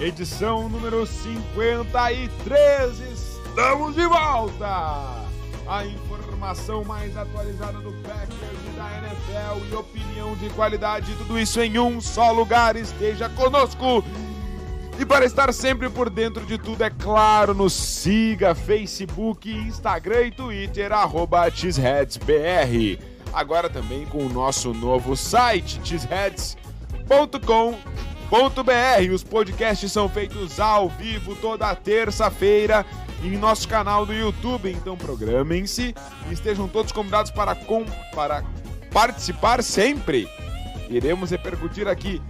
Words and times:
edição 0.00 0.68
número 0.68 1.06
53. 1.06 3.00
Estamos 3.00 3.94
de 3.94 4.04
volta! 4.06 5.20
A 5.66 5.84
informação 5.84 6.84
mais 6.84 7.16
atualizada 7.16 7.78
do 7.78 7.92
Packers 8.02 8.58
e 8.66 8.70
da 8.76 8.98
NFL 8.98 9.64
e 9.70 9.74
opinião 9.74 10.36
de 10.36 10.50
qualidade, 10.50 11.14
tudo 11.16 11.38
isso 11.38 11.60
em 11.60 11.78
um 11.78 12.00
só 12.00 12.32
lugar. 12.32 12.74
Esteja 12.76 13.28
conosco! 13.28 14.02
E 14.98 15.06
para 15.06 15.24
estar 15.24 15.52
sempre 15.52 15.88
por 15.88 16.10
dentro 16.10 16.44
de 16.44 16.58
tudo, 16.58 16.82
é 16.82 16.90
claro, 16.90 17.54
nos 17.54 17.72
siga 17.72 18.52
Facebook, 18.54 19.50
Instagram 19.50 20.26
e 20.26 20.30
Twitter, 20.30 20.92
arroba. 20.92 21.46
Agora 23.32 23.70
também 23.70 24.04
com 24.06 24.26
o 24.26 24.28
nosso 24.28 24.74
novo 24.74 25.16
site, 25.16 25.80
cheeseheads.com.br. 25.84 28.09
Os 29.12 29.24
podcasts 29.24 29.90
são 29.90 30.08
feitos 30.08 30.60
ao 30.60 30.88
vivo 30.88 31.34
toda 31.34 31.74
terça-feira 31.74 32.86
em 33.24 33.36
nosso 33.36 33.66
canal 33.66 34.06
do 34.06 34.12
YouTube. 34.12 34.70
Então 34.70 34.96
programem-se 34.96 35.94
e 36.28 36.32
estejam 36.32 36.68
todos 36.68 36.92
convidados 36.92 37.32
para, 37.32 37.56
com, 37.56 37.84
para 38.14 38.44
participar 38.92 39.64
sempre. 39.64 40.28
Iremos 40.88 41.30
repercutir 41.30 41.88
aqui 41.88 42.22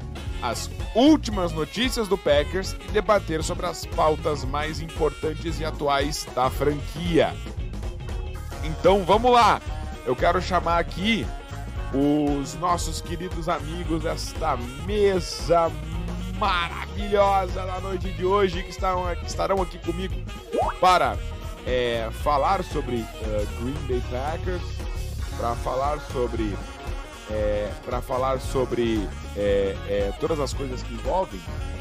as 0.43 0.71
últimas 0.95 1.53
notícias 1.53 2.09
do 2.09 2.17
Packers 2.17 2.75
e 2.89 2.93
debater 2.93 3.45
sobre 3.45 3.67
as 3.67 3.85
pautas 3.85 4.43
mais 4.43 4.81
importantes 4.81 5.61
e 5.61 5.67
atuais 5.67 6.27
da 6.35 6.49
franquia. 6.49 7.35
Então 8.65 9.05
vamos 9.05 9.31
lá! 9.31 9.61
Eu 10.07 10.17
quero 10.17 10.41
chamar 10.41 10.79
aqui 10.79 11.27
os 11.93 12.55
nossos 12.55 13.03
queridos 13.03 13.49
amigos 13.49 14.03
desta 14.03 14.57
mesa 14.87 15.71
maravilhosa 16.41 17.67
da 17.67 17.79
noite 17.81 18.11
de 18.13 18.25
hoje 18.25 18.63
que, 18.63 18.71
estão, 18.71 19.15
que 19.15 19.27
estarão 19.27 19.61
aqui 19.61 19.77
comigo 19.79 20.15
para 20.81 21.15
é, 21.67 22.09
falar 22.25 22.65
sobre 22.65 22.97
uh, 22.97 23.47
Green 23.61 23.87
Bay 23.87 24.03
Packers, 24.11 24.63
para 25.37 25.55
falar 25.57 26.01
sobre 26.11 26.57
é, 27.31 27.71
para 27.85 28.01
falar 28.01 28.41
sobre 28.41 29.07
é, 29.37 29.77
é, 29.87 30.13
todas 30.19 30.41
as 30.41 30.55
coisas 30.55 30.83
que 30.83 30.95
envolvem 30.95 31.39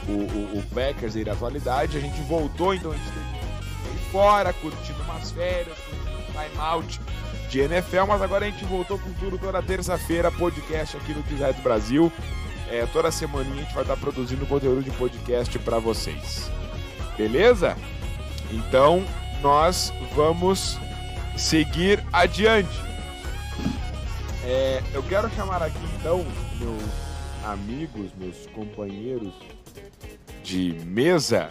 o, 0.07 0.11
o, 0.11 0.59
o 0.59 0.63
Packers 0.75 1.15
e 1.15 1.27
a 1.27 1.31
atualidade. 1.31 1.97
A 1.97 2.01
gente 2.01 2.21
voltou, 2.23 2.73
então 2.73 2.91
a 2.91 2.95
gente 2.95 3.09
teve 3.09 3.99
fora, 4.11 4.51
curtindo 4.51 5.01
umas 5.03 5.31
férias, 5.31 5.77
curtindo 5.79 6.19
um 6.19 6.49
time-out 6.49 7.01
de 7.49 7.59
NFL, 7.61 8.05
mas 8.07 8.21
agora 8.21 8.45
a 8.45 8.49
gente 8.49 8.65
voltou 8.65 8.99
com 8.99 9.11
tudo 9.13 9.39
toda 9.39 9.63
terça-feira, 9.63 10.29
podcast 10.29 10.97
aqui 10.97 11.13
no 11.13 11.23
Design 11.23 11.59
Brasil. 11.61 12.11
É, 12.71 12.85
toda 12.93 13.11
semana 13.11 13.51
a 13.51 13.55
gente 13.55 13.73
vai 13.73 13.81
estar 13.81 13.97
produzindo 13.97 14.45
conteúdo 14.45 14.83
de 14.83 14.91
podcast 14.91 15.57
para 15.59 15.79
vocês. 15.79 16.51
Beleza? 17.17 17.75
Então 18.51 19.03
nós 19.41 19.91
vamos 20.15 20.77
seguir 21.35 22.03
adiante. 22.13 22.69
É, 24.45 24.83
eu 24.93 25.01
quero 25.03 25.29
chamar 25.31 25.63
aqui 25.63 25.79
então 25.99 26.25
meus 26.59 26.83
amigos, 27.43 28.11
meus 28.17 28.45
companheiros 28.47 29.33
de 30.43 30.73
mesa 30.85 31.47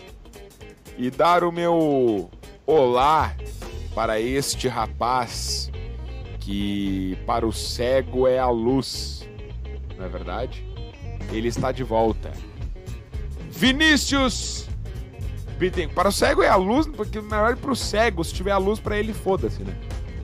e 0.96 1.10
dar 1.10 1.42
o 1.44 1.52
meu 1.52 2.30
olá 2.66 3.34
para 3.94 4.20
este 4.20 4.68
rapaz 4.68 5.70
que 6.40 7.18
para 7.26 7.46
o 7.46 7.52
cego 7.52 8.26
é 8.26 8.38
a 8.38 8.48
luz, 8.48 9.28
não 9.96 10.04
é 10.04 10.08
verdade? 10.08 10.67
Ele 11.32 11.48
está 11.48 11.72
de 11.72 11.82
volta. 11.82 12.32
Vinícius 13.50 14.68
Bittencourt. 15.58 15.94
Para 15.94 16.08
o 16.08 16.12
cego 16.12 16.42
é 16.42 16.48
a 16.48 16.56
luz, 16.56 16.86
porque 16.86 17.20
na 17.20 17.42
verdade 17.42 17.60
para 17.60 17.72
o 17.72 17.76
cego, 17.76 18.24
se 18.24 18.32
tiver 18.32 18.52
a 18.52 18.58
luz 18.58 18.78
para 18.78 18.96
ele, 18.96 19.12
foda-se, 19.12 19.62
né? 19.62 19.74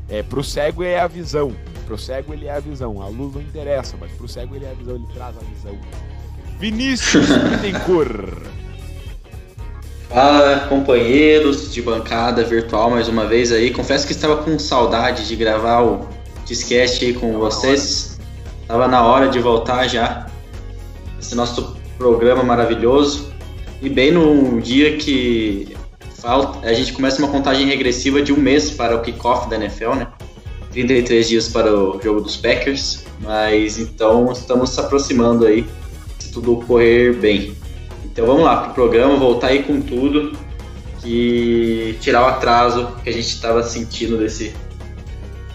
É, 0.08 0.22
para 0.22 0.38
o 0.38 0.44
cego 0.44 0.82
é 0.82 1.00
a 1.00 1.06
visão. 1.06 1.54
Pro 1.86 1.98
cego 1.98 2.32
ele 2.32 2.46
é 2.46 2.52
a 2.52 2.60
visão, 2.60 3.02
a 3.02 3.08
luz 3.08 3.34
não 3.34 3.42
interessa, 3.42 3.96
mas 4.00 4.10
pro 4.12 4.26
cego 4.28 4.54
ele 4.54 4.64
é 4.64 4.70
a 4.70 4.74
visão, 4.74 4.94
ele 4.94 5.06
traz 5.12 5.36
a 5.36 5.40
visão. 5.40 5.78
Vinícius 6.58 7.26
Bittencourt. 7.50 8.54
Fala, 10.08 10.60
companheiros 10.68 11.72
de 11.72 11.82
bancada 11.82 12.44
virtual 12.44 12.90
mais 12.90 13.08
uma 13.08 13.26
vez 13.26 13.50
aí. 13.50 13.70
Confesso 13.72 14.06
que 14.06 14.12
estava 14.12 14.36
com 14.36 14.58
saudade 14.58 15.26
de 15.26 15.34
gravar 15.34 15.82
o 15.82 16.08
Discast 16.46 17.04
aí 17.04 17.12
com 17.12 17.32
Tava 17.32 17.44
vocês. 17.44 18.20
Estava 18.62 18.86
na 18.86 19.02
hora 19.02 19.28
de 19.28 19.40
voltar 19.40 19.88
já. 19.88 20.26
Esse 21.24 21.34
nosso 21.34 21.74
programa 21.96 22.42
maravilhoso. 22.42 23.32
E 23.80 23.88
bem 23.88 24.12
num 24.12 24.60
dia 24.60 24.98
que 24.98 25.74
falta, 26.20 26.68
a 26.68 26.74
gente 26.74 26.92
começa 26.92 27.18
uma 27.18 27.28
contagem 27.28 27.66
regressiva 27.66 28.20
de 28.20 28.30
um 28.30 28.36
mês 28.36 28.70
para 28.70 28.94
o 28.94 29.00
kickoff 29.00 29.48
da 29.48 29.56
NFL, 29.56 29.94
né? 29.94 30.08
33 30.72 31.26
dias 31.26 31.48
para 31.48 31.74
o 31.74 31.98
jogo 32.02 32.20
dos 32.20 32.36
Packers, 32.36 33.04
mas 33.20 33.78
então 33.78 34.30
estamos 34.32 34.70
se 34.70 34.80
aproximando 34.80 35.46
aí, 35.46 35.66
se 36.18 36.30
tudo 36.30 36.56
correr 36.66 37.14
bem. 37.14 37.56
Então 38.04 38.26
vamos 38.26 38.42
lá 38.42 38.56
para 38.58 38.72
o 38.72 38.74
programa, 38.74 39.16
voltar 39.16 39.46
aí 39.46 39.62
com 39.62 39.80
tudo 39.80 40.36
e 41.02 41.96
tirar 42.02 42.22
o 42.22 42.26
atraso 42.26 42.88
que 43.02 43.08
a 43.08 43.12
gente 43.12 43.28
estava 43.28 43.62
sentindo 43.62 44.18
desse, 44.18 44.52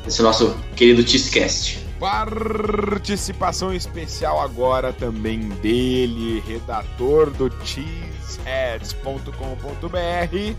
desse 0.03 0.23
nosso 0.23 0.55
querido 0.75 1.07
Cheesecast. 1.07 1.88
Participação 1.99 3.73
especial 3.73 4.39
agora 4.39 4.93
também 4.93 5.49
dele, 5.61 6.41
redator 6.47 7.29
do 7.31 7.51
cheeseheads.com.br, 7.65 10.55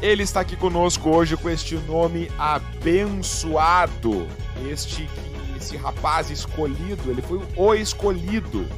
ele 0.00 0.22
está 0.22 0.40
aqui 0.40 0.56
conosco 0.56 1.10
hoje 1.10 1.36
com 1.36 1.50
este 1.50 1.74
nome 1.76 2.30
abençoado. 2.38 4.26
Este 4.70 5.06
esse 5.66 5.76
rapaz 5.76 6.30
escolhido, 6.30 7.10
ele 7.10 7.20
foi 7.20 7.42
o 7.56 7.74
escolhido. 7.74 8.68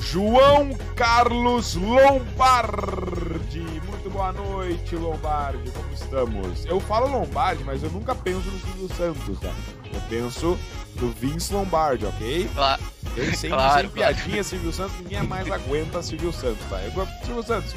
João 0.00 0.70
Carlos 0.96 1.74
Lombardi. 1.74 3.60
Muito 3.60 4.10
boa 4.10 4.32
noite, 4.32 4.96
Lombardi. 4.96 5.70
Como 5.70 5.92
estamos? 5.92 6.64
Eu 6.64 6.80
falo 6.80 7.08
Lombardi, 7.08 7.62
mas 7.62 7.82
eu 7.82 7.90
nunca 7.90 8.14
penso 8.14 8.48
no 8.48 8.58
Silvio 8.58 8.88
Santos, 8.96 9.38
tá? 9.38 9.52
Eu 9.92 10.00
penso 10.08 10.58
no 11.00 11.10
Vince 11.10 11.52
Lombardi, 11.52 12.06
ok? 12.06 12.48
Claro. 12.54 12.82
Eu 13.16 13.34
sem, 13.34 13.50
claro, 13.50 13.80
sem 13.80 13.90
piadinha, 13.90 14.44
Silvio 14.44 14.72
Santos, 14.72 14.96
ninguém 15.00 15.22
mais 15.22 15.50
aguenta 15.50 16.02
Silvio 16.02 16.32
Santos, 16.32 16.64
tá? 16.68 16.80
Eu, 16.82 16.92
Silvio 17.24 17.42
Santos, 17.42 17.74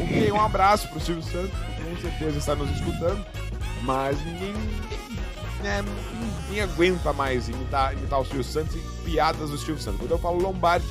Ok, 0.00 0.30
um 0.30 0.40
abraço 0.40 0.88
pro 0.88 1.00
Silvio 1.00 1.22
Santos, 1.22 1.52
com 1.82 1.96
certeza 2.00 2.38
está 2.38 2.54
nos 2.54 2.70
escutando, 2.70 3.24
mas 3.82 4.18
ninguém, 4.24 4.52
né, 5.62 5.82
ninguém 6.48 6.62
aguenta 6.62 7.12
mais 7.12 7.48
imitar, 7.48 7.94
imitar 7.94 8.20
o 8.20 8.24
Silvio 8.24 8.44
Santos 8.44 8.76
e 8.76 8.80
piadas 9.04 9.50
do 9.50 9.56
Silvio 9.56 9.82
Santos. 9.82 10.00
Quando 10.00 10.10
eu 10.10 10.18
falo 10.18 10.38
Lombardi, 10.40 10.86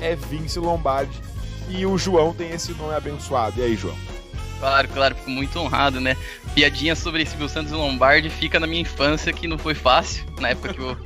é 0.00 0.14
Vince 0.14 0.58
Lombardi 0.60 1.20
e 1.68 1.84
o 1.84 1.98
João 1.98 2.32
tem 2.32 2.50
esse 2.52 2.72
nome 2.72 2.94
abençoado. 2.94 3.60
E 3.60 3.64
aí, 3.64 3.76
João? 3.76 3.96
Claro, 4.58 4.88
claro, 4.88 5.14
fico 5.14 5.30
muito 5.30 5.58
honrado, 5.58 6.00
né? 6.00 6.16
Piadinha 6.54 6.96
sobre 6.96 7.26
Silvio 7.26 7.48
Santos 7.48 7.72
e 7.72 7.74
Lombardi 7.74 8.30
fica 8.30 8.58
na 8.58 8.66
minha 8.66 8.80
infância, 8.80 9.32
que 9.32 9.46
não 9.46 9.58
foi 9.58 9.74
fácil, 9.74 10.24
na 10.40 10.50
época 10.50 10.72
que 10.72 10.80
o 10.80 10.96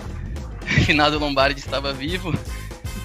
finado 0.87 1.19
Lombardi 1.19 1.59
estava 1.59 1.93
vivo. 1.93 2.33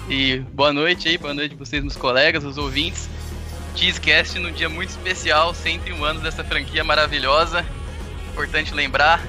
E 0.08 0.38
boa 0.52 0.72
noite 0.72 1.08
aí, 1.08 1.18
boa 1.18 1.34
noite 1.34 1.56
vocês, 1.56 1.82
meus 1.82 1.96
colegas, 1.96 2.44
os 2.44 2.58
ouvintes. 2.58 3.08
Cheesecast 3.74 4.38
num 4.38 4.52
dia 4.52 4.68
muito 4.68 4.90
especial, 4.90 5.52
101 5.52 6.04
anos 6.04 6.22
dessa 6.22 6.44
franquia 6.44 6.84
maravilhosa. 6.84 7.66
Importante 8.30 8.72
lembrar, 8.72 9.20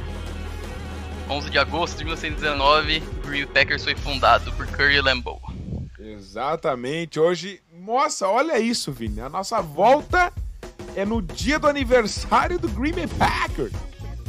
11 1.30 1.50
de 1.50 1.58
agosto 1.58 1.98
de 1.98 2.06
1919, 2.06 3.04
o 3.24 3.28
Green 3.28 3.48
Packers 3.48 3.84
foi 3.84 3.96
fundado 3.96 4.52
por 4.54 4.68
Curry 4.68 5.02
Lambeau. 5.02 5.42
Exatamente, 6.00 7.19
hoje, 7.19 7.60
nossa, 7.74 8.28
olha 8.28 8.60
isso, 8.60 8.92
Vini, 8.92 9.19
a 9.19 9.28
nossa 9.28 9.62
volta 9.62 10.31
é 10.98 11.06
no 11.06 11.22
dia 11.22 11.60
do 11.60 11.68
aniversário 11.68 12.58
do 12.58 12.68
Green 12.68 12.92
Bay 12.92 13.06
Packers. 13.06 13.72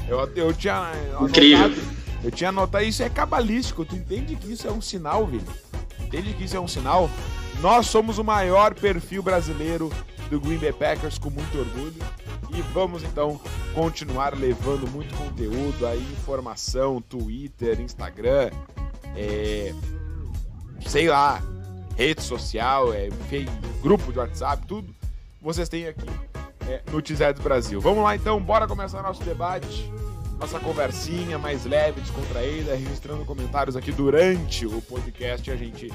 Eu, 0.06 0.20
eu 0.36 0.52
tinha 0.52 0.92
Incrível. 1.18 1.64
anotado, 1.64 1.82
eu 2.22 2.30
tinha 2.30 2.50
anotado, 2.50 2.84
isso 2.84 3.02
é 3.02 3.08
cabalístico, 3.08 3.86
tu 3.86 3.96
entende 3.96 4.36
que 4.36 4.52
isso 4.52 4.68
é 4.68 4.70
um 4.70 4.80
sinal, 4.80 5.26
Vini? 5.26 5.46
Entende 5.98 6.34
que 6.34 6.44
isso 6.44 6.56
é 6.56 6.60
um 6.60 6.68
sinal? 6.68 7.10
Nós 7.62 7.86
somos 7.86 8.18
o 8.18 8.24
maior 8.24 8.74
perfil 8.74 9.22
brasileiro 9.22 9.90
do 10.28 10.38
Green 10.38 10.58
Bay 10.58 10.72
Packers 10.72 11.18
com 11.18 11.30
muito 11.30 11.58
orgulho. 11.58 12.02
E 12.54 12.60
vamos 12.72 13.02
então 13.02 13.40
continuar 13.74 14.36
levando 14.36 14.90
muito 14.90 15.14
conteúdo 15.16 15.86
aí, 15.86 16.06
informação, 16.12 17.00
Twitter, 17.00 17.80
Instagram, 17.80 18.50
é, 19.16 19.74
sei 20.86 21.08
lá, 21.08 21.42
rede 21.96 22.22
social, 22.22 22.92
é, 22.92 23.08
grupo 23.82 24.12
de 24.12 24.18
WhatsApp, 24.18 24.66
tudo 24.66 24.94
vocês 25.40 25.68
têm 25.68 25.86
aqui 25.86 26.06
é, 26.68 26.82
no 26.92 27.00
Tizedes 27.00 27.42
Brasil. 27.42 27.80
Vamos 27.80 28.04
lá 28.04 28.14
então, 28.14 28.38
bora 28.40 28.66
começar 28.68 29.02
nosso 29.02 29.22
debate. 29.24 29.90
nossa 30.38 30.60
conversinha 30.60 31.38
mais 31.38 31.64
leve, 31.64 32.00
descontraída, 32.00 32.74
registrando 32.76 33.24
comentários 33.24 33.74
aqui 33.74 33.90
durante 33.90 34.66
o 34.66 34.80
podcast 34.82 35.48
e 35.48 35.52
a 35.52 35.56
gente 35.56 35.92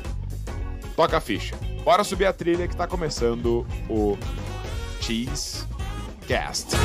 toca 0.96 1.18
a 1.18 1.22
ficha. 1.22 1.56
Bora 1.84 2.04
subir 2.04 2.26
a 2.26 2.34
trilha 2.34 2.68
que 2.68 2.76
tá 2.76 2.88
começando 2.88 3.66
o 3.90 4.18
Cheese 5.00 5.66
Cast. 6.28 6.76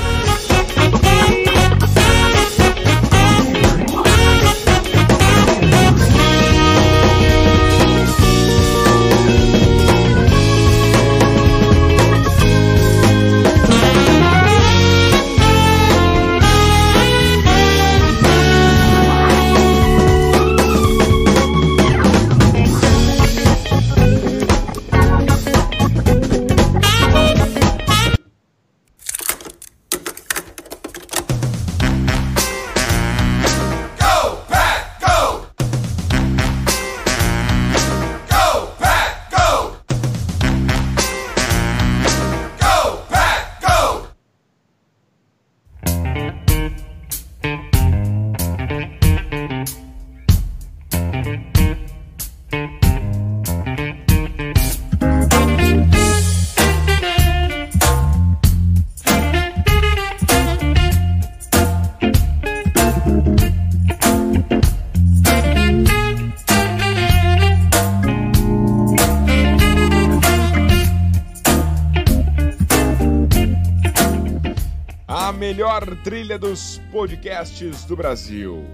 Melhor 75.79 75.97
trilha 76.03 76.39
dos 76.39 76.81
podcasts 76.91 77.85
do 77.85 77.95
Brasil. 77.95 78.65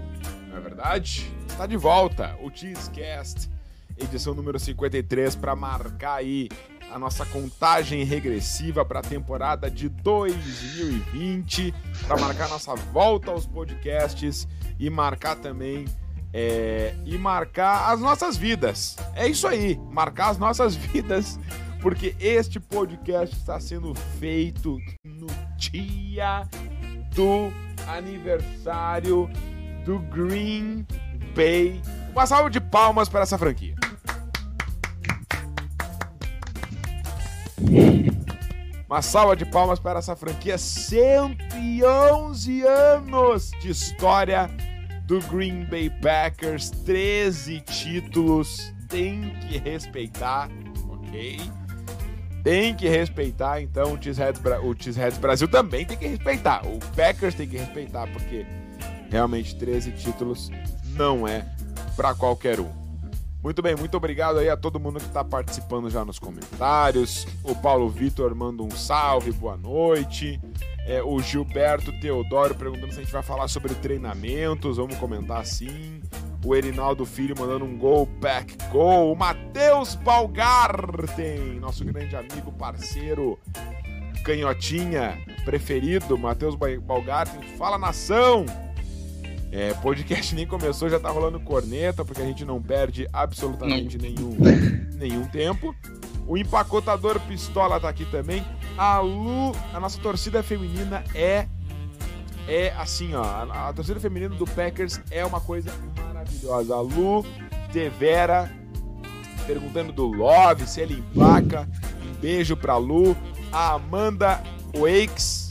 Não 0.49 0.57
é 0.57 0.59
verdade? 0.59 1.31
Está 1.47 1.67
de 1.67 1.77
volta 1.77 2.35
o 2.41 2.49
Cheesecast, 2.49 3.49
edição 3.95 4.33
número 4.33 4.59
53, 4.59 5.35
para 5.35 5.55
marcar 5.55 6.15
aí 6.15 6.49
a 6.91 6.97
nossa 6.97 7.25
contagem 7.25 8.03
regressiva 8.03 8.83
para 8.83 8.99
a 8.99 9.03
temporada 9.03 9.69
de 9.69 9.87
2020, 9.87 11.73
para 12.07 12.17
marcar 12.17 12.49
nossa 12.49 12.73
volta 12.75 13.29
aos 13.31 13.45
podcasts 13.45 14.47
e 14.79 14.89
marcar 14.89 15.35
também 15.35 15.85
é, 16.33 16.95
e 17.05 17.17
marcar 17.17 17.91
as 17.91 17.99
nossas 17.99 18.35
vidas. 18.35 18.95
É 19.13 19.27
isso 19.27 19.47
aí, 19.47 19.79
marcar 19.91 20.29
as 20.29 20.37
nossas 20.39 20.73
vidas, 20.75 21.39
porque 21.81 22.15
este 22.19 22.59
podcast 22.59 23.35
está 23.35 23.59
sendo 23.59 23.93
feito 24.19 24.79
no 25.03 25.27
dia 25.55 26.47
do 27.15 27.51
aniversário 27.87 29.29
do 29.85 29.99
Green 29.99 30.85
Bay. 31.35 31.81
Uma 32.11 32.27
salva 32.27 32.49
de 32.49 32.59
palmas 32.59 33.07
para 33.09 33.21
essa 33.21 33.37
franquia. 33.37 33.75
Uma 38.87 39.01
salva 39.01 39.35
de 39.35 39.45
palmas 39.45 39.79
para 39.79 39.99
essa 39.99 40.15
franquia. 40.15 40.57
111 40.57 42.61
anos 42.61 43.51
de 43.61 43.71
história 43.71 44.49
do 45.05 45.19
Green 45.21 45.65
Bay 45.65 45.89
Packers. 45.89 46.69
13 46.69 47.61
títulos. 47.61 48.73
Tem 48.87 49.35
que 49.39 49.57
respeitar, 49.57 50.49
ok? 50.89 51.39
Tem 52.45 52.75
que 52.75 52.87
respeitar, 52.87 53.59
então 53.59 53.93
o 53.93 53.97
Cheeseheads, 53.99 54.39
o 54.63 54.75
Cheeseheads 54.79 55.17
Brasil 55.17 55.47
também 55.47 55.83
tem 55.83 55.97
que 55.97 56.05
respeitar. 56.05 56.61
O 56.63 56.77
Packers 56.95 57.33
tem 57.33 57.47
que 57.47 57.57
respeitar, 57.57 58.05
porque 58.13 58.45
realmente 59.09 59.55
13 59.55 59.91
títulos 59.93 60.51
não 60.89 61.27
é 61.27 61.43
para 61.95 62.13
qualquer 62.13 62.59
um. 62.59 62.69
Muito 63.41 63.63
bem, 63.63 63.75
muito 63.75 63.97
obrigado 63.97 64.37
aí 64.37 64.47
a 64.47 64.55
todo 64.55 64.79
mundo 64.79 64.99
que 64.99 65.07
está 65.07 65.23
participando 65.23 65.89
já 65.89 66.05
nos 66.05 66.19
comentários. 66.19 67.25
O 67.43 67.55
Paulo 67.55 67.89
Vitor 67.89 68.35
manda 68.35 68.61
um 68.61 68.69
salve, 68.69 69.31
boa 69.31 69.57
noite. 69.57 70.39
É, 70.85 71.01
o 71.01 71.19
Gilberto 71.19 71.91
Teodoro 71.99 72.53
perguntando 72.53 72.93
se 72.93 72.99
a 72.99 73.03
gente 73.03 73.11
vai 73.11 73.23
falar 73.23 73.47
sobre 73.47 73.73
treinamentos, 73.73 74.77
vamos 74.77 74.95
comentar 74.97 75.43
sim. 75.47 75.99
O 76.45 76.55
Erinaldo 76.55 77.07
Filho 77.07 77.35
mandando 77.37 77.65
um 77.65 77.75
gol, 77.75 78.07
pack 78.21 78.55
gol. 78.71 79.11
O 79.11 79.15
Matheus 79.15 79.95
Balgarten, 79.95 81.59
nosso 81.59 81.83
grande 81.83 82.15
amigo, 82.15 82.51
parceiro, 82.51 83.39
canhotinha 84.23 85.17
preferido, 85.43 86.15
Matheus 86.15 86.55
Balgarten. 86.55 87.41
Fala 87.57 87.79
nação! 87.79 88.45
É, 89.51 89.73
podcast 89.75 90.35
nem 90.35 90.45
começou, 90.45 90.87
já 90.87 90.99
tá 90.99 91.09
rolando 91.09 91.39
corneta, 91.39 92.05
porque 92.05 92.21
a 92.21 92.25
gente 92.25 92.45
não 92.45 92.61
perde 92.61 93.07
absolutamente 93.11 93.97
nenhum, 93.97 94.37
nenhum 94.99 95.25
tempo. 95.25 95.75
O 96.27 96.37
empacotador 96.37 97.19
Pistola 97.21 97.79
tá 97.79 97.89
aqui 97.89 98.05
também. 98.05 98.45
A 98.77 98.99
Lu, 98.99 99.51
a 99.73 99.79
nossa 99.79 99.99
torcida 99.99 100.43
feminina 100.43 101.03
é 101.15 101.47
é 102.47 102.71
assim, 102.77 103.15
ó, 103.15 103.23
a, 103.23 103.69
a, 103.69 103.73
torcida 103.73 103.99
feminina 103.99 104.35
do 104.35 104.45
Packers 104.45 105.01
é 105.09 105.25
uma 105.25 105.41
coisa 105.41 105.71
maravilhosa. 106.45 106.79
Lu 106.81 107.25
Devera 107.71 108.51
perguntando 109.45 109.91
do 109.91 110.07
Love, 110.07 110.67
se 110.67 110.81
ele 110.81 110.95
empaca. 110.95 111.67
Um 112.03 112.19
beijo 112.19 112.55
pra 112.55 112.77
Lu. 112.77 113.15
A 113.51 113.73
Amanda 113.73 114.41
Wakes, 114.75 115.49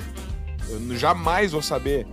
eu 0.69 0.97
jamais 0.97 1.53
vou 1.53 1.63
saber 1.63 2.07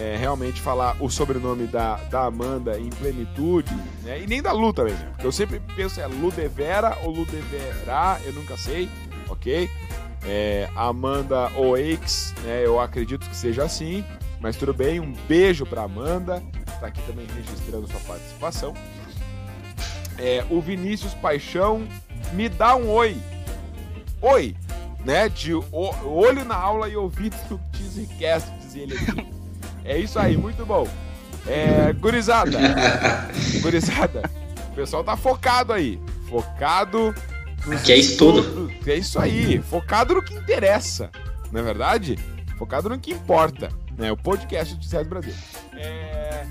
é, 0.00 0.16
realmente 0.16 0.60
falar 0.60 0.96
o 0.98 1.08
sobrenome 1.08 1.66
da, 1.66 1.96
da 2.10 2.24
Amanda 2.24 2.78
em 2.78 2.90
plenitude, 2.90 3.72
né? 4.02 4.22
E 4.22 4.26
nem 4.26 4.42
da 4.42 4.50
Lu 4.50 4.72
também, 4.72 4.94
né? 4.94 5.08
porque 5.12 5.26
eu 5.26 5.32
sempre 5.32 5.60
penso 5.76 6.00
é 6.00 6.06
Lu 6.06 6.32
Devera 6.32 6.98
ou 7.04 7.10
Lu 7.10 7.24
Devera, 7.26 8.20
eu 8.24 8.32
nunca 8.32 8.56
sei, 8.56 8.88
ok? 9.28 9.70
É, 10.24 10.68
Amanda 10.74 11.52
Oakes, 11.56 12.34
né? 12.42 12.62
Eu 12.64 12.80
acredito 12.80 13.28
que 13.28 13.36
seja 13.36 13.62
assim, 13.62 14.04
mas 14.40 14.56
tudo 14.56 14.74
bem. 14.74 14.98
Um 14.98 15.12
beijo 15.28 15.64
para 15.64 15.82
Amanda, 15.82 16.42
está 16.76 16.86
aqui 16.86 17.02
também 17.02 17.26
registrando 17.34 17.86
sua 17.88 18.00
participação. 18.00 18.74
É, 20.18 20.44
o 20.48 20.60
Vinícius 20.60 21.12
Paixão 21.14 21.86
me 22.32 22.48
dá 22.48 22.76
um 22.76 22.88
oi, 22.90 23.16
oi, 24.22 24.56
né? 25.04 25.28
De 25.28 25.54
o, 25.54 25.64
olho 25.72 26.44
na 26.44 26.56
aula 26.56 26.88
e 26.88 26.96
ouvido 26.96 27.36
no 27.50 27.58
Teasercast, 27.72 28.50
diz 28.60 28.74
ele 28.74 28.94
aqui. 28.94 29.26
É 29.84 29.98
isso 29.98 30.18
aí, 30.18 30.36
muito 30.36 30.64
bom. 30.64 30.88
É, 31.46 31.92
gurizada, 31.92 32.58
gurizada, 33.62 34.22
o 34.72 34.74
pessoal 34.74 35.04
tá 35.04 35.16
focado 35.16 35.72
aí, 35.72 36.00
focado 36.28 37.14
que 37.84 37.92
é 37.92 37.96
isso 37.96 38.16
tudo. 38.16 38.72
É 38.84 38.96
isso 38.96 39.18
aí, 39.18 39.60
focado 39.62 40.14
no 40.14 40.22
que 40.22 40.34
interessa, 40.34 41.08
não 41.52 41.60
é 41.60 41.62
verdade? 41.62 42.18
Focado 42.58 42.88
no 42.88 42.98
que 42.98 43.12
importa, 43.12 43.68
né? 43.96 44.10
O 44.10 44.16
podcast 44.16 44.74
do 44.74 44.84
César 44.84 45.08
Brasil. 45.08 45.34
É... 45.74 46.46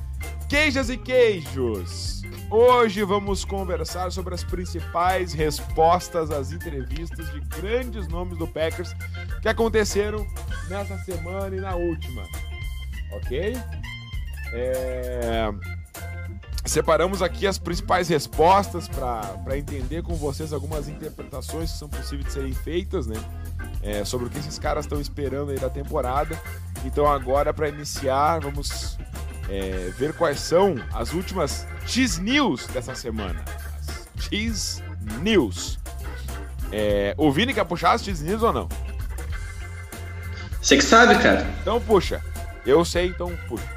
Queijas 0.48 0.92
e 0.92 0.98
queijos. 0.98 2.22
Hoje 2.52 3.04
vamos 3.04 3.44
conversar 3.44 4.12
sobre 4.12 4.36
as 4.36 4.44
principais 4.44 5.34
respostas 5.34 6.30
às 6.30 6.52
entrevistas 6.52 7.32
de 7.32 7.40
grandes 7.40 8.08
nomes 8.08 8.38
do 8.38 8.48
Packers 8.48 8.94
que 9.42 9.50
aconteceram 9.50 10.26
nessa 10.70 11.00
semana 11.00 11.56
e 11.56 11.60
na 11.60 11.76
última. 11.76 12.22
Ok? 13.14 13.58
É... 14.54 15.50
Separamos 16.64 17.24
aqui 17.24 17.48
as 17.48 17.58
principais 17.58 18.08
respostas 18.08 18.88
para 18.88 19.58
entender 19.58 20.04
com 20.04 20.14
vocês 20.14 20.54
algumas 20.54 20.88
interpretações 20.88 21.72
que 21.72 21.78
são 21.78 21.90
possíveis 21.90 22.26
de 22.26 22.34
serem 22.34 22.54
feitas, 22.54 23.08
né? 23.08 23.16
É, 23.82 24.06
sobre 24.06 24.28
o 24.28 24.30
que 24.30 24.38
esses 24.38 24.58
caras 24.60 24.86
estão 24.86 25.02
esperando 25.02 25.52
aí 25.52 25.60
da 25.60 25.70
temporada. 25.70 26.40
Então 26.84 27.08
agora 27.08 27.54
para 27.54 27.70
iniciar, 27.70 28.40
vamos 28.40 28.98
é, 29.50 29.92
ver 29.98 30.14
quais 30.14 30.40
são 30.40 30.76
as 30.94 31.14
últimas 31.14 31.68
X 31.86 32.18
News 32.18 32.68
dessa 32.68 32.96
semana. 32.96 33.44
As 34.18 34.26
X 34.26 34.84
News. 35.22 35.80
É, 36.72 37.14
o 37.18 37.32
Vini 37.32 37.54
quer 37.54 37.66
puxar 37.66 37.94
as 37.94 38.04
X 38.04 38.22
News 38.22 38.44
ou 38.44 38.54
não? 38.54 38.70
Você 40.62 40.78
que 40.78 40.84
sabe, 40.84 41.22
cara. 41.22 41.46
Então 41.62 41.80
puxa. 41.80 42.22
Eu 42.66 42.84
sei, 42.84 43.08
então 43.08 43.32
puxa. 43.48 43.70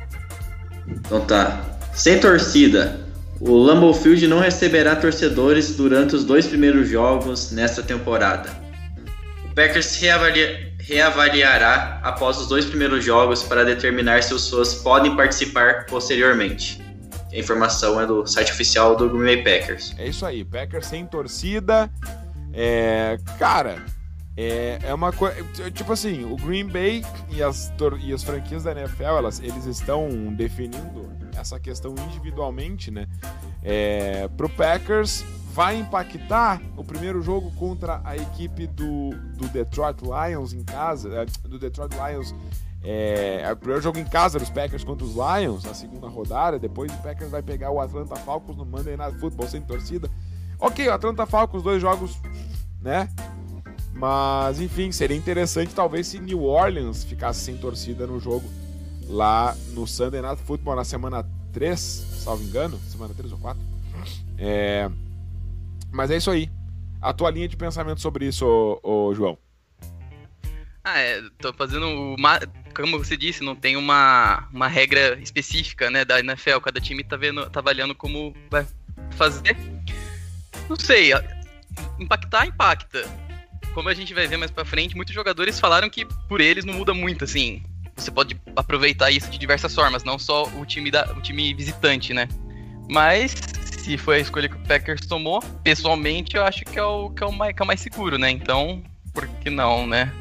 Então 0.87 1.21
tá. 1.27 1.63
Sem 1.93 2.19
torcida. 2.19 3.07
O 3.41 3.57
Lambeau 3.57 3.95
Field 3.95 4.27
não 4.27 4.41
receberá 4.41 4.97
torcedores 4.97 5.77
durante 5.77 6.17
os 6.17 6.25
dois 6.25 6.47
primeiros 6.47 6.89
jogos 6.89 7.53
nesta 7.53 7.83
temporada. 7.83 8.51
O 9.45 9.55
Packers 9.55 9.97
reavalia, 9.97 10.68
reavaliará 10.89 12.01
após 12.03 12.39
os 12.39 12.49
dois 12.49 12.65
primeiros 12.65 13.05
jogos 13.05 13.43
para 13.43 13.63
determinar 13.63 14.23
se 14.23 14.33
os 14.33 14.49
fãs 14.49 14.75
podem 14.77 15.15
participar 15.15 15.85
posteriormente. 15.85 16.83
A 17.31 17.37
informação 17.37 18.01
é 18.01 18.07
do 18.07 18.27
site 18.27 18.51
oficial 18.53 18.97
do 18.97 19.09
Green 19.11 19.43
Bay 19.43 19.61
Packers. 19.61 19.95
É 19.99 20.09
isso 20.09 20.25
aí, 20.25 20.43
Packers 20.43 20.87
sem 20.87 21.07
torcida. 21.07 21.91
É, 22.55 23.19
cara, 23.39 23.85
é, 24.35 24.79
é 24.83 24.95
uma 24.95 25.13
coisa. 25.13 25.37
Tipo 25.73 25.93
assim, 25.93 26.25
o 26.25 26.37
Green 26.37 26.67
Bay 26.67 27.05
e 27.29 27.43
as, 27.43 27.71
e 28.03 28.15
as 28.15 28.23
franquias 28.23 28.65
da 28.65 28.73
NFL, 28.73 29.03
elas, 29.03 29.41
eles 29.41 29.67
estão 29.67 30.09
definindo 30.33 31.07
essa 31.37 31.61
questão 31.61 31.95
individualmente, 32.07 32.91
né? 32.91 33.07
É, 33.63 34.27
pro 34.39 34.49
Packers, 34.49 35.23
vai 35.59 35.77
impactar 35.77 36.63
o 36.77 36.85
primeiro 36.85 37.21
jogo 37.21 37.51
contra 37.57 38.01
a 38.05 38.17
equipe 38.17 38.65
do, 38.69 39.11
do 39.37 39.49
Detroit 39.49 39.99
Lions 40.03 40.53
em 40.53 40.63
casa, 40.63 41.13
é, 41.13 41.49
do 41.49 41.59
Detroit 41.59 41.91
Lions. 41.95 42.33
É, 42.81 43.41
é, 43.43 43.53
o 43.53 43.57
primeiro 43.57 43.83
jogo 43.83 43.99
em 43.99 44.05
casa 44.05 44.39
dos 44.39 44.51
Packers 44.51 44.85
contra 44.85 45.05
os 45.05 45.15
Lions, 45.15 45.65
na 45.65 45.75
segunda 45.75 46.07
rodada. 46.07 46.61
Depois 46.61 46.93
o 46.93 46.97
Packers 46.99 47.33
vai 47.33 47.43
pegar 47.43 47.73
o 47.73 47.81
Atlanta 47.81 48.15
Falcons 48.15 48.57
no 48.57 48.65
Monday 48.65 48.97
Night 48.97 49.19
Football 49.19 49.49
sem 49.49 49.61
torcida. 49.61 50.09
Ok, 50.61 50.87
o 50.87 50.93
Atlanta 50.93 51.27
Falcons, 51.27 51.65
dois 51.65 51.83
jogos, 51.83 52.17
né? 52.81 53.09
Mas, 53.93 54.61
enfim, 54.61 54.93
seria 54.93 55.17
interessante 55.17 55.75
talvez 55.75 56.07
se 56.07 56.21
New 56.21 56.45
Orleans 56.45 57.03
ficasse 57.03 57.41
sem 57.41 57.57
torcida 57.57 58.07
no 58.07 58.21
jogo 58.21 58.49
lá 59.09 59.57
no 59.73 59.89
Sunday 59.89 60.23
Night 60.23 60.41
Football 60.41 60.77
na 60.77 60.85
semana 60.85 61.27
3, 61.53 61.81
salvo 61.81 62.45
engano, 62.45 62.79
semana 62.89 63.13
3 63.13 63.33
ou 63.33 63.39
4. 63.39 63.61
É... 64.39 64.89
Mas 65.93 66.11
é 66.11 66.17
isso 66.17 66.31
aí. 66.31 66.51
A 67.01 67.13
tua 67.13 67.31
linha 67.31 67.49
de 67.49 67.57
pensamento 67.57 68.01
sobre 68.01 68.27
isso, 68.27 68.45
ô, 68.83 69.09
ô 69.09 69.15
João. 69.15 69.39
Ah, 70.83 70.99
é, 70.99 71.23
tô 71.39 71.53
fazendo 71.53 71.87
uma, 71.87 72.41
como 72.75 72.99
você 72.99 73.17
disse, 73.17 73.45
não 73.45 73.55
tem 73.55 73.77
uma, 73.77 74.49
uma 74.53 74.69
regra 74.69 75.19
específica, 75.21 75.91
né, 75.91 76.05
da 76.05 76.19
NFL, 76.21 76.61
cada 76.63 76.81
time 76.81 77.05
tá 77.05 77.17
vendo, 77.17 77.49
tá 77.51 77.61
avaliando 77.61 77.95
como 77.95 78.35
vai 78.51 78.67
fazer. 79.11 79.57
Não 80.69 80.77
sei, 80.77 81.13
impactar 81.99 82.47
impacta 82.47 83.05
como 83.79 83.89
a 83.89 83.95
gente 83.95 84.13
vai 84.13 84.27
ver 84.27 84.37
mais 84.37 84.51
pra 84.51 84.65
frente, 84.65 84.97
muitos 84.97 85.15
jogadores 85.15 85.61
falaram 85.61 85.89
que 85.89 86.05
por 86.29 86.41
eles 86.41 86.65
não 86.65 86.75
muda 86.75 86.93
muito, 86.93 87.25
assim. 87.25 87.63
Você 87.95 88.11
pode 88.11 88.41
aproveitar 88.57 89.11
isso 89.11 89.31
de 89.31 89.39
diversas 89.39 89.75
formas, 89.75 90.05
não 90.05 90.19
só 90.19 90.45
o 90.49 90.67
time, 90.67 90.91
da, 90.91 91.13
o 91.13 91.21
time 91.21 91.55
visitante, 91.55 92.13
né? 92.13 92.29
Mas, 92.89 93.35
se 93.89 93.97
foi 93.97 94.17
a 94.17 94.19
escolha 94.19 94.51
que 94.51 94.57
o 94.57 94.61
Packers 94.61 95.07
tomou, 95.07 95.41
pessoalmente 95.65 96.37
eu 96.37 96.45
acho 96.45 96.63
que 96.63 96.79
é 96.79 96.83
o, 96.83 97.09
que 97.09 97.23
é 97.23 97.27
o, 97.27 97.33
mais, 97.33 97.57
que 97.57 97.63
é 97.63 97.65
o 97.65 97.67
mais 97.67 97.81
seguro, 97.81 98.19
né? 98.19 98.31
Então, 98.31 98.83
por 99.15 99.27
que 99.27 99.49
não, 99.49 99.87
né? 99.87 100.13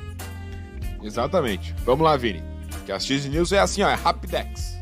Exatamente. 1.04 1.76
Vamos 1.84 2.06
lá, 2.06 2.16
Vini. 2.16 2.42
Que 2.86 2.94
a 2.94 3.00
X 3.00 3.26
News 3.26 3.52
é 3.52 3.60
assim, 3.60 3.84
ó, 3.84 3.90
é 3.90 3.94
Rapidex. 3.94 4.78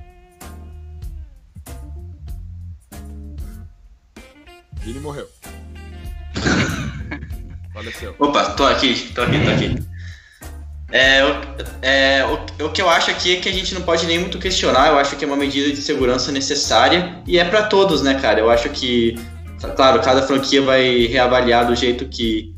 Vini 4.81 4.99
morreu. 4.99 5.27
Faleceu. 7.73 8.15
Opa, 8.19 8.51
tô 8.51 8.67
aqui, 8.67 9.11
tô 9.15 9.23
aqui, 9.23 9.43
tô 9.43 9.49
aqui. 9.49 9.94
É, 10.91 11.21
é, 11.81 12.25
o, 12.25 12.65
o, 12.65 12.69
que 12.69 12.81
eu 12.81 12.89
acho 12.89 13.09
aqui 13.09 13.35
é 13.35 13.39
que 13.39 13.49
a 13.49 13.53
gente 13.53 13.73
não 13.73 13.81
pode 13.81 14.05
nem 14.05 14.19
muito 14.19 14.37
questionar, 14.37 14.89
eu 14.89 14.97
acho 14.97 15.15
que 15.15 15.25
é 15.25 15.27
uma 15.27 15.35
medida 15.35 15.71
de 15.71 15.81
segurança 15.81 16.31
necessária 16.31 17.21
e 17.25 17.39
é 17.39 17.45
para 17.45 17.63
todos, 17.63 18.01
né, 18.01 18.13
cara? 18.15 18.39
Eu 18.39 18.49
acho 18.51 18.69
que, 18.69 19.15
claro, 19.75 19.99
cada 20.01 20.21
franquia 20.21 20.61
vai 20.61 21.07
reavaliar 21.07 21.65
do 21.65 21.75
jeito 21.75 22.05
que 22.05 22.53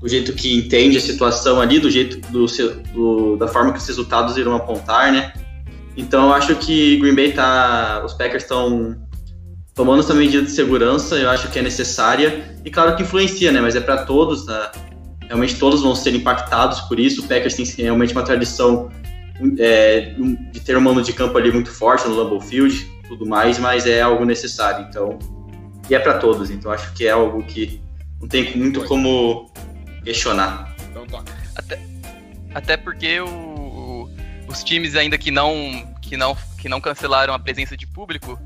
do 0.00 0.08
jeito 0.08 0.32
que 0.32 0.52
entende 0.52 0.98
a 0.98 1.00
situação 1.00 1.60
ali, 1.60 1.78
do 1.78 1.88
jeito 1.88 2.20
do, 2.32 2.46
do 2.92 3.36
da 3.36 3.46
forma 3.46 3.72
que 3.72 3.78
os 3.78 3.86
resultados 3.86 4.36
irão 4.36 4.54
apontar, 4.56 5.12
né? 5.12 5.32
Então 5.96 6.26
eu 6.26 6.32
acho 6.34 6.56
que 6.56 6.96
Green 6.96 7.14
Bay 7.14 7.32
tá, 7.32 8.02
os 8.04 8.12
Packers 8.12 8.42
estão 8.42 8.96
tomando 9.74 10.00
essa 10.00 10.12
medida 10.12 10.42
de 10.42 10.50
segurança, 10.50 11.16
eu 11.16 11.30
acho 11.30 11.48
que 11.48 11.58
é 11.58 11.62
necessária. 11.62 12.56
E 12.64 12.70
claro 12.70 12.96
que 12.96 13.02
influencia, 13.02 13.52
né? 13.52 13.60
Mas 13.60 13.76
é 13.76 13.80
para 13.80 14.04
todos, 14.04 14.46
né? 14.46 14.70
Realmente 15.32 15.56
todos 15.56 15.80
vão 15.80 15.94
ser 15.94 16.14
impactados 16.14 16.82
por 16.82 17.00
isso. 17.00 17.22
O 17.22 17.26
Packers 17.26 17.54
tem 17.54 17.64
realmente 17.86 18.12
uma 18.12 18.22
tradição 18.22 18.90
é, 19.58 20.14
de 20.52 20.60
ter 20.60 20.76
um 20.76 20.80
mano 20.82 21.00
de 21.00 21.10
campo 21.14 21.38
ali 21.38 21.50
muito 21.50 21.70
forte 21.70 22.06
no 22.06 22.14
Lambeau 22.14 22.38
Field, 22.38 22.84
tudo 23.08 23.24
mais, 23.24 23.58
mas 23.58 23.86
é 23.86 24.02
algo 24.02 24.26
necessário. 24.26 24.86
Então, 24.86 25.18
e 25.88 25.94
é 25.94 25.98
para 25.98 26.18
todos. 26.18 26.50
Então 26.50 26.70
acho 26.70 26.92
que 26.92 27.06
é 27.06 27.12
algo 27.12 27.42
que 27.44 27.80
não 28.20 28.28
tem 28.28 28.54
muito 28.54 28.84
como 28.84 29.50
questionar. 30.04 30.76
Então 30.90 31.24
Até, 31.56 31.80
até 32.54 32.76
porque 32.76 33.18
o, 33.22 34.10
os 34.46 34.62
times 34.62 34.94
ainda 34.94 35.16
que 35.16 35.30
não 35.30 35.94
que 36.02 36.14
não 36.14 36.36
que 36.58 36.68
não 36.68 36.78
cancelaram 36.78 37.32
a 37.32 37.38
presença 37.38 37.74
de 37.74 37.86
público 37.86 38.38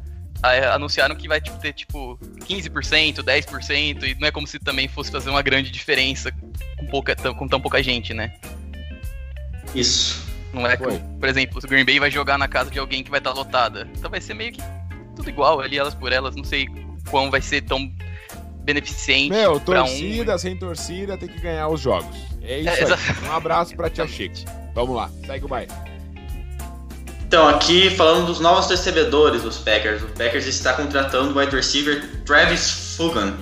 anunciaram 0.72 1.14
que 1.14 1.28
vai 1.28 1.40
tipo, 1.40 1.58
ter 1.58 1.72
tipo 1.72 2.18
15%, 2.40 3.22
10%, 3.22 4.02
e 4.04 4.14
não 4.20 4.28
é 4.28 4.30
como 4.30 4.46
se 4.46 4.58
também 4.58 4.88
fosse 4.88 5.10
fazer 5.10 5.30
uma 5.30 5.42
grande 5.42 5.70
diferença 5.70 6.32
com, 6.78 6.86
pouca, 6.86 7.14
com 7.34 7.48
tão 7.48 7.60
pouca 7.60 7.82
gente, 7.82 8.14
né? 8.14 8.34
Isso. 9.74 10.24
Não 10.52 10.66
é 10.66 10.76
que, 10.76 10.84
por 10.84 11.28
exemplo, 11.28 11.60
o 11.62 11.68
Green 11.68 11.84
Bay 11.84 11.98
vai 11.98 12.10
jogar 12.10 12.38
na 12.38 12.48
casa 12.48 12.70
de 12.70 12.78
alguém 12.78 13.02
que 13.02 13.10
vai 13.10 13.18
estar 13.18 13.32
lotada. 13.32 13.88
Então 13.94 14.10
vai 14.10 14.20
ser 14.20 14.34
meio 14.34 14.52
que 14.52 14.62
tudo 15.14 15.28
igual 15.28 15.60
ali, 15.60 15.78
elas 15.78 15.94
por 15.94 16.12
elas. 16.12 16.34
Não 16.34 16.44
sei 16.44 16.66
quão 17.10 17.30
vai 17.30 17.42
ser 17.42 17.62
tão 17.62 17.92
beneficente. 18.62 19.30
Meu, 19.30 19.60
torcida 19.60 20.34
um... 20.34 20.38
sem 20.38 20.56
torcida 20.56 21.16
tem 21.18 21.28
que 21.28 21.40
ganhar 21.40 21.68
os 21.68 21.80
jogos. 21.80 22.16
É 22.42 22.60
isso 22.60 22.68
é, 22.68 22.84
aí. 22.84 23.28
Um 23.28 23.32
abraço 23.32 23.76
pra 23.76 23.90
Tia 23.90 24.06
Chique. 24.08 24.44
Vamos 24.74 24.96
lá, 24.96 25.10
segue 25.26 25.44
o 25.44 25.48
baile. 25.48 25.72
Então, 27.26 27.48
aqui 27.48 27.90
falando 27.90 28.26
dos 28.26 28.38
novos 28.38 28.70
recebedores 28.70 29.42
dos 29.42 29.58
Packers. 29.58 30.00
O 30.00 30.06
Packers 30.06 30.46
está 30.46 30.72
contratando 30.74 31.34
o 31.34 31.38
wide 31.38 31.56
receiver 31.56 32.08
Travis 32.24 32.94
Fugan. 32.96 33.34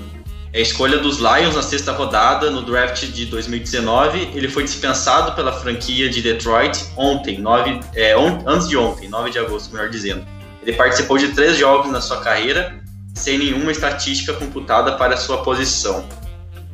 É 0.54 0.58
a 0.60 0.62
escolha 0.62 0.96
dos 0.96 1.18
Lions 1.18 1.54
na 1.54 1.60
sexta 1.60 1.92
rodada 1.92 2.50
no 2.50 2.62
draft 2.62 3.04
de 3.04 3.26
2019. 3.26 4.30
Ele 4.34 4.48
foi 4.48 4.64
dispensado 4.64 5.32
pela 5.32 5.52
franquia 5.52 6.08
de 6.08 6.22
Detroit 6.22 6.82
ontem, 6.96 7.38
9, 7.38 7.80
é, 7.94 8.16
on, 8.16 8.42
antes 8.46 8.70
de 8.70 8.76
ontem, 8.78 9.06
9 9.06 9.30
de 9.30 9.38
agosto, 9.38 9.74
melhor 9.74 9.90
dizendo. 9.90 10.26
Ele 10.62 10.72
participou 10.72 11.18
de 11.18 11.28
três 11.34 11.58
jogos 11.58 11.92
na 11.92 12.00
sua 12.00 12.22
carreira, 12.22 12.80
sem 13.14 13.36
nenhuma 13.36 13.70
estatística 13.70 14.32
computada 14.32 14.92
para 14.92 15.14
sua 15.18 15.42
posição. 15.42 16.08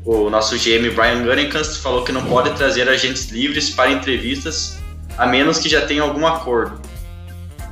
O 0.04 0.30
nosso 0.30 0.56
GM 0.56 0.94
Brian 0.94 1.24
Gunningans 1.24 1.76
falou 1.78 2.04
que 2.04 2.12
não 2.12 2.24
pode 2.26 2.50
trazer 2.50 2.88
agentes 2.88 3.30
livres 3.30 3.68
para 3.70 3.90
entrevistas 3.90 4.78
a 5.18 5.26
menos 5.26 5.58
que 5.58 5.68
já 5.68 5.84
tenha 5.84 6.02
algum 6.02 6.26
acordo. 6.26 6.80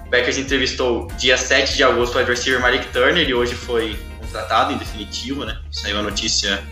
O 0.09 0.11
Packers 0.11 0.39
entrevistou 0.39 1.07
dia 1.19 1.37
7 1.37 1.77
de 1.77 1.85
agosto 1.85 2.15
o 2.15 2.19
adversário 2.19 2.59
Malik 2.63 2.89
Turner, 2.95 3.19
ele 3.19 3.35
hoje 3.35 3.55
foi 3.55 3.95
contratado 4.19 4.73
em 4.73 4.79
definitivo, 4.79 5.45
né? 5.45 5.61
Saiu 5.71 5.99
a 5.99 6.03
notícia 6.03 6.65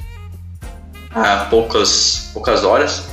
há 1.14 1.44
poucas, 1.50 2.30
poucas 2.32 2.64
horas, 2.64 3.06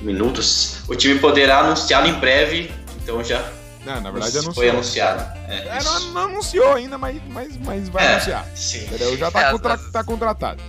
minutos. 0.00 0.80
O 0.88 0.96
time 0.96 1.18
poderá 1.18 1.58
anunciá-lo 1.58 2.06
em 2.06 2.14
breve, 2.14 2.70
então 3.02 3.22
já 3.22 3.46
não, 3.84 4.00
na 4.00 4.10
verdade 4.10 4.38
anunciou. 4.38 4.54
Foi 4.54 4.70
anunciado. 4.70 5.20
É, 5.46 5.76
é, 5.76 5.82
não, 5.82 6.00
não, 6.12 6.24
anunciou 6.24 6.72
ainda, 6.72 6.96
mas, 6.96 7.20
mas, 7.28 7.54
mas 7.58 7.88
vai 7.90 8.06
é, 8.06 8.12
anunciar. 8.14 8.46
Sim. 8.54 8.84
Entendeu? 8.86 9.14
Já 9.18 9.30
tá, 9.30 9.42
é, 9.42 9.52
contra, 9.52 9.74
as... 9.74 9.92
tá 9.92 10.04
contratado. 10.04 10.62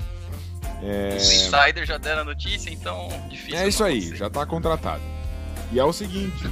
É... 0.83 1.15
Os 1.15 1.31
insiders 1.31 1.87
já 1.87 1.97
deram 1.97 2.23
a 2.23 2.25
notícia, 2.25 2.69
então 2.69 3.07
difícil. 3.29 3.57
É 3.57 3.67
isso 3.69 3.83
aí, 3.85 4.13
já 4.17 4.29
tá 4.29 4.45
contratado. 4.45 5.01
E 5.71 5.79
é 5.79 5.83
o 5.85 5.93
seguinte, 5.93 6.43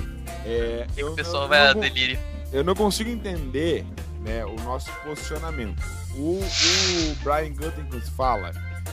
é, 0.48 0.88
eu, 0.96 1.12
o 1.12 1.16
pessoal 1.16 1.44
eu, 1.44 1.50
vai 1.50 1.68
eu 1.68 1.72
a 1.72 1.74
delírio. 1.74 2.18
Eu 2.54 2.64
não 2.64 2.74
consigo 2.74 3.10
entender 3.10 3.86
né, 4.22 4.46
o 4.46 4.56
nosso 4.62 4.90
posicionamento. 5.04 5.84
O, 6.16 6.40
o 6.40 7.16
Brian 7.22 7.54
Gutekunst 7.54 8.10
fala 8.12 8.52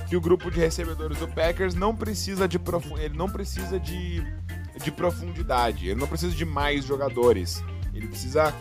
que 0.08 0.16
o 0.16 0.20
grupo 0.20 0.50
de 0.50 0.58
recebedores 0.58 1.18
do 1.18 1.28
Packers 1.28 1.75
não 1.75 1.94
precisa 1.94 2.49
de 2.49 2.61
ele 2.99 3.16
não 3.16 3.30
precisa 3.30 3.78
de, 3.78 4.26
de 4.82 4.90
profundidade, 4.90 5.88
ele 5.88 6.00
não 6.00 6.08
precisa 6.08 6.34
de 6.34 6.44
mais 6.44 6.84
jogadores. 6.84 7.62
Ele 7.94 8.08
precisa 8.08 8.52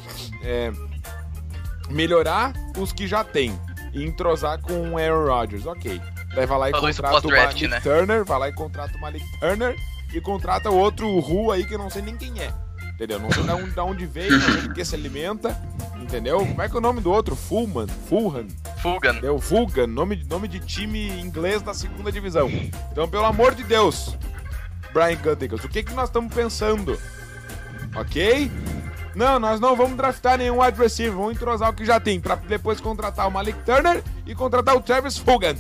é, 0.44 0.72
melhorar 1.90 2.54
os 2.78 2.94
que 2.94 3.08
já 3.08 3.24
tem 3.24 3.60
e 3.92 4.04
entrosar 4.04 4.62
com 4.62 4.92
o 4.92 4.98
Aaron 5.00 5.26
Rodgers. 5.26 5.66
Ok. 5.66 6.00
Daí 6.36 6.46
vai 6.46 6.60
lá 6.60 6.70
e 6.70 6.72
Falou 6.72 6.88
contrata 6.88 7.28
o 7.28 7.32
Malik 7.32 7.68
né? 7.68 7.80
Turner, 7.80 8.24
vai 8.24 8.40
lá 8.40 8.50
e 8.50 8.54
contrata 8.54 8.96
o 8.96 9.02
Malik 9.02 9.40
Turner 9.40 9.76
e 10.14 10.22
contrata 10.22 10.70
o 10.70 10.78
outro 10.78 11.20
Ru 11.20 11.52
aí 11.52 11.66
que 11.66 11.74
eu 11.74 11.80
não 11.80 11.90
sei 11.90 12.04
nem 12.04 12.16
quem 12.16 12.40
é. 12.40 12.54
Entendeu? 12.94 13.20
Não 13.20 13.32
sei 13.32 13.44
de 13.44 13.52
onde, 13.52 13.72
de 13.72 13.80
onde 13.80 14.06
veio, 14.06 14.32
não 14.32 14.42
sei 14.54 14.62
do 14.62 14.74
que 14.74 14.86
se 14.86 14.96
alimenta. 14.96 15.58
Entendeu? 16.00 16.40
Como 16.40 16.62
é 16.62 16.70
que 16.70 16.76
é 16.76 16.78
o 16.78 16.82
nome 16.82 17.02
do 17.02 17.12
outro? 17.12 17.36
Fulman? 17.36 17.88
Fulhan? 18.08 18.46
Fulgan. 18.82 19.20
É 19.24 19.32
o 19.32 19.40
Fulgan, 19.40 19.88
nome, 19.88 20.24
nome 20.30 20.48
de 20.48 20.60
time 20.60 21.10
inglês 21.20 21.62
da 21.62 21.74
segunda 21.74 22.12
divisão. 22.12 22.50
Então, 22.92 23.08
pelo 23.08 23.26
amor 23.26 23.56
de 23.56 23.64
Deus, 23.64 24.16
Brian 24.94 25.16
Gutekunst, 25.16 25.66
o 25.66 25.70
que, 25.70 25.82
que 25.84 25.94
nós 25.94 26.10
estamos 26.10 26.34
pensando? 26.34 27.00
Ok? 27.96 28.52
Não, 29.16 29.40
nós 29.40 29.60
não 29.60 29.76
vamos 29.76 29.96
draftar 29.96 30.38
nenhum 30.38 30.62
wide 30.62 30.78
receiver, 30.78 31.14
vamos 31.16 31.34
entrosar 31.34 31.70
o 31.70 31.74
que 31.74 31.86
já 31.86 32.00
tem, 32.00 32.20
pra 32.20 32.36
depois 32.36 32.80
contratar 32.82 33.28
o 33.28 33.32
Malik 33.32 33.60
Turner 33.64 34.04
e 34.26 34.34
contratar 34.36 34.76
o 34.76 34.82
Travis 34.82 35.18
Fulgham. 35.18 35.56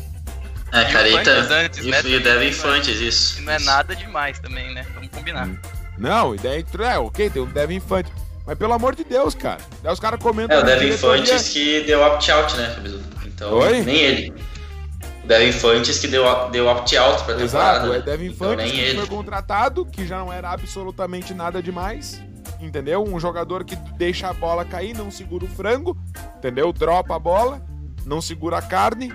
É, 0.71 0.85
cara, 0.85 1.07
e, 1.07 1.23
tá- 1.23 1.31
antes, 1.31 1.85
e, 1.85 1.89
né, 1.89 2.01
e 2.03 2.15
o 2.15 2.23
Devin 2.23 2.47
Infantes, 2.47 2.99
isso. 2.99 3.41
Não 3.43 3.53
é 3.53 3.57
Isso. 3.57 3.65
nada 3.65 3.95
demais 3.95 4.39
também, 4.39 4.73
né? 4.73 4.83
Vamos 4.95 5.09
combinar. 5.09 5.47
Não, 6.03 6.35
e 6.35 6.37
daí, 6.37 6.65
é, 6.79 6.99
ok, 6.99 7.29
tem 7.29 7.41
o 7.41 7.45
Devin 7.45 7.75
Infante. 7.75 8.11
Mas 8.45 8.57
pelo 8.57 8.73
amor 8.73 8.93
de 8.93 9.05
Deus, 9.05 9.33
cara. 9.33 9.59
Daí 9.81 9.93
os 9.93 10.01
caras 10.01 10.21
comentam. 10.21 10.57
É, 10.57 10.61
o 10.61 10.65
Devin 10.65 10.89
Infantes 10.89 11.47
que 11.49 11.79
deu 11.83 12.01
opt-out, 12.01 12.57
né? 12.57 12.75
Então, 13.25 13.53
Oi? 13.53 13.81
nem 13.83 13.95
ele. 13.95 14.33
O 15.23 15.27
Devin 15.27 15.47
Infantes 15.47 15.99
que 15.99 16.07
deu, 16.09 16.25
deu 16.51 16.67
opt-out 16.67 17.23
pra 17.23 17.35
temporada. 17.35 17.43
Exato, 17.45 17.87
né? 17.87 17.97
é 17.97 18.01
Devin 18.01 18.25
Então, 18.25 18.51
Infantes 18.51 18.65
nem 18.65 18.83
que 18.83 18.89
ele. 18.89 18.97
foi 18.99 19.07
contratado, 19.07 19.85
que 19.85 20.05
já 20.05 20.17
não 20.19 20.31
era 20.33 20.51
absolutamente 20.51 21.33
nada 21.33 21.63
demais. 21.63 22.21
Entendeu? 22.59 23.01
Um 23.01 23.17
jogador 23.17 23.63
que 23.63 23.77
deixa 23.97 24.27
a 24.29 24.33
bola 24.33 24.65
cair, 24.65 24.93
não 24.93 25.09
segura 25.09 25.45
o 25.45 25.47
frango, 25.47 25.97
entendeu? 26.37 26.73
Dropa 26.73 27.15
a 27.15 27.19
bola, 27.19 27.61
não 28.05 28.21
segura 28.21 28.57
a 28.57 28.61
carne, 28.61 29.13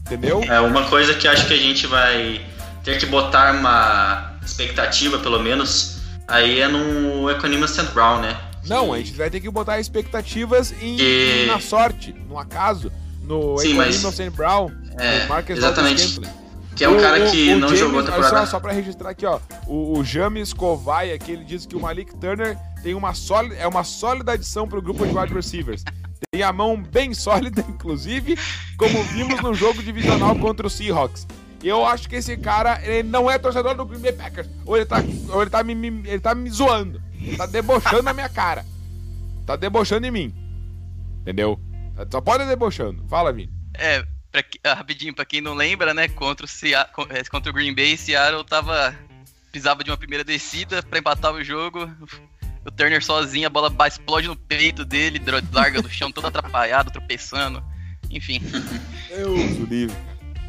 entendeu? 0.00 0.42
É 0.42 0.60
uma 0.60 0.84
coisa 0.88 1.14
que 1.14 1.26
acho 1.28 1.46
que 1.46 1.54
a 1.54 1.56
gente 1.56 1.86
vai 1.86 2.44
ter 2.84 2.98
que 2.98 3.06
botar 3.06 3.54
uma 3.54 4.36
expectativa, 4.44 5.18
pelo 5.18 5.40
menos, 5.40 5.95
aí 6.26 6.60
é 6.60 6.68
no 6.68 7.30
Equanimous 7.30 7.70
St. 7.72 7.92
Brown, 7.92 8.20
né? 8.20 8.36
Não, 8.66 8.92
a 8.92 8.98
gente 8.98 9.12
vai 9.12 9.30
ter 9.30 9.40
que 9.40 9.48
botar 9.50 9.78
expectativas 9.78 10.72
em, 10.82 10.96
Que- 10.96 11.44
na 11.46 11.60
sorte, 11.60 12.12
no 12.28 12.38
acaso, 12.38 12.90
no 13.22 13.56
Sim, 13.58 13.74
mas- 13.74 14.00
Innocent 14.00 14.32
Brown, 14.34 14.70
É, 14.98 15.22
no 15.22 15.28
Marcus 15.28 15.56
exatamente. 15.58 16.20
Que 16.74 16.84
é 16.84 16.88
um 16.88 16.96
O- 16.96 17.00
cara 17.00 17.24
o- 17.26 17.30
que 17.30 17.52
o 17.54 17.58
não 17.58 17.68
James- 17.68 17.80
jogou 17.80 18.00
a 18.00 18.02
temporada. 18.02 18.40
Só, 18.40 18.46
só 18.46 18.60
pra 18.60 18.72
registrar 18.72 19.10
aqui, 19.10 19.24
ó. 19.24 19.38
O, 19.66 19.98
o 19.98 20.04
James 20.04 20.52
Kovai 20.52 21.12
aqui, 21.12 21.32
ele 21.32 21.44
diz 21.44 21.64
que 21.64 21.74
o 21.74 21.80
Malik 21.80 22.14
Turner 22.18 22.56
tem 22.82 22.92
uma 22.94 23.14
sólida, 23.14 23.54
é 23.54 23.66
uma 23.66 23.82
sólida 23.84 24.32
adição 24.32 24.68
pro 24.68 24.82
grupo 24.82 25.06
de 25.06 25.16
wide 25.16 25.32
receivers. 25.32 25.82
Tem 26.30 26.42
a 26.42 26.52
mão 26.52 26.76
bem 26.82 27.14
sólida, 27.14 27.64
inclusive, 27.66 28.36
como 28.76 29.02
vimos 29.04 29.40
no 29.40 29.54
jogo 29.54 29.82
divisional 29.82 30.34
contra 30.36 30.66
o 30.66 30.70
Seahawks. 30.70 31.26
Eu 31.62 31.84
acho 31.86 32.08
que 32.08 32.16
esse 32.16 32.36
cara, 32.36 32.80
ele 32.86 33.08
não 33.08 33.30
é 33.30 33.38
torcedor 33.38 33.74
do 33.74 33.84
Green 33.84 34.00
Bay 34.00 34.12
Packers. 34.12 34.48
Ou 34.64 34.76
ele 34.76 34.86
tá, 34.86 34.96
ou 35.30 35.42
ele 35.42 35.50
tá, 35.50 35.62
me, 35.64 35.74
me- 35.74 36.08
ele 36.08 36.20
tá 36.20 36.34
me 36.34 36.48
zoando. 36.50 37.02
Ele 37.20 37.36
tá 37.36 37.46
debochando 37.46 38.02
na 38.02 38.12
minha 38.12 38.28
cara. 38.28 38.64
Tá 39.46 39.56
debochando 39.56 40.06
em 40.06 40.10
mim. 40.10 40.34
Entendeu? 41.22 41.58
Só 42.10 42.20
pode 42.20 42.44
debochando. 42.46 43.04
Fala, 43.08 43.32
Vini. 43.32 43.52
É, 43.74 44.04
pra, 44.30 44.44
ah, 44.64 44.74
rapidinho, 44.74 45.14
pra 45.14 45.24
quem 45.24 45.40
não 45.40 45.54
lembra, 45.54 45.92
né? 45.94 46.08
Contra 46.08 46.44
o, 46.44 46.48
Sea- 46.48 46.84
con- 46.92 47.06
eh, 47.10 47.24
contra 47.24 47.50
o 47.50 47.54
Green 47.54 47.74
Bay, 47.74 47.96
Seattle 47.96 48.44
tava. 48.44 48.94
Precisava 49.50 49.82
de 49.82 49.90
uma 49.90 49.96
primeira 49.96 50.22
descida 50.22 50.82
pra 50.82 50.98
empatar 50.98 51.32
o 51.32 51.42
jogo. 51.42 51.90
O 52.64 52.70
Turner 52.70 53.02
sozinho, 53.02 53.46
a 53.46 53.50
bola 53.50 53.72
explode 53.86 54.28
no 54.28 54.36
peito 54.36 54.84
dele, 54.84 55.20
larga 55.52 55.80
do 55.80 55.88
chão 55.88 56.12
todo 56.12 56.26
atrapalhado, 56.26 56.90
tropeçando. 56.90 57.62
Enfim. 58.10 58.40
Deus 59.08 59.56
o 59.58 59.64
livre. 59.64 59.96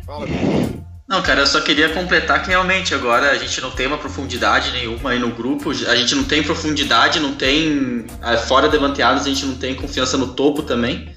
Fala, 0.05 0.25
Vini. 0.25 0.83
Não, 1.07 1.21
cara, 1.21 1.39
eu 1.39 1.47
só 1.47 1.61
queria 1.61 1.87
completar 1.89 2.43
que 2.43 2.49
realmente 2.49 2.93
agora 2.93 3.31
a 3.31 3.37
gente 3.37 3.61
não 3.61 3.71
tem 3.71 3.87
uma 3.87 3.97
profundidade 3.97 4.71
nenhuma 4.71 5.11
aí 5.11 5.19
no 5.19 5.31
grupo. 5.31 5.71
A 5.71 5.95
gente 5.95 6.13
não 6.13 6.25
tem 6.25 6.43
profundidade, 6.43 7.19
não 7.19 7.33
tem. 7.33 8.05
ah, 8.21 8.35
Fora 8.37 8.67
Devante 8.67 9.01
Adams, 9.01 9.25
a 9.25 9.29
gente 9.29 9.45
não 9.45 9.55
tem 9.55 9.73
confiança 9.73 10.17
no 10.17 10.33
topo 10.33 10.63
também 10.63 11.15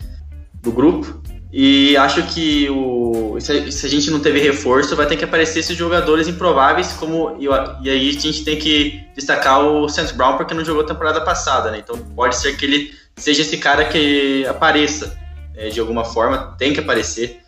do 0.63 0.71
grupo. 0.71 1.21
E 1.53 1.97
acho 1.97 2.23
que 2.23 2.71
o, 2.71 3.37
se, 3.41 3.51
a, 3.51 3.55
a 3.57 3.91
gente 3.91 4.09
não 4.13 4.21
teve 4.21 4.39
reforço, 4.39 4.95
vai 4.95 5.07
ter 5.07 5.17
que 5.17 5.25
aparecer 5.25 5.59
esses 5.59 5.77
jogadores 5.77 6.29
improváveis, 6.29 6.93
como. 6.93 7.37
E, 7.41 7.49
aí 7.91 8.09
a 8.11 8.13
gente 8.13 8.45
tem 8.45 8.57
que 8.57 9.05
destacar 9.17 9.61
o 9.61 9.89
Saints 9.89 10.13
Brown 10.13 10.37
porque 10.37 10.55
não 10.55 10.65
jogou 10.65 10.85
temporada 10.85 11.21
passada, 11.23 11.73
né? 11.73 11.79
Então 11.83 11.99
pode 12.15 12.37
ser 12.37 12.57
que 12.57 12.65
ele 12.65 12.95
seja 13.17 13.43
esse 13.43 13.59
cara 13.59 13.85
que 13.87 14.47
apareça 14.47 15.19
é, 15.57 15.69
de 15.69 15.81
alguma 15.81 16.05
forma, 16.05 16.55
tem 16.57 16.73
que 16.73 16.79
aparecer 16.79 17.41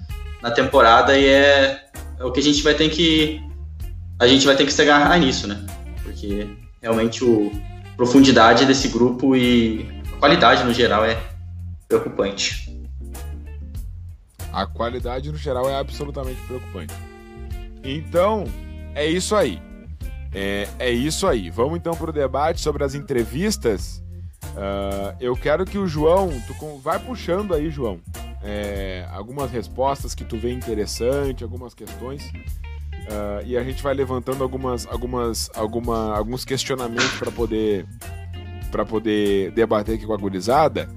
na 0.42 0.50
temporada 0.50 1.16
e 1.16 1.24
é, 1.24 1.84
é 2.22 2.24
o 2.24 2.30
que 2.30 2.38
a 2.38 2.42
gente 2.42 2.62
vai 2.62 2.74
ter 2.74 2.88
que. 2.88 3.42
A 4.18 4.26
gente 4.28 4.46
vai 4.46 4.54
ter 4.54 4.64
que 4.64 4.72
se 4.72 4.80
agarrar 4.80 5.18
nisso, 5.18 5.48
né? 5.48 5.66
Porque 6.04 6.48
realmente 6.80 7.24
o 7.24 7.50
profundidade 7.96 8.64
desse 8.64 8.88
grupo 8.88 9.34
e 9.34 9.88
a 10.14 10.16
qualidade 10.18 10.62
no 10.62 10.72
geral 10.72 11.04
é 11.04 11.20
preocupante. 11.88 12.80
A 14.52 14.66
qualidade 14.66 15.32
no 15.32 15.38
geral 15.38 15.68
é 15.68 15.74
absolutamente 15.74 16.40
preocupante. 16.42 16.94
Então, 17.82 18.44
é 18.94 19.04
isso 19.04 19.34
aí. 19.34 19.60
É, 20.32 20.68
é 20.78 20.90
isso 20.90 21.26
aí. 21.26 21.50
Vamos 21.50 21.78
então 21.78 21.94
para 21.94 22.10
o 22.10 22.12
debate 22.12 22.60
sobre 22.60 22.84
as 22.84 22.94
entrevistas. 22.94 24.00
Ah, 24.56 25.16
eu 25.20 25.34
quero 25.34 25.64
que 25.64 25.78
o 25.78 25.88
João, 25.88 26.30
tu 26.46 26.78
vai 26.78 26.98
puxando 26.98 27.54
aí, 27.54 27.70
João, 27.70 27.98
é, 28.42 29.06
algumas 29.12 29.50
respostas 29.50 30.14
que 30.14 30.24
tu 30.24 30.36
vê 30.36 30.52
interessante, 30.52 31.44
algumas 31.44 31.74
questões. 31.74 32.30
Ah, 33.08 33.42
e 33.44 33.56
a 33.56 33.62
gente 33.62 33.82
vai 33.82 33.94
levantando 33.94 34.42
algumas, 34.42 34.86
algumas, 34.86 35.50
alguma, 35.54 36.16
alguns 36.16 36.44
questionamentos 36.44 37.18
para 37.18 37.30
poder 37.30 37.86
para 38.70 38.86
poder 38.86 39.50
debater 39.50 39.96
aqui 39.96 40.06
com 40.06 40.14
a 40.14 40.16
gurizada, 40.16 40.88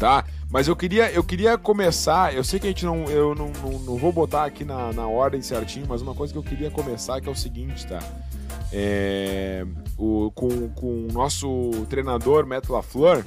tá? 0.00 0.24
Mas 0.50 0.66
eu 0.66 0.74
queria, 0.74 1.10
eu 1.12 1.22
queria 1.22 1.56
começar. 1.56 2.34
Eu 2.34 2.42
sei 2.42 2.58
que 2.58 2.66
a 2.66 2.70
gente 2.70 2.84
não. 2.84 3.04
Eu 3.04 3.36
não, 3.36 3.52
não, 3.62 3.78
não 3.78 3.96
vou 3.96 4.12
botar 4.12 4.44
aqui 4.44 4.64
na, 4.64 4.92
na 4.92 5.06
ordem 5.06 5.40
certinho, 5.40 5.86
mas 5.88 6.02
uma 6.02 6.14
coisa 6.14 6.32
que 6.32 6.38
eu 6.38 6.42
queria 6.42 6.72
começar 6.72 7.20
que 7.20 7.28
é 7.28 7.32
o 7.32 7.36
seguinte, 7.36 7.86
tá? 7.86 8.00
É, 8.72 9.64
o, 9.96 10.32
com, 10.32 10.68
com 10.70 11.06
o 11.08 11.12
nosso 11.12 11.70
treinador, 11.88 12.44
Matt 12.46 12.68
LaFleur, 12.68 13.24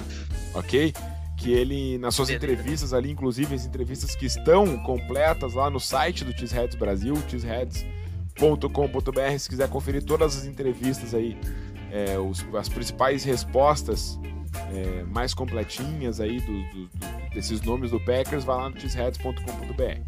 ok? 0.52 0.92
Que 1.38 1.52
ele, 1.52 1.98
nas 1.98 2.16
suas 2.16 2.30
entrevistas 2.30 2.92
ali, 2.92 3.12
inclusive 3.12 3.54
as 3.54 3.64
entrevistas 3.64 4.16
que 4.16 4.26
estão 4.26 4.76
completas 4.82 5.54
lá 5.54 5.70
no 5.70 5.78
site 5.78 6.24
do 6.24 6.36
Cheeseheads 6.36 6.74
Brasil, 6.76 7.14
cheeseheads.com.br, 7.28 9.38
se 9.38 9.48
quiser 9.48 9.68
conferir 9.68 10.02
todas 10.04 10.36
as 10.36 10.44
entrevistas 10.46 11.14
aí, 11.14 11.38
é, 11.92 12.18
os- 12.18 12.44
as 12.54 12.68
principais 12.68 13.22
respostas 13.24 14.18
é, 14.74 15.04
mais 15.04 15.32
completinhas 15.34 16.20
aí 16.20 16.40
do- 16.40 16.62
do- 16.70 16.86
do- 16.86 17.30
desses 17.34 17.60
nomes 17.62 17.90
do 17.92 18.00
Packers, 18.00 18.42
vai 18.44 18.56
lá 18.56 18.68
no 18.70 18.80
cheeseheads.com.br. 18.80 20.00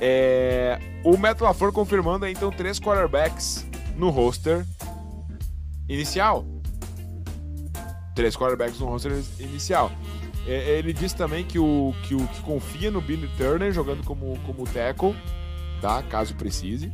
É, 0.00 0.78
o 1.04 1.16
Matt 1.16 1.40
LaFleur 1.40 1.72
confirmando 1.72 2.24
aí, 2.24 2.32
então 2.32 2.50
três 2.50 2.80
quarterbacks 2.80 3.66
no 3.96 4.08
roster 4.08 4.64
inicial. 5.88 6.44
Três 8.14 8.34
quarterbacks 8.36 8.78
no 8.80 8.86
roster 8.86 9.12
inicial. 9.38 9.90
É, 10.46 10.78
ele 10.78 10.92
disse 10.92 11.16
também 11.16 11.44
que 11.44 11.58
o 11.58 11.92
que, 12.04 12.14
o, 12.14 12.26
que 12.28 12.40
confia 12.42 12.90
no 12.90 13.00
Billy 13.00 13.28
Turner 13.36 13.72
jogando 13.72 14.04
como, 14.04 14.38
como 14.46 14.64
tackle, 14.64 15.14
tá? 15.80 16.02
Caso 16.04 16.34
precise. 16.34 16.92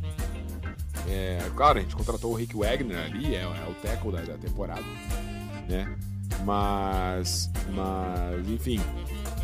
É, 1.07 1.37
claro, 1.55 1.77
a 1.77 1.81
gente 1.81 1.95
contratou 1.95 2.31
o 2.31 2.35
Rick 2.35 2.55
Wagner 2.55 2.97
ali, 3.05 3.35
é, 3.35 3.41
é 3.43 3.67
o 3.69 3.73
tackle 3.75 4.11
da, 4.11 4.21
da 4.21 4.37
temporada, 4.37 4.81
né? 5.69 5.93
Mas, 6.43 7.51
mas 7.73 8.49
enfim, 8.49 8.79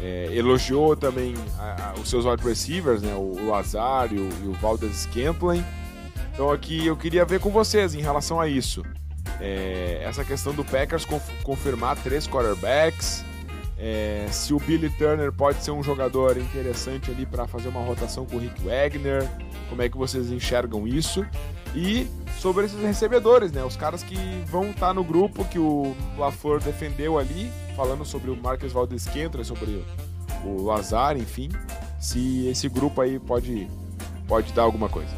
é, 0.02 0.30
elogiou 0.34 0.95
também 0.95 1.34
a- 1.60 1.91
a- 1.95 2.00
os 2.00 2.10
seus 2.10 2.26
wide 2.26 2.43
receivers, 2.43 3.02
né? 3.02 3.13
O, 3.13 3.38
o 3.39 3.48
Lazar 3.50 4.12
e 4.12 4.17
o, 4.17 4.30
e 4.43 4.48
o 4.48 4.54
Valdez 4.54 4.95
Scantling. 5.04 5.63
Então 6.34 6.50
aqui 6.52 6.86
eu 6.88 6.95
queria 6.98 7.26
ver 7.26 7.39
com 7.39 7.50
vocês 7.52 7.93
em 7.93 8.02
relação 8.02 8.39
a 8.39 8.48
isso. 8.48 8.84
É, 9.39 10.02
essa 10.04 10.24
questão 10.26 10.54
do 10.54 10.63
Packers 10.65 11.06
conf- 11.06 11.30
confirmar 11.43 11.95
três 11.98 12.28
quarterbacks. 12.28 13.24
É, 13.82 14.28
se 14.30 14.54
o 14.54 14.60
Billy 14.60 14.89
Turner 14.89 15.32
pode 15.32 15.63
ser 15.63 15.72
um 15.72 15.82
jogador 15.82 16.38
interessante 16.38 17.10
ali 17.10 17.26
para 17.26 17.48
fazer 17.48 17.70
uma 17.70 17.80
rotação 17.80 18.26
com 18.26 18.36
o 18.36 18.39
Rick 18.39 18.62
Wagner. 18.62 19.26
Como 19.70 19.82
é 19.82 19.88
que 19.88 19.98
vocês 19.98 20.30
enxergam 20.30 20.86
isso? 20.86 21.26
E 21.74 22.06
sobre 22.38 22.65
esses 22.65 22.82
recebedores, 22.82 23.54
né? 23.54 23.63
Os 23.63 23.78
caras 23.78 24.04
que 24.04 24.18
vão 24.48 24.72
estar 24.72 24.94
no 24.94 25.04
grupo 25.04 25.46
que 25.46 25.58
o 25.58 25.96
LaFleur 26.18 26.60
defendeu 26.60 27.18
ali, 27.18 27.50
falando 27.74 28.04
sobre 28.04 28.30
o 28.30 28.36
Marcus 28.36 28.74
Valdez 28.74 29.04
Scantling, 29.04 29.46
sobre 29.46 29.84
o, 30.44 30.48
o 30.48 30.65
Lazar, 30.65 31.15
enfim. 31.15 31.50
Se 31.98 32.48
esse 32.48 32.68
grupo 32.68 33.00
aí 33.00 33.18
pode, 33.18 33.65
pode 34.28 34.52
dar 34.52 34.63
alguma 34.63 34.89
coisa. 34.89 35.15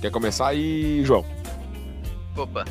Quer 0.00 0.12
começar 0.12 0.48
aí, 0.48 1.04
João? 1.04 1.24
Opa. 2.36 2.64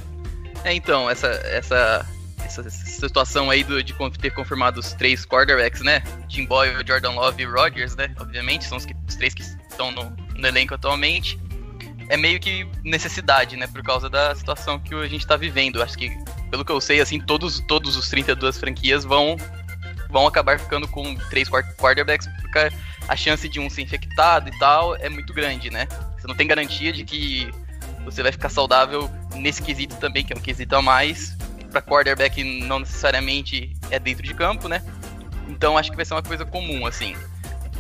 É, 0.63 0.74
então, 0.74 1.10
essa, 1.10 1.28
essa, 1.28 2.06
essa 2.49 2.69
situação 2.69 3.49
aí 3.49 3.63
do, 3.63 3.81
de 3.83 3.93
ter 4.19 4.31
confirmado 4.31 4.79
os 4.79 4.93
três 4.93 5.25
quarterbacks, 5.25 5.81
né? 5.81 6.01
Tim 6.27 6.45
Boyle, 6.45 6.83
Jordan 6.88 7.12
Love 7.12 7.43
e 7.43 7.45
Rodgers, 7.45 7.95
né? 7.95 8.13
Obviamente, 8.19 8.65
são 8.65 8.77
os, 8.77 8.85
que- 8.85 8.95
os 9.07 9.15
três 9.15 9.33
que 9.33 9.41
estão 9.41 9.91
no, 9.91 10.09
no 10.35 10.47
elenco 10.47 10.73
atualmente. 10.73 11.39
É 12.09 12.17
meio 12.17 12.39
que 12.39 12.67
necessidade, 12.83 13.55
né? 13.55 13.67
Por 13.67 13.83
causa 13.83 14.09
da 14.09 14.33
situação 14.35 14.79
que 14.79 14.95
a 14.95 15.07
gente 15.07 15.27
tá 15.27 15.38
vivendo. 15.38 15.81
Acho 15.83 15.97
que, 15.97 16.09
pelo 16.49 16.65
que 16.65 16.71
eu 16.71 16.81
sei, 16.81 16.99
assim, 17.01 17.19
todos, 17.19 17.59
todos 17.67 17.95
os 17.95 18.09
32 18.09 18.57
franquias 18.57 19.03
vão, 19.05 19.38
vão 20.09 20.25
acabar 20.25 20.59
ficando 20.59 20.88
com 20.88 21.15
três 21.29 21.47
quar- 21.47 21.75
quarterbacks, 21.75 22.27
porque 22.41 22.71
a 23.07 23.15
chance 23.15 23.47
de 23.47 23.59
um 23.59 23.69
ser 23.69 23.83
infectado 23.83 24.49
e 24.49 24.57
tal 24.57 24.95
é 24.95 25.07
muito 25.09 25.33
grande, 25.33 25.69
né? 25.69 25.88
Você 26.19 26.25
não 26.27 26.35
tem 26.35 26.47
garantia 26.47 26.91
de 26.91 27.03
que 27.03 27.51
você 28.03 28.23
vai 28.23 28.31
ficar 28.31 28.49
saudável 28.49 29.09
nesse 29.35 29.62
quesito 29.62 29.95
também, 29.97 30.23
que 30.25 30.33
é 30.33 30.35
um 30.35 30.39
quesito 30.41 30.75
a 30.75 30.81
mais, 30.81 31.38
para 31.69 31.82
quarterback 31.82 32.43
não 32.43 32.79
necessariamente 32.79 33.75
é 33.89 33.99
dentro 33.99 34.23
de 34.23 34.34
campo, 34.34 34.67
né? 34.67 34.84
Então 35.47 35.77
acho 35.77 35.89
que 35.89 35.95
vai 35.95 36.05
ser 36.05 36.13
uma 36.13 36.23
coisa 36.23 36.45
comum, 36.45 36.86
assim. 36.86 37.15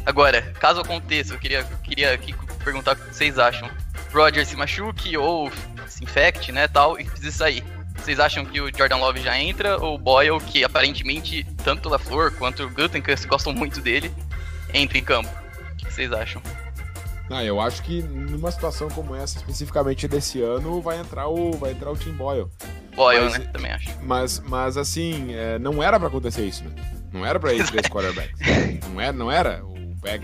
Agora, 0.05 0.41
caso 0.59 0.81
aconteça, 0.81 1.33
eu 1.33 1.39
queria, 1.39 1.63
queria 1.83 2.13
aqui 2.13 2.33
perguntar 2.63 2.93
o 2.93 2.95
que 2.95 3.13
vocês 3.13 3.37
acham. 3.37 3.69
Roger 4.13 4.45
se 4.45 4.55
machuque 4.55 5.15
ou 5.17 5.51
se 5.87 6.03
infecte, 6.03 6.51
né, 6.51 6.67
tal, 6.67 6.99
e 6.99 7.03
precisa 7.03 7.31
sair. 7.31 7.63
Vocês 7.95 8.19
acham 8.19 8.45
que 8.45 8.59
o 8.61 8.75
Jordan 8.75 8.97
Love 8.97 9.21
já 9.21 9.37
entra 9.37 9.77
ou 9.77 9.95
o 9.95 9.97
Boyle, 9.97 10.39
que 10.39 10.63
aparentemente 10.63 11.45
tanto 11.63 11.87
o 11.87 11.91
LaFleur 11.91 12.33
quanto 12.33 12.63
o 12.63 12.69
Gutenkast 12.69 13.27
gostam 13.27 13.53
muito 13.53 13.81
dele, 13.81 14.11
entra 14.73 14.97
em 14.97 15.03
campo? 15.03 15.29
O 15.73 15.75
que 15.75 15.91
vocês 15.91 16.11
acham? 16.11 16.41
Ah, 17.29 17.43
eu 17.43 17.61
acho 17.61 17.83
que 17.83 18.01
numa 18.01 18.49
situação 18.51 18.89
como 18.89 19.13
essa, 19.13 19.37
especificamente 19.37 20.07
desse 20.07 20.41
ano, 20.41 20.81
vai 20.81 20.99
entrar 20.99 21.27
o, 21.27 21.51
vai 21.51 21.71
entrar 21.71 21.91
o 21.91 21.97
Tim 21.97 22.13
Boyle. 22.13 22.47
Mas, 23.05 23.37
né? 23.37 23.49
Também 23.51 23.71
acho. 23.71 23.89
Mas, 24.01 24.39
mas 24.39 24.77
assim, 24.77 25.33
é, 25.33 25.57
não 25.59 25.81
era 25.81 25.99
para 25.99 26.07
acontecer 26.07 26.45
isso, 26.45 26.63
né? 26.63 26.71
Não 27.11 27.25
era 27.25 27.39
para 27.39 27.53
ir 27.53 27.65
três 27.65 27.87
quarterbacks. 27.89 28.39
não 28.93 29.01
era, 29.01 29.13
não 29.13 29.31
era. 29.31 29.63
O 29.65 29.79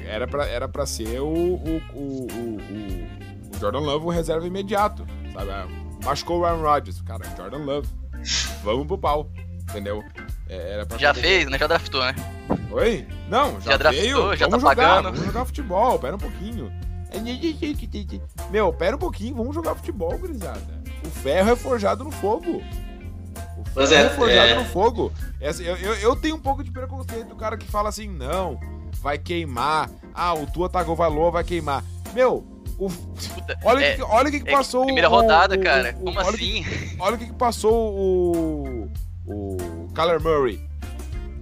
era 0.08 0.28
para 0.28 0.46
era 0.46 0.68
pra 0.68 0.86
ser 0.86 1.20
o, 1.20 1.28
o, 1.28 1.82
o, 1.94 2.28
o, 2.32 3.60
Jordan 3.60 3.80
Love 3.80 4.06
o 4.06 4.10
reserva 4.10 4.48
imediato, 4.48 5.06
sabe? 5.34 5.52
Ah, 5.52 5.68
machucou 6.04 6.40
o 6.40 6.44
Ryan 6.44 6.62
Rodgers. 6.62 7.02
Cara, 7.02 7.26
Jordan 7.36 7.66
Love. 7.66 7.88
Vamos 8.64 8.88
pro 8.88 8.98
pau, 8.98 9.30
entendeu? 9.70 10.04
É, 10.48 10.86
pra 10.86 10.98
já 10.98 11.14
fez, 11.14 11.48
né? 11.50 11.58
Já 11.58 11.68
draftou, 11.68 12.02
né? 12.02 12.16
Oi? 12.72 13.08
Não, 13.30 13.60
já, 13.62 13.72
já 13.72 13.78
draftou, 13.78 14.02
veio. 14.02 14.36
já 14.36 14.48
vamos 14.48 14.64
tá 14.64 14.70
jogar, 14.70 14.76
pagando. 14.76 15.12
Vamos 15.12 15.26
jogar 15.26 15.46
futebol, 15.46 16.00
pera 16.00 16.16
um 16.16 16.20
pouquinho. 16.20 16.72
Meu, 18.52 18.74
pera 18.74 18.96
um 18.96 19.00
pouquinho, 19.00 19.36
vamos 19.36 19.56
jogar 19.56 19.76
futebol, 19.76 20.18
gurizada. 20.18 20.75
O 21.06 21.10
ferro 21.12 21.52
é 21.52 21.56
forjado 21.56 22.04
no 22.04 22.12
fogo. 22.12 22.62
O 23.58 23.88
ferro 23.88 23.94
é, 23.94 24.06
é 24.06 24.10
forjado 24.10 24.50
é... 24.50 24.56
no 24.56 24.66
fogo. 24.66 25.12
Eu, 25.40 25.52
eu, 25.78 25.94
eu 25.96 26.16
tenho 26.16 26.36
um 26.36 26.42
pouco 26.42 26.64
de 26.64 26.72
preconceito 26.72 27.28
do 27.28 27.36
cara 27.36 27.58
que 27.58 27.68
fala 27.68 27.90
assim, 27.90 28.08
não, 28.08 28.60
vai 29.02 29.18
queimar. 29.18 29.90
Ah, 30.14 30.34
o 30.34 30.48
Tua 30.48 30.70
Tagovailoa 30.70 31.32
vai 31.32 31.44
queimar. 31.44 31.84
Meu, 32.14 32.44
o... 32.78 32.90
olha, 33.64 33.84
é, 33.84 33.96
que, 33.96 34.02
olha 34.02 34.30
o 34.30 34.32
que, 34.32 34.40
que 34.40 34.50
é 34.50 34.52
passou. 34.52 34.86
Primeira 34.86 35.10
o, 35.10 35.12
rodada, 35.12 35.56
o, 35.56 35.62
cara. 35.62 35.96
O, 36.00 36.06
Como 36.06 36.20
olha 36.20 36.30
assim? 36.30 36.64
Que, 36.64 36.96
olha 37.00 37.16
o 37.16 37.20
que, 37.20 37.26
que 37.28 37.34
passou 37.34 37.94
o. 37.94 38.90
O. 39.26 39.58
Kyler 39.94 40.22
Murray. 40.22 40.62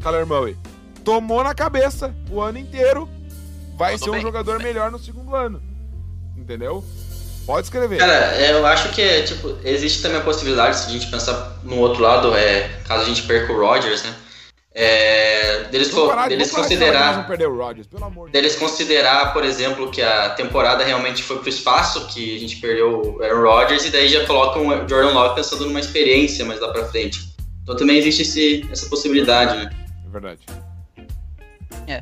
Kyler 0.02 0.26
Murray. 0.26 0.58
Tomou 1.04 1.44
na 1.44 1.54
cabeça 1.54 2.14
o 2.30 2.42
ano 2.42 2.58
inteiro. 2.58 3.10
Vai 3.76 3.98
ser 3.98 4.10
um 4.10 4.14
bem, 4.14 4.22
jogador 4.22 4.60
melhor 4.62 4.92
no 4.92 5.00
segundo 5.00 5.36
ano. 5.36 5.62
Entendeu? 6.38 6.84
Pode 7.46 7.68
escrever. 7.68 7.98
Cara, 7.98 8.36
eu 8.42 8.66
acho 8.66 8.90
que 8.90 9.02
é, 9.02 9.22
tipo, 9.24 9.58
existe 9.64 10.02
também 10.02 10.18
a 10.18 10.24
possibilidade, 10.24 10.78
se 10.78 10.88
a 10.88 10.92
gente 10.92 11.08
pensar 11.08 11.58
no 11.64 11.78
outro 11.78 12.02
lado, 12.02 12.36
é, 12.36 12.70
caso 12.88 13.04
a 13.04 13.06
gente 13.06 13.24
perca 13.24 13.52
o 13.52 13.60
Rodgers, 13.60 14.04
né? 14.04 14.16
É, 14.76 15.66
deles, 15.66 15.90
parar, 15.90 16.28
deles 16.28 16.50
considerar 16.50 17.28
Rodgers, 17.28 17.88
deles 18.32 18.56
considerar, 18.56 19.32
por 19.32 19.46
exemplo, 19.46 19.92
que 19.92 20.02
a 20.02 20.32
temporada 20.32 20.84
realmente 20.84 21.22
foi 21.22 21.38
pro 21.38 21.50
espaço, 21.50 22.08
que 22.08 22.36
a 22.36 22.40
gente 22.40 22.56
perdeu 22.56 23.18
o 23.20 23.22
Aaron 23.22 23.44
Rodgers 23.44 23.86
e 23.86 23.92
daí 23.92 24.08
já 24.08 24.26
colocam 24.26 24.68
o 24.68 24.90
Jordan 24.90 25.12
Love 25.12 25.36
pensando 25.36 25.66
numa 25.66 25.80
experiência 25.80 26.44
mais 26.44 26.60
lá 26.60 26.70
para 26.70 26.86
frente. 26.86 27.20
Então 27.62 27.76
também 27.76 27.98
existe 27.98 28.24
esse, 28.24 28.68
essa 28.72 28.90
possibilidade, 28.90 29.58
né? 29.58 29.70
É 30.08 30.10
verdade. 30.10 30.40
É. 31.88 32.02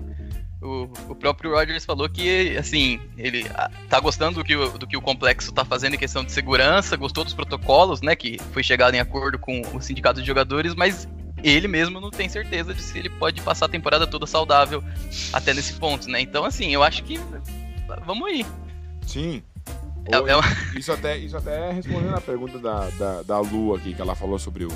O, 1.10 1.16
próprio 1.16 1.52
Rodgers 1.52 1.86
falou 1.86 2.10
que, 2.10 2.58
assim, 2.58 3.00
ele 3.18 3.46
tá 3.90 4.00
gostando 4.00 4.40
do 4.40 4.44
que, 4.44 4.56
o, 4.56 4.78
do 4.78 4.88
que 4.88 4.98
o 4.98 5.02
complexo 5.02 5.52
tá 5.52 5.64
fazendo 5.64 5.96
em 5.96 5.98
questão 5.98 6.24
de 6.24 6.32
segurança, 6.32 6.96
gostou 6.96 7.24
dos 7.24 7.34
protocolos, 7.34 8.02
né, 8.02 8.16
que 8.16 8.38
foi 8.52 8.64
chegado 8.64 8.96
em 8.96 9.00
acordo 9.00 9.38
com 9.40 9.62
o 9.74 9.82
sindicato 9.82 10.20
de 10.22 10.28
jogadores, 10.28 10.76
mas 10.76 11.08
ele 11.44 11.68
mesmo 11.68 12.00
não 12.00 12.10
tem 12.10 12.30
certeza 12.30 12.74
de 12.74 12.82
se 12.82 12.98
ele 12.98 13.10
pode 13.10 13.42
passar 13.42 13.66
a 13.66 13.70
temporada 13.70 14.06
toda 14.06 14.26
saudável 14.26 14.84
até 15.34 15.54
nesse 15.54 15.74
ponto, 15.74 16.10
né? 16.10 16.22
Então, 16.22 16.46
assim, 16.46 16.74
eu 16.74 16.84
acho 16.84 17.04
que 17.04 17.20
vamos 18.06 18.32
ir. 18.32 18.46
Sim. 19.06 19.44
É, 20.06 20.16
é 20.16 20.78
isso, 20.78 20.92
até, 20.92 21.18
isso 21.18 21.38
até 21.38 21.72
respondendo 21.72 22.16
a 22.16 22.22
pergunta 22.22 22.58
da, 22.58 22.90
da, 22.92 23.22
da 23.22 23.40
Lu 23.40 23.76
aqui, 23.76 23.94
que 23.94 24.02
ela 24.02 24.16
falou 24.16 24.40
sobre 24.40 24.66
o, 24.66 24.72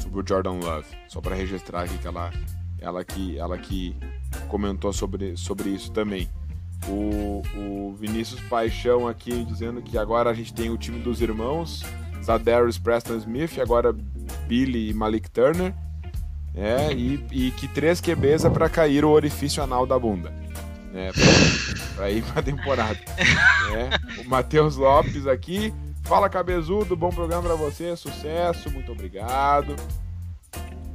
sobre 0.00 0.20
o 0.20 0.24
Jordan 0.26 0.60
Love. 0.60 0.86
Só 1.08 1.20
para 1.20 1.34
registrar 1.34 1.82
aqui 1.82 1.96
que 1.98 2.06
ela, 2.06 2.30
ela, 2.78 3.04
que, 3.04 3.38
ela 3.38 3.56
que 3.56 3.96
comentou 4.48 4.92
sobre, 4.92 5.36
sobre 5.36 5.70
isso 5.70 5.90
também. 5.92 6.28
O, 6.86 7.42
o 7.56 7.96
Vinícius 7.98 8.40
Paixão 8.42 9.08
aqui 9.08 9.44
dizendo 9.44 9.82
que 9.82 9.98
agora 9.98 10.30
a 10.30 10.34
gente 10.34 10.54
tem 10.54 10.70
o 10.70 10.78
time 10.78 11.00
dos 11.00 11.20
irmãos, 11.20 11.84
Zadarius 12.22 12.78
Preston 12.78 13.16
Smith, 13.16 13.58
agora 13.58 13.94
Billy 14.46 14.90
e 14.90 14.94
Malik 14.94 15.30
Turner. 15.30 15.74
É, 16.54 16.92
e, 16.92 17.24
e 17.30 17.50
que 17.52 17.68
três 17.68 18.00
QBs 18.00 18.44
é 18.44 18.50
pra 18.50 18.68
cair 18.68 19.04
o 19.04 19.10
orifício 19.10 19.62
anal 19.62 19.86
da 19.86 19.98
bunda. 19.98 20.32
É, 20.94 21.12
pra, 21.12 21.94
pra 21.94 22.10
ir 22.10 22.22
pra 22.22 22.42
temporada. 22.42 22.98
É, 23.68 24.22
o 24.22 24.28
Matheus 24.28 24.76
Lopes 24.76 25.26
aqui. 25.26 25.74
Fala 26.04 26.30
cabezudo, 26.30 26.96
bom 26.96 27.10
programa 27.10 27.42
pra 27.42 27.54
você, 27.54 27.94
sucesso, 27.94 28.70
muito 28.70 28.90
obrigado. 28.90 29.76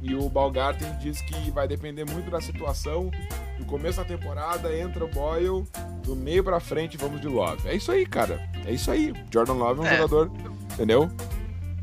E 0.04 0.14
o 0.14 0.28
Balgarten 0.28 0.94
diz 1.00 1.22
que 1.22 1.50
vai 1.50 1.66
depender 1.66 2.04
muito 2.04 2.30
da 2.30 2.38
situação. 2.38 3.10
No 3.58 3.64
começo 3.64 3.96
da 3.96 4.04
temporada 4.04 4.76
entra 4.76 5.02
o 5.02 5.08
Boyle, 5.08 5.66
do 6.04 6.14
meio 6.14 6.44
pra 6.44 6.60
frente 6.60 6.98
vamos 6.98 7.22
de 7.22 7.26
Love. 7.26 7.66
É 7.66 7.74
isso 7.74 7.90
aí, 7.90 8.04
cara. 8.04 8.46
É 8.66 8.70
isso 8.70 8.90
aí. 8.90 9.14
Jordan 9.32 9.54
Love 9.54 9.80
é 9.80 9.82
um 9.82 9.86
é. 9.86 9.96
jogador, 9.96 10.30
entendeu? 10.74 11.10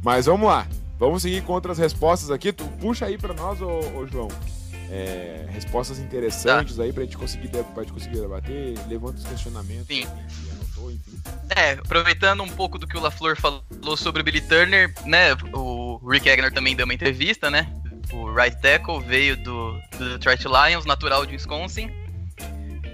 Mas 0.04 0.28
vamos 0.28 0.48
lá. 0.48 0.68
Vamos 1.00 1.24
seguir 1.24 1.42
com 1.42 1.54
outras 1.54 1.80
respostas 1.80 2.30
aqui. 2.30 2.54
Tu 2.54 2.64
puxa 2.80 3.08
aí 3.08 3.18
para 3.18 3.34
nós, 3.34 3.60
ô, 3.60 3.80
ô 3.98 4.06
João. 4.06 4.28
É, 4.92 5.48
respostas 5.50 5.98
interessantes 5.98 6.76
tá. 6.76 6.84
aí 6.84 6.94
pra 6.94 7.04
gente 7.04 7.18
conseguir, 7.18 7.48
pra 7.48 7.82
gente 7.82 7.94
conseguir 7.94 8.20
debater, 8.20 8.78
levanta 8.88 9.18
os 9.18 9.26
questionamentos. 9.26 9.88
Sim. 9.88 10.06
É, 11.56 11.72
aproveitando 11.72 12.44
um 12.44 12.48
pouco 12.48 12.78
do 12.78 12.86
que 12.86 12.98
o 12.98 13.02
LaFleur 13.02 13.36
falou 13.40 13.98
sobre 13.98 14.22
o 14.22 14.24
Billy 14.24 14.42
Turner, 14.42 14.94
né? 15.06 15.34
O 15.54 15.98
Rick 16.08 16.30
Agner 16.30 16.54
também 16.54 16.76
deu 16.76 16.86
uma 16.86 16.94
entrevista, 16.94 17.50
né? 17.50 17.68
O 18.14 18.32
right 18.32 18.60
tackle 18.62 19.00
veio 19.00 19.38
do, 19.38 19.80
do 19.98 20.10
Detroit 20.10 20.44
Lions, 20.46 20.86
natural 20.86 21.26
de 21.26 21.34
Wisconsin. 21.34 21.90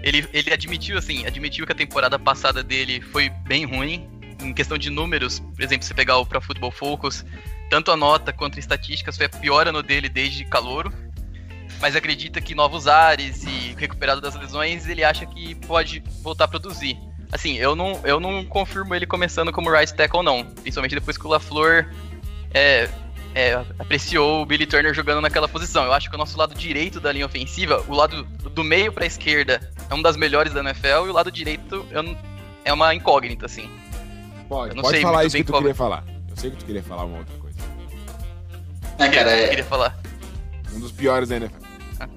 Ele, 0.03 0.27
ele 0.31 0.53
admitiu, 0.53 0.97
assim, 0.97 1.25
admitiu 1.25 1.65
que 1.65 1.71
a 1.71 1.75
temporada 1.75 2.19
passada 2.19 2.63
dele 2.63 3.01
foi 3.01 3.29
bem 3.29 3.65
ruim. 3.65 4.07
Em 4.41 4.53
questão 4.53 4.77
de 4.77 4.89
números, 4.89 5.39
por 5.39 5.63
exemplo, 5.63 5.85
se 5.85 5.93
pegar 5.93 6.17
o 6.17 6.25
Pro 6.25 6.39
Football 6.39 6.71
Focus, 6.71 7.25
tanto 7.69 7.91
a 7.91 7.97
nota 7.97 8.31
quanto 8.31 8.57
a 8.57 8.59
estatísticas 8.59 9.17
foi 9.17 9.25
a 9.25 9.29
pior 9.29 9.67
ano 9.67 9.81
dele 9.81 10.07
desde 10.07 10.45
calouro. 10.45 10.93
Mas 11.81 11.95
acredita 11.95 12.39
que 12.39 12.55
novos 12.55 12.87
ares 12.87 13.43
e 13.43 13.75
recuperado 13.77 14.21
das 14.21 14.35
lesões, 14.35 14.87
ele 14.87 15.03
acha 15.03 15.25
que 15.25 15.55
pode 15.55 16.03
voltar 16.21 16.45
a 16.45 16.47
produzir. 16.47 16.97
Assim, 17.31 17.57
eu 17.57 17.75
não, 17.75 17.99
eu 18.03 18.19
não 18.19 18.45
confirmo 18.45 18.95
ele 18.95 19.05
começando 19.05 19.51
como 19.51 19.69
right 19.69 19.93
tackle, 19.93 20.23
não. 20.23 20.45
Principalmente 20.45 20.95
depois 20.95 21.17
que 21.17 21.25
o 21.25 21.29
LaFleur 21.29 21.91
é, 22.53 22.89
é, 23.37 23.63
apreciou 23.77 24.41
o 24.41 24.45
Billy 24.47 24.65
Turner 24.65 24.95
jogando 24.95 25.21
naquela 25.21 25.47
posição. 25.47 25.85
Eu 25.85 25.93
acho 25.93 26.09
que 26.09 26.15
o 26.15 26.17
nosso 26.17 26.35
lado 26.35 26.55
direito 26.55 26.99
da 26.99 27.11
linha 27.11 27.27
ofensiva, 27.27 27.85
o 27.87 27.93
lado 27.93 28.23
do 28.23 28.63
meio 28.63 28.91
para 28.91 29.03
a 29.03 29.07
esquerda, 29.07 29.61
é 29.87 29.93
um 29.93 30.01
das 30.01 30.17
melhores 30.17 30.53
da 30.53 30.61
NFL 30.61 31.05
e 31.05 31.09
o 31.09 31.13
lado 31.13 31.31
direito 31.31 31.85
não, 31.91 32.17
é 32.65 32.73
uma 32.73 32.95
incógnita, 32.95 33.45
assim. 33.45 33.69
Pode, 34.49 34.81
pode 34.81 35.01
falar 35.01 35.25
isso 35.25 35.37
que 35.37 35.43
tu 35.43 35.51
qual... 35.51 35.61
queria 35.61 35.75
falar. 35.75 36.03
Eu 36.27 36.35
sei 36.35 36.49
que 36.49 36.57
tu 36.57 36.65
queria 36.65 36.81
falar 36.81 37.03
uma 37.03 37.19
outra 37.19 37.35
coisa. 37.37 37.59
É, 38.97 39.07
cara, 39.07 39.29
é... 39.29 39.47
queria 39.49 39.65
falar. 39.65 39.95
Um 40.73 40.79
dos 40.79 40.91
piores 40.91 41.29
da 41.29 41.35
NFL. 41.35 41.63
Ah. 41.99 42.09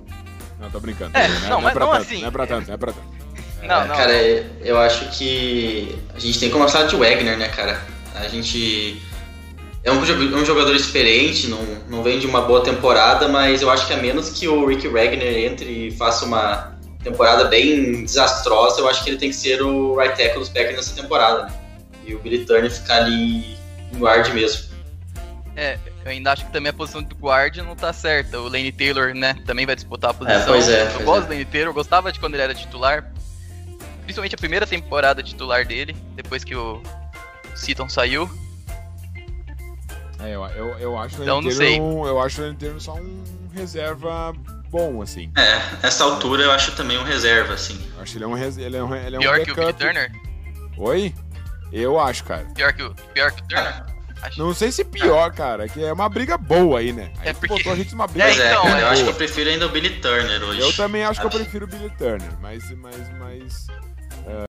Não, 0.59 0.71
tô 0.71 0.81
brincando. 0.81 1.15
É, 1.15 1.29
não, 1.29 1.37
é, 1.37 1.49
não, 1.51 1.61
mas 1.61 1.75
não 1.75 1.87
tanto, 1.87 1.97
assim. 2.01 2.21
Não 2.23 2.29
é 2.29 2.31
pra 2.31 2.47
tanto, 2.47 2.67
não 2.69 2.75
é 2.75 2.79
pra 2.79 2.93
tanto. 2.93 3.21
Não, 3.61 3.87
não. 3.87 3.95
Cara, 3.95 4.15
eu 4.63 4.81
acho 4.81 5.11
que 5.11 5.95
a 6.15 6.19
gente 6.19 6.41
tem 6.41 6.49
que 6.49 6.55
começar 6.55 6.85
de 6.85 6.97
Wagner, 6.97 7.37
né, 7.37 7.47
cara? 7.49 7.79
A 8.15 8.27
gente 8.27 9.03
é 9.83 9.91
um, 9.91 10.01
um 10.01 10.45
jogador 10.45 10.75
experiente, 10.75 11.49
não, 11.49 11.59
não 11.89 12.03
vem 12.03 12.19
de 12.19 12.27
uma 12.27 12.43
boa 12.43 12.63
temporada, 12.63 13.29
mas 13.29 13.63
eu 13.63 13.71
acho 13.71 13.87
que 13.87 13.93
a 13.95 13.97
menos 13.97 14.31
que 14.31 14.47
o 14.47 14.67
Rick 14.67 14.87
Wagner 14.87 15.51
entre 15.51 15.89
e 15.89 15.91
faça 15.93 16.25
uma 16.27 16.79
temporada 17.03 17.45
bem 17.45 18.05
desastrosa, 18.05 18.81
eu 18.81 18.89
acho 18.89 19.03
que 19.03 19.11
ele 19.11 19.17
tem 19.17 19.31
que 19.31 19.37
ser 19.37 19.63
o 19.63 19.97
right 19.99 20.15
tackle 20.17 20.41
dos 20.41 20.51
Packers 20.51 20.77
nessa 20.77 21.01
temporada, 21.01 21.45
né? 21.45 21.53
E 22.05 22.15
o 22.15 22.19
Billy 22.19 22.45
Turner 22.45 22.71
ficar 22.71 22.97
ali 22.97 23.57
em 23.93 23.99
guard 23.99 24.29
mesmo. 24.35 24.71
É, 25.57 25.79
eu 26.05 26.11
ainda 26.11 26.33
acho 26.33 26.45
que 26.47 26.53
também 26.53 26.71
a 26.71 26.73
posição 26.73 27.03
do 27.03 27.15
guard 27.15 27.57
não 27.59 27.75
tá 27.75 27.93
certa. 27.93 28.39
O 28.39 28.49
Lane 28.49 28.73
Taylor, 28.73 29.15
né, 29.15 29.37
também 29.47 29.65
vai 29.65 29.75
disputar 29.75 30.11
a 30.11 30.15
posição. 30.15 30.41
É, 30.41 30.47
pois 30.47 30.69
é, 30.69 30.83
eu 30.83 30.91
pois 30.93 31.05
gosto 31.05 31.23
é. 31.23 31.27
do 31.27 31.33
Lane 31.33 31.45
Taylor, 31.47 31.69
eu 31.71 31.75
gostava 31.75 32.13
de 32.13 32.21
quando 32.21 32.35
ele 32.35 32.43
era 32.43 32.55
titular. 32.55 33.11
Principalmente 34.03 34.35
a 34.35 34.39
primeira 34.39 34.67
temporada 34.67 35.23
titular 35.23 35.65
dele, 35.67 35.97
depois 36.15 36.45
que 36.45 36.55
o 36.55 36.83
Seaton 37.55 37.89
saiu. 37.89 38.29
É, 40.23 40.35
eu, 40.35 40.45
eu, 40.47 40.79
eu 40.79 40.99
acho 40.99 41.23
então, 41.23 41.41
não 41.41 41.51
sei. 41.51 41.81
Um, 41.81 42.07
eu 42.07 42.21
acho 42.21 42.43
o 42.43 42.55
Taylor 42.55 42.81
só 42.81 42.95
um 42.95 43.25
reserva 43.55 44.33
bom, 44.71 45.01
assim. 45.03 45.31
É, 45.37 45.59
nessa 45.83 46.05
altura 46.05 46.43
eu 46.45 46.53
acho 46.53 46.73
também 46.73 46.99
um 46.99 47.03
reserva, 47.05 47.55
assim. 47.55 47.79
Eu 47.97 48.03
acho 48.03 48.17
ele 48.19 48.25
é 48.25 48.27
um, 48.27 48.37
ele 48.37 48.77
é 48.77 48.83
um, 48.83 48.95
ele 48.95 49.17
é 49.17 49.19
um 49.19 49.23
Pior 49.23 49.39
backup. 49.39 49.45
que 49.45 49.51
o 49.53 49.55
Billy 49.65 49.73
Turner? 49.75 50.13
Oi? 50.77 51.15
Eu 51.73 51.99
acho, 51.99 52.25
cara. 52.25 52.45
Pior 52.55 52.73
que 52.73 52.83
o, 52.83 52.95
pior 53.15 53.31
que 53.33 53.43
o 53.43 53.47
Turner? 53.49 53.85
Acho- 54.23 54.39
Não 54.39 54.53
sei 54.53 54.71
se 54.71 54.85
pior, 54.85 55.33
cara, 55.33 55.67
que 55.67 55.83
é 55.83 55.91
uma 55.93 56.07
briga 56.09 56.37
boa 56.37 56.79
aí, 56.81 56.93
né? 56.93 57.11
Aí 57.21 57.29
É 57.29 57.33
porque- 57.33 57.49
botou 57.49 57.73
a 57.73 57.77
gente 57.77 57.93
numa 57.93 58.07
briga 58.07 58.27
Pois 58.27 58.39
é, 58.39 58.51
então, 58.51 58.63
cara, 58.65 58.79
é 58.79 58.83
eu 58.83 58.89
acho 58.89 59.03
que 59.05 59.09
eu 59.09 59.15
prefiro 59.15 59.49
ainda 59.51 59.67
o 59.67 59.71
Billy 59.71 59.91
Turner 60.01 60.43
hoje. 60.43 60.61
Eu 60.61 60.73
também 60.75 61.03
acho 61.05 61.19
que 61.21 61.25
eu 61.27 61.29
Acho. 61.31 61.39
prefiro 61.39 61.65
o 61.65 61.69
Billy 61.69 61.91
Turner, 61.97 62.29
mas, 62.41 62.71
mas, 62.73 62.97
mas 63.19 63.67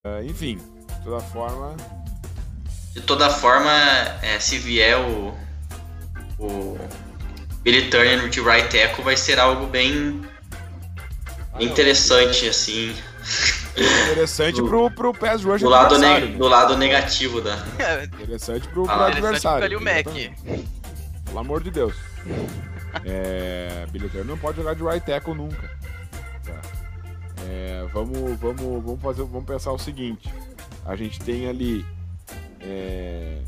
ah, 0.04 0.22
enfim, 0.24 0.58
de 0.58 1.04
toda 1.06 1.20
forma, 1.22 1.78
De 2.94 3.00
toda 3.02 3.30
forma, 3.30 3.72
é, 4.22 4.38
se 4.42 4.58
vier 4.58 5.00
o, 5.00 5.34
o 6.42 6.78
Billy 7.64 7.90
Turner 7.90 8.28
de 8.30 8.42
right 8.42 8.68
tackle, 8.70 9.04
vai 9.04 9.16
ser 9.16 9.40
algo 9.40 9.68
bem 9.68 10.22
Ah, 11.54 11.62
interessante, 11.64 12.48
assim, 12.48 12.96
interessante 14.10 14.56
Do- 14.62 14.68
pro, 14.68 14.90
pro 14.92 15.14
pass 15.14 15.44
rush 15.44 15.62
do 15.62 15.70
lado, 15.70 15.98
ne- 15.98 16.20
né? 16.20 16.38
do 16.38 16.48
lado 16.48 16.76
negativo 16.78 17.40
da. 17.42 17.56
Interessante 18.20 18.68
pro, 18.70 18.84
pro 18.84 18.92
Ah, 18.92 19.10
Interessante 19.10 19.26
adversário. 19.48 19.66
ali 19.66 19.76
o 19.76 19.82
Mac. 19.82 20.66
Pelo 21.26 21.40
amor 21.40 21.62
de 21.64 21.72
Deus. 21.72 21.94
É, 23.06 23.86
Billy 23.92 24.10
Turner 24.10 24.26
não 24.26 24.38
pode 24.38 24.58
jogar 24.58 24.74
de 24.76 24.84
right 24.84 25.06
tackle 25.06 25.34
nunca. 25.36 25.70
Tá. 26.44 26.60
É, 27.48 27.86
vamos, 27.94 28.38
vamos, 28.40 28.84
vamos 28.84 29.02
fazer, 29.02 29.24
vamos 29.24 29.46
pensar 29.46 29.72
o 29.72 29.78
seguinte. 29.80 30.30
A 30.86 30.96
gente 30.96 31.20
tem 31.20 31.48
ali 31.48 31.86
é, 32.60 33.40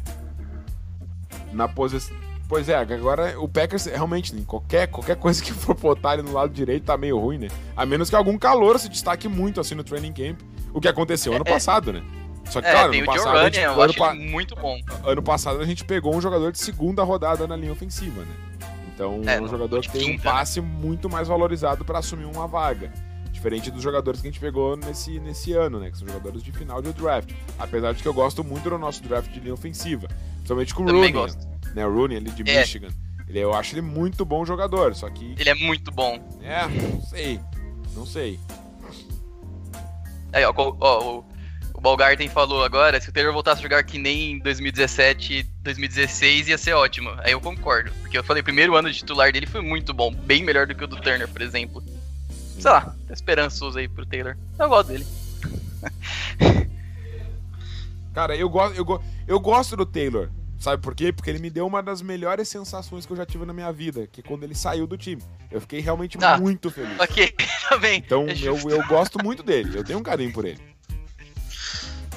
na 1.52 1.68
posição. 1.68 2.16
Pois 2.54 2.70
é, 2.70 2.76
agora 2.76 3.34
o 3.40 3.48
Packers 3.48 3.86
realmente, 3.88 4.36
né, 4.36 4.44
qualquer, 4.46 4.86
qualquer 4.88 5.16
coisa 5.16 5.42
que 5.44 5.52
for 5.52 5.74
botar 5.76 6.12
ali 6.12 6.22
no 6.22 6.32
lado 6.32 6.54
direito 6.54 6.84
tá 6.86 6.96
meio 6.96 7.18
ruim, 7.18 7.40
né? 7.40 7.48
A 7.76 7.84
menos 7.84 8.12
que 8.12 8.16
algum 8.16 8.38
calor 8.38 8.78
se 8.80 8.88
destaque 8.88 9.28
muito 9.28 9.60
assim 9.60 9.74
no 9.74 9.84
training 9.84 10.14
camp, 10.14 10.40
o 10.72 10.80
que 10.80 10.88
aconteceu 10.88 11.34
ano 11.34 11.44
É, 11.48 11.50
é. 11.50 11.54
passado, 11.54 11.92
né? 11.92 12.04
Só 12.46 12.62
que, 12.62 12.68
É, 12.68 12.72
claro, 12.72 12.94
ano 12.94 13.06
passado, 13.06 13.38
Running, 13.40 13.44
gente, 13.56 13.60
eu 13.64 13.82
ano, 13.82 13.94
pa- 13.96 14.16
ele 14.16 14.30
muito 14.30 14.56
bom. 14.56 14.78
ano 15.04 15.24
passado 15.24 15.60
a 15.62 15.66
gente 15.66 15.84
pegou 15.84 16.16
um 16.16 16.22
jogador 16.22 16.52
de 16.52 16.60
segunda 16.60 17.02
rodada 17.04 17.48
na 17.48 17.56
linha 17.56 17.72
ofensiva, 17.72 18.22
né? 18.22 18.36
Então 18.94 19.22
É, 19.26 19.42
um 19.42 19.48
jogador 19.48 19.82
que 19.82 19.90
tem 19.90 20.12
um 20.12 20.14
né? 20.14 20.20
passe 20.24 20.62
muito 20.62 21.10
mais 21.10 21.28
valorizado 21.28 21.84
para 21.84 21.98
assumir 21.98 22.26
uma 22.26 22.46
vaga. 22.48 22.92
Diferente 23.44 23.70
dos 23.72 23.84
jogadores 23.84 24.22
que 24.22 24.28
a 24.28 24.32
gente 24.32 24.40
pegou 24.40 24.78
nesse, 24.78 25.20
nesse 25.20 25.52
ano, 25.52 25.78
né? 25.78 25.92
Que 25.92 25.98
são 25.98 26.08
jogadores 26.08 26.42
de 26.42 26.50
final 26.54 26.82
de 26.82 26.94
draft. 26.94 27.30
Apesar 27.60 27.94
de 27.94 28.02
que 28.02 28.08
eu 28.08 28.14
gosto 28.14 28.42
muito 28.42 28.70
do 28.70 28.78
nosso 28.78 29.04
draft 29.04 29.30
de 29.30 29.42
linha 29.42 29.54
ofensiva. 29.54 30.08
Principalmente 30.36 30.74
com 30.74 30.84
o 30.84 30.90
Rooney. 30.90 31.12
gosto. 31.12 31.46
Né? 31.76 31.86
O 31.86 31.94
Rooney 31.94 32.16
ali 32.20 32.32
de 32.32 32.50
É. 32.50 32.62
Michigan. 32.62 32.88
Ele, 33.28 33.40
eu 33.40 33.54
acho 33.54 33.74
ele 33.76 33.82
muito 33.82 34.24
bom 34.24 34.46
jogador, 34.46 34.96
só 34.96 35.10
que. 35.10 35.36
Ele 35.38 35.50
é 35.50 35.56
muito 35.56 35.92
bom. 35.92 36.18
É, 36.42 36.66
não 36.70 37.02
sei. 37.02 37.38
Não 37.94 38.06
sei. 38.06 38.40
Aí, 40.32 40.46
ó, 40.46 40.54
ó, 40.58 41.18
o, 41.18 41.26
o 41.74 41.82
Balgarten 41.82 42.30
falou 42.30 42.64
agora, 42.64 43.02
se 43.02 43.10
o 43.10 43.12
Taylor 43.12 43.34
voltasse 43.34 43.60
a 43.60 43.64
jogar 43.64 43.84
que 43.84 43.98
nem 43.98 44.32
em 44.32 44.40
2017, 44.40 45.44
2016, 45.62 46.48
ia 46.48 46.58
ser 46.58 46.74
ótimo. 46.76 47.10
Aí 47.18 47.34
eu 47.34 47.42
concordo, 47.42 47.92
porque 48.02 48.18
eu 48.18 48.24
falei, 48.24 48.40
o 48.40 48.44
primeiro 48.46 48.74
ano 48.78 48.90
de 48.90 49.00
titular 49.00 49.34
dele 49.34 49.48
foi 49.48 49.60
muito 49.62 49.94
bom, 49.94 50.14
bem 50.14 50.44
melhor 50.44 50.66
do 50.66 50.74
que 50.74 50.84
o 50.86 50.88
do 50.88 50.96
Turner, 50.96 51.28
por 51.28 51.42
exemplo. 51.42 51.84
Sei 52.60 52.72
lá, 52.72 52.96
tá 53.08 53.14
esperançoso 53.14 53.78
aí 53.78 53.88
pro 53.88 54.06
Taylor. 54.06 54.36
Eu 54.60 54.70
gosto 54.70 54.90
dele. 54.90 55.06
Cara, 58.14 58.36
eu, 58.36 58.48
go 58.50 58.60
eu, 58.76 58.86
go 58.86 59.02
eu 59.28 59.40
gosto 59.40 59.76
do 59.76 59.86
Taylor. 59.86 60.30
Sabe 60.60 60.82
por 60.82 60.96
quê? 60.96 61.12
Porque 61.12 61.30
ele 61.30 61.40
me 61.40 61.50
deu 61.50 61.68
uma 61.68 61.84
das 61.84 62.02
melhores 62.02 62.48
sensações 62.48 63.06
que 63.06 63.12
eu 63.12 63.18
já 63.18 63.26
tive 63.26 63.44
na 63.46 63.52
minha 63.52 63.72
vida, 63.74 64.08
que 64.10 64.22
é 64.22 64.24
quando 64.24 64.44
ele 64.44 64.56
saiu 64.56 64.88
do 64.88 64.96
time. 64.98 65.22
Eu 65.52 65.60
fiquei 65.60 65.82
realmente 65.82 66.18
Ah. 66.22 66.38
muito 66.38 66.70
feliz. 66.72 66.98
Ok, 67.00 67.34
tá 67.68 67.78
bem. 67.78 68.00
Então 68.06 68.26
É 68.30 68.34
eu, 68.42 68.58
eu 68.70 68.86
gosto 68.88 69.22
muito 69.22 69.44
dele, 69.44 69.78
eu 69.78 69.84
tenho 69.84 70.00
um 70.00 70.04
carinho 70.04 70.32
por 70.32 70.46
ele. 70.46 70.60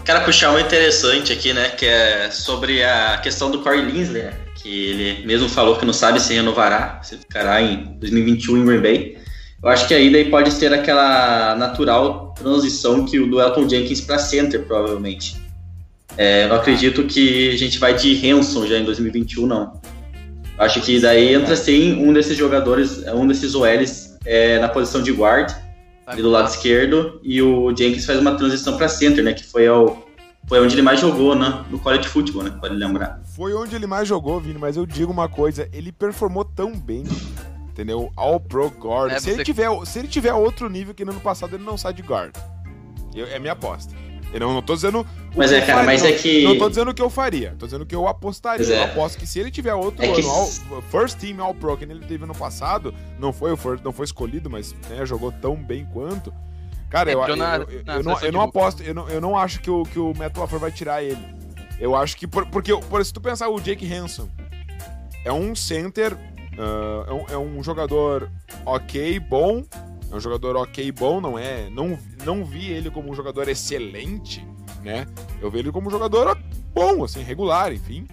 Quero 0.04 0.24
puxar 0.24 0.50
uma 0.50 0.60
interessante 0.60 1.32
aqui, 1.32 1.52
né? 1.52 1.70
Que 1.70 1.86
é 1.86 2.30
sobre 2.30 2.84
a 2.84 3.18
questão 3.18 3.50
do 3.50 3.60
Corey 3.62 3.82
Linsley, 3.84 4.22
né, 4.22 4.38
que 4.54 4.90
ele 4.90 5.26
mesmo 5.26 5.48
falou 5.48 5.76
que 5.76 5.84
não 5.84 5.92
sabe 5.92 6.20
se 6.20 6.32
renovará, 6.32 7.02
se 7.02 7.16
ficará 7.16 7.60
em 7.60 7.98
2021 7.98 8.58
em 8.58 8.64
Green 8.64 8.80
Bay. 8.80 9.18
Eu 9.66 9.70
acho 9.70 9.88
que 9.88 9.94
aí 9.94 10.12
daí 10.12 10.30
pode 10.30 10.54
ter 10.60 10.72
aquela 10.72 11.56
natural 11.56 12.32
transição 12.38 13.04
que 13.04 13.18
o 13.18 13.28
do 13.28 13.40
Elton 13.40 13.68
Jenkins 13.68 14.00
para 14.00 14.16
center, 14.16 14.64
provavelmente. 14.64 15.42
É, 16.16 16.44
eu 16.44 16.50
não 16.50 16.54
acredito 16.54 17.02
que 17.02 17.50
a 17.50 17.58
gente 17.58 17.76
vai 17.76 17.92
de 17.92 18.30
Hanson 18.30 18.64
já 18.64 18.78
em 18.78 18.84
2021, 18.84 19.44
não. 19.44 19.80
Eu 20.56 20.64
acho 20.64 20.80
que 20.82 21.00
daí 21.00 21.34
entra 21.34 21.56
sim 21.56 21.94
um 21.94 22.12
desses 22.12 22.36
jogadores, 22.36 23.04
um 23.08 23.26
desses 23.26 23.56
OLs 23.56 24.16
é, 24.24 24.60
na 24.60 24.68
posição 24.68 25.02
de 25.02 25.10
guard, 25.10 25.52
ali 26.06 26.22
do 26.22 26.30
lado 26.30 26.48
esquerdo, 26.48 27.18
e 27.20 27.42
o 27.42 27.76
Jenkins 27.76 28.06
faz 28.06 28.20
uma 28.20 28.36
transição 28.36 28.76
para 28.76 28.86
center, 28.86 29.24
né? 29.24 29.32
Que 29.32 29.42
foi, 29.42 29.66
ao, 29.66 30.06
foi 30.46 30.60
onde 30.60 30.76
ele 30.76 30.82
mais 30.82 31.00
jogou, 31.00 31.34
né? 31.34 31.64
No 31.72 31.80
college 31.80 32.06
football, 32.06 32.44
né? 32.44 32.56
Pode 32.60 32.76
lembrar. 32.76 33.20
Foi 33.34 33.52
onde 33.52 33.74
ele 33.74 33.88
mais 33.88 34.06
jogou, 34.06 34.38
Vini, 34.38 34.60
mas 34.60 34.76
eu 34.76 34.86
digo 34.86 35.10
uma 35.10 35.28
coisa, 35.28 35.68
ele 35.72 35.90
performou 35.90 36.44
tão 36.44 36.78
bem, 36.78 37.02
entendeu? 37.76 38.10
All 38.16 38.40
Pro 38.40 38.68
Guard. 38.70 39.12
É, 39.12 39.20
se, 39.20 39.30
ele 39.30 39.44
tiver, 39.44 39.68
se 39.84 39.98
ele 39.98 40.08
tiver 40.08 40.32
outro 40.32 40.70
nível 40.70 40.94
que 40.94 41.04
no 41.04 41.12
ano 41.12 41.20
passado, 41.20 41.54
ele 41.56 41.64
não 41.64 41.76
sai 41.76 41.92
de 41.92 42.00
guard. 42.02 42.34
Eu- 43.14 43.26
é 43.26 43.38
minha 43.38 43.52
aposta. 43.52 43.94
Eu 44.32 44.40
não, 44.40 44.54
não 44.54 44.62
tô 44.62 44.74
dizendo. 44.74 45.00
o 45.00 45.06
Mas 45.36 45.50
que 45.50 45.56
é, 45.56 45.58
eu 45.62 45.66
cara, 45.66 45.78
faria, 45.78 45.84
mas 45.86 46.02
não, 46.02 46.08
é 46.08 46.12
que- 46.14 46.42
Não 46.44 46.58
tô 46.58 46.68
dizendo 46.68 46.90
o 46.90 46.94
que 46.94 47.00
eu 47.02 47.08
faria, 47.10 47.54
tô 47.58 47.66
dizendo 47.66 47.82
o 47.82 47.86
que 47.86 47.94
eu 47.94 48.08
apostaria. 48.08 48.66
É. 48.74 48.80
Eu 48.80 48.84
aposto 48.84 49.18
que 49.18 49.26
se 49.26 49.38
ele 49.38 49.50
tiver 49.50 49.74
outro 49.74 50.04
É 50.04 50.12
que 50.12 50.20
ano, 50.20 50.30
all- 50.30 50.82
first 50.90 51.18
team 51.18 51.40
All 51.40 51.54
Pro 51.54 51.76
que 51.76 51.84
ele 51.84 52.00
teve 52.06 52.24
ano 52.24 52.34
passado, 52.34 52.92
não 53.20 53.32
foi, 53.32 53.52
o 53.52 53.56
first, 53.56 53.84
não 53.84 53.92
foi 53.92 54.04
escolhido, 54.04 54.50
mas 54.50 54.74
né, 54.90 55.04
jogou 55.06 55.30
tão 55.30 55.54
bem 55.54 55.86
quanto. 55.92 56.32
Cara, 56.90 57.10
eu, 57.10 57.18
eu, 57.18 57.22
Entrou 57.22 57.36
na- 57.36 57.56
eu- 57.58 57.70
eu 57.70 57.84
na 57.84 57.94
não, 57.94 58.02
seleção 58.02 58.26
eu 58.28 58.32
não 58.32 58.40
aposto, 58.42 58.82
eu 58.82 58.94
não, 58.94 59.08
eu 59.08 59.20
não 59.20 59.36
acho 59.36 59.60
que 59.60 59.70
o, 59.70 59.84
que 59.84 59.98
o 59.98 60.12
Matt 60.16 60.36
LaFleur 60.36 60.60
vai 60.60 60.72
tirar 60.72 61.02
ele. 61.02 61.22
Eu 61.78 61.94
acho 61.94 62.16
que. 62.16 62.26
por- 62.26 62.46
porque, 62.46 62.74
por, 62.76 63.04
se 63.04 63.12
tu 63.12 63.20
pensar, 63.20 63.48
o 63.48 63.60
Jake 63.60 63.90
Hanson 63.92 64.28
é 65.24 65.32
um 65.32 65.54
center, 65.54 66.16
ah, 66.58 67.04
é, 67.08 67.12
um, 67.12 67.26
é 67.34 67.38
um 67.38 67.62
jogador 67.62 68.30
ok, 68.64 69.18
bom. 69.20 69.64
É 70.10 70.14
um 70.14 70.20
jogador 70.20 70.56
ok, 70.56 70.90
bom, 70.92 71.20
não 71.20 71.38
é. 71.38 71.68
Não, 71.70 71.98
não 72.24 72.44
vi 72.44 72.70
ele 72.70 72.90
como 72.90 73.10
um 73.10 73.14
jogador 73.14 73.48
excelente, 73.48 74.46
né? 74.82 75.06
Eu 75.40 75.50
vi 75.50 75.58
ele 75.58 75.72
como 75.72 75.88
um 75.88 75.90
jogador 75.90 76.38
bom, 76.72 77.02
assim, 77.02 77.22
regular, 77.22 77.72
enfim. 77.72 78.06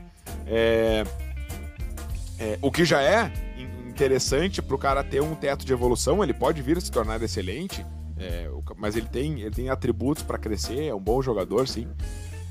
É, 0.47 1.03
é, 2.39 2.57
o 2.61 2.71
que 2.71 2.83
já 2.83 3.01
é 3.01 3.31
in- 3.57 3.89
interessante 3.89 4.61
pro 4.61 4.77
cara 4.77 5.03
ter 5.03 5.21
um 5.21 5.35
teto 5.35 5.65
de 5.65 5.71
evolução, 5.71 6.23
ele 6.23 6.33
pode 6.33 6.61
vir 6.61 6.77
a 6.77 6.81
se 6.81 6.91
tornar 6.91 7.21
excelente, 7.21 7.85
é, 8.17 8.49
o 8.49 8.63
mas 8.75 8.95
ele 8.95 9.07
tem, 9.07 9.41
ele 9.41 9.51
tem 9.51 9.69
atributos 9.69 10.23
para 10.23 10.37
crescer, 10.37 10.87
é 10.87 10.95
um 10.95 10.99
bom 10.99 11.21
jogador, 11.21 11.67
sim. 11.67 11.87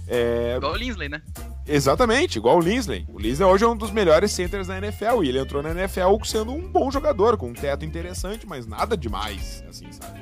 É, 0.09 0.55
Igual 0.57 0.73
o 0.73 0.77
Linsley, 0.77 1.09
né? 1.09 1.23
Exatamente, 1.67 2.37
igual 2.39 2.57
o 2.59 2.61
Linsley. 2.61 3.05
O 3.09 3.19
Linsley 3.19 3.49
hoje 3.49 3.65
é 3.65 3.69
um 3.69 3.77
dos 3.77 3.91
melhores 3.91 4.33
centers 4.33 4.67
da 4.67 4.77
NFL 4.79 5.23
e 5.23 5.29
ele 5.29 5.39
entrou 5.39 5.63
na 5.63 5.71
NFL 5.71 6.17
sendo 6.25 6.53
um 6.53 6.69
bom 6.71 6.91
jogador, 6.91 7.37
com 7.37 7.49
um 7.49 7.53
teto 7.55 7.85
interessante, 7.85 8.47
mas 8.47 8.67
nada 8.67 8.97
demais, 8.97 9.65
assim, 9.69 9.91
sabe? 9.93 10.21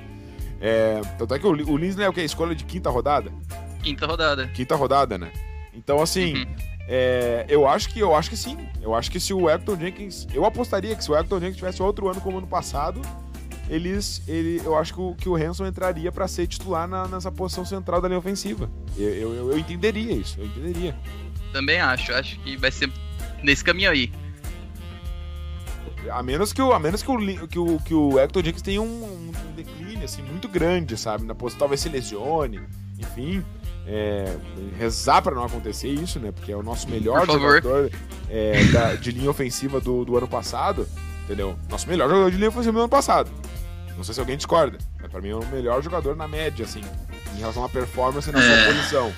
É, 0.61 1.01
tanto 1.19 1.35
é 1.35 1.39
que 1.39 1.47
o, 1.47 1.53
Li- 1.53 1.65
o 1.65 1.77
Linsley 1.77 2.05
é 2.05 2.09
o 2.09 2.13
quê? 2.13 2.23
Escolha 2.23 2.55
de 2.55 2.65
quinta 2.65 2.91
rodada? 2.91 3.33
Quinta 3.83 4.07
rodada. 4.07 4.47
Quinta 4.49 4.77
rodada, 4.77 5.17
né? 5.17 5.33
Então, 5.73 6.03
assim, 6.03 6.35
Uhum. 6.35 6.47
é, 6.87 7.47
eu 7.49 7.67
acho 7.67 7.89
que 7.89 7.99
eu 8.01 8.15
acho 8.15 8.29
que 8.29 8.37
sim. 8.37 8.59
Eu 8.83 8.95
acho 8.95 9.11
que 9.11 9.19
se 9.19 9.33
o 9.33 9.49
Elton 9.49 9.77
Jenkins. 9.79 10.27
Eu 10.35 10.45
apostaria 10.45 10.95
que 10.95 11.03
se 11.03 11.11
o 11.11 11.17
Elton 11.17 11.41
Jenkins 11.41 11.57
tivesse 11.57 11.83
outro 11.83 12.09
ano 12.09 12.21
como 12.21 12.37
ano 12.37 12.47
passado, 12.47 13.01
eles. 13.71 14.21
Ele, 14.29 14.61
eu 14.65 14.77
acho 14.77 14.93
que 14.93 15.01
o, 15.01 15.15
que 15.15 15.29
o 15.29 15.37
Hanson 15.37 15.67
entraria 15.67 16.11
para 16.13 16.27
ser 16.29 16.47
titular 16.47 16.87
na- 16.89 17.07
nessa 17.09 17.31
posição 17.33 17.65
central 17.65 18.01
da 18.01 18.09
linha 18.09 18.19
ofensiva. 18.19 18.69
Eu, 18.99 19.09
eu, 19.15 19.51
eu- 19.53 19.59
entenderia 19.59 20.13
isso, 20.13 20.39
eu 20.39 20.45
entenderia. 20.47 20.95
Também 21.53 21.81
acho. 21.81 22.13
Acho 22.13 22.39
que 22.41 22.57
vai 22.57 22.71
ser 22.71 22.91
nesse 23.43 23.65
caminho 23.65 23.91
aí. 23.91 24.13
A 26.11 26.23
menos 26.23 26.53
que 26.53 26.63
o, 26.63 26.73
a 26.73 26.79
menos 26.79 27.03
que 27.03 27.11
o, 27.11 27.47
que 27.49 27.59
o, 27.59 27.79
que 27.81 27.95
o 27.95 28.19
Hector 28.19 28.43
Jenkins 28.43 28.63
tenha 28.63 28.81
um, 28.81 28.87
um 29.05 29.53
declínio 29.55 30.05
assim, 30.05 30.23
muito 30.23 30.49
grande, 30.49 30.97
sabe? 30.97 31.25
Na 31.25 31.35
posição, 31.35 31.59
talvez 31.61 31.81
se 31.81 31.89
lesione, 31.91 32.61
enfim. 32.99 33.45
é, 33.87 34.35
rezar 34.79 35.21
pra 35.21 35.35
não 35.35 35.45
acontecer 35.45 35.89
isso, 35.89 36.19
né? 36.19 36.33
Porque 36.33 36.51
é 36.53 36.57
o 36.57 36.63
nosso 36.63 36.89
melhor 36.89 37.27
jogador 37.27 37.91
é, 38.31 38.65
da- 38.73 38.95
de 38.95 39.11
linha 39.11 39.31
ofensiva 39.31 39.79
do, 39.81 40.05
do 40.05 40.17
ano 40.17 40.27
passado, 40.27 40.89
entendeu? 41.25 41.55
Nosso 41.69 41.87
melhor 41.87 42.09
jogador 42.09 42.31
de 42.31 42.37
linha 42.39 42.49
ofensiva 42.49 42.73
do 42.73 42.79
ano 42.81 42.89
passado. 42.89 43.31
Não 44.01 44.05
sei 44.05 44.15
se 44.15 44.21
alguém 44.21 44.39
discorda, 44.39 44.79
mas 44.99 45.11
pra 45.11 45.21
mim 45.21 45.29
é 45.29 45.35
o 45.35 45.45
melhor 45.49 45.83
jogador 45.83 46.17
na 46.17 46.27
média, 46.27 46.65
assim, 46.65 46.81
em 47.37 47.39
relação 47.39 47.63
à 47.63 47.69
performance 47.69 48.33
na 48.33 48.41
sua 48.41 48.51
É. 48.51 48.67
posição, 48.73 49.13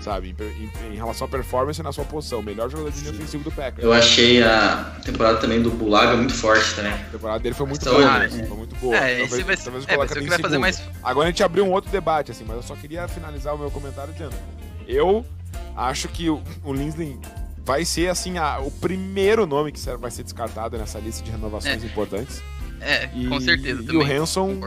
sabe? 0.00 0.34
Em, 0.40 0.86
em- 0.88 0.92
em 0.94 0.96
relação 0.96 1.26
à 1.26 1.30
performance 1.30 1.82
na 1.82 1.92
sua 1.92 2.06
posição, 2.06 2.40
melhor 2.40 2.70
jogador 2.70 2.90
de 2.92 3.00
linha 3.00 3.12
ofensiva 3.12 3.44
do 3.44 3.52
Packers. 3.52 3.84
Eu 3.84 3.92
achei 3.92 4.42
a 4.42 4.96
temporada 5.04 5.36
também 5.36 5.60
do 5.60 5.68
Bulaga 5.70 6.16
muito 6.16 6.32
forte 6.32 6.74
também. 6.74 6.92
A 6.94 6.96
temporada 7.12 7.40
dele 7.40 7.54
foi 7.54 7.66
muito 7.66 7.82
Então, 7.82 7.92
boa, 7.94 8.06
ah, 8.10 8.18
né? 8.20 8.28
Foi 8.30 8.56
muito 8.56 8.74
boa. 8.76 8.96
É, 8.96 9.00
talvez, 9.18 9.32
esse 9.34 9.42
vai, 9.42 9.56
talvez 9.58 9.84
é, 9.86 9.94
coloque 9.94 10.14
ser 10.14 10.26
vai 10.26 10.38
em 10.38 10.42
fazer 10.42 10.56
mais. 10.58 10.82
Agora 11.02 11.28
a 11.28 11.30
gente 11.30 11.42
abriu 11.42 11.66
um 11.66 11.70
outro 11.70 11.90
debate, 11.90 12.30
assim, 12.30 12.44
mas 12.46 12.56
eu 12.56 12.62
só 12.62 12.74
queria 12.74 13.06
finalizar 13.08 13.54
o 13.54 13.58
meu 13.58 13.70
comentário 13.70 14.14
dizendo. 14.14 14.34
Eu 14.88 15.26
acho 15.76 16.08
que 16.08 16.30
o, 16.30 16.42
o 16.64 16.72
Linsley 16.72 17.18
vai 17.64 17.84
ser, 17.84 18.08
assim, 18.08 18.38
a- 18.38 18.60
o 18.60 18.70
primeiro 18.70 19.46
nome 19.46 19.70
que 19.72 19.78
vai 19.96 20.10
ser 20.10 20.22
descartado 20.24 20.76
nessa 20.78 20.98
lista 20.98 21.22
de 21.22 21.30
renovações 21.30 21.84
importantes. 21.84 22.42
É, 22.84 23.08
e, 23.14 23.26
com 23.26 23.40
certeza. 23.40 23.82
E 23.82 23.86
também. 23.86 24.18
o 24.18 24.22
Hanson, 24.22 24.58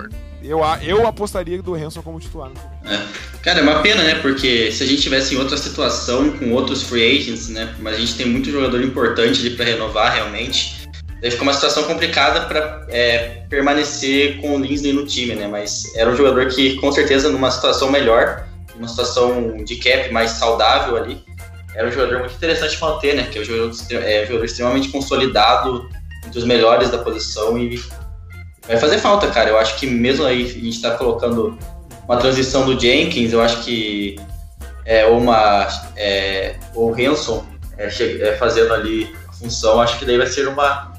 eu, 0.43 0.60
eu 0.84 1.08
apostaria 1.08 1.62
do 1.62 1.73
Hanson 1.73 2.01
como 2.01 2.19
titular. 2.19 2.51
É. 2.86 2.99
Cara, 3.41 3.60
é 3.60 3.62
uma 3.62 3.82
pena, 3.82 4.04
né? 4.04 4.15
Porque 4.15 4.71
se 4.71 4.84
a 4.84 4.88
gente 4.88 5.01
tivesse 5.01 5.36
em 5.36 5.38
outra 5.38 5.58
situação, 5.58 6.32
com 6.32 6.51
outros 6.51 6.84
free 6.84 7.19
agents, 7.19 7.49
né? 7.49 7.75
Mas 7.80 7.95
a 7.95 7.99
gente 7.99 8.15
tem 8.15 8.25
muito 8.25 8.49
jogador 8.49 8.82
importante 8.82 9.39
ali 9.39 9.51
para 9.51 9.65
renovar 9.65 10.13
realmente. 10.13 10.86
Daí 11.21 11.32
ficou 11.32 11.47
uma 11.47 11.54
situação 11.54 11.84
complicada 11.84 12.41
para 12.41 12.86
é, 12.89 13.43
permanecer 13.49 14.39
com 14.41 14.56
o 14.56 14.60
Linsley 14.60 14.93
no 14.93 15.06
time, 15.06 15.36
né? 15.36 15.47
Mas 15.47 15.95
era 15.95 16.10
um 16.10 16.15
jogador 16.15 16.47
que, 16.47 16.75
com 16.75 16.91
certeza, 16.91 17.30
numa 17.30 17.51
situação 17.51 17.91
melhor, 17.91 18.47
numa 18.75 18.88
situação 18.88 19.63
de 19.63 19.75
cap 19.78 20.12
mais 20.12 20.32
saudável 20.32 20.97
ali, 20.97 21.23
era 21.75 21.88
um 21.88 21.91
jogador 21.91 22.19
muito 22.19 22.36
interessante 22.36 22.80
manter, 22.80 23.15
né? 23.15 23.28
Que 23.32 23.39
é 23.39 23.41
um 23.41 23.45
jogador, 23.45 23.75
é 23.91 24.23
um 24.23 24.28
jogador 24.28 24.45
extremamente 24.45 24.89
consolidado, 24.89 25.89
um 26.25 26.30
dos 26.30 26.43
melhores 26.45 26.89
da 26.89 26.97
posição 26.97 27.58
e 27.58 27.80
vai 28.67 28.78
fazer 28.78 28.97
falta, 28.97 29.28
cara. 29.28 29.49
Eu 29.49 29.58
acho 29.58 29.78
que 29.78 29.88
mesmo 29.88 30.25
aí 30.25 30.45
a 30.45 30.47
gente 30.47 30.82
tá 30.82 30.91
colocando 30.91 31.58
uma 32.06 32.17
transição 32.17 32.65
do 32.65 32.80
Jenkins, 32.80 33.34
eu 33.34 33.41
acho 33.41 33.63
que 33.63 34.15
é 34.86 35.06
uma 35.06 35.67
é, 35.95 36.56
o 36.73 36.93
Hanson 36.93 37.45
é, 37.78 37.88
é, 37.88 38.36
fazendo 38.38 38.73
ali 38.73 39.15
a 39.28 39.34
função, 39.34 39.82
acho 39.82 39.97
que 39.97 40.06
daí 40.06 40.17
vai 40.17 40.28
ser 40.28 40.47
uma 40.47 40.93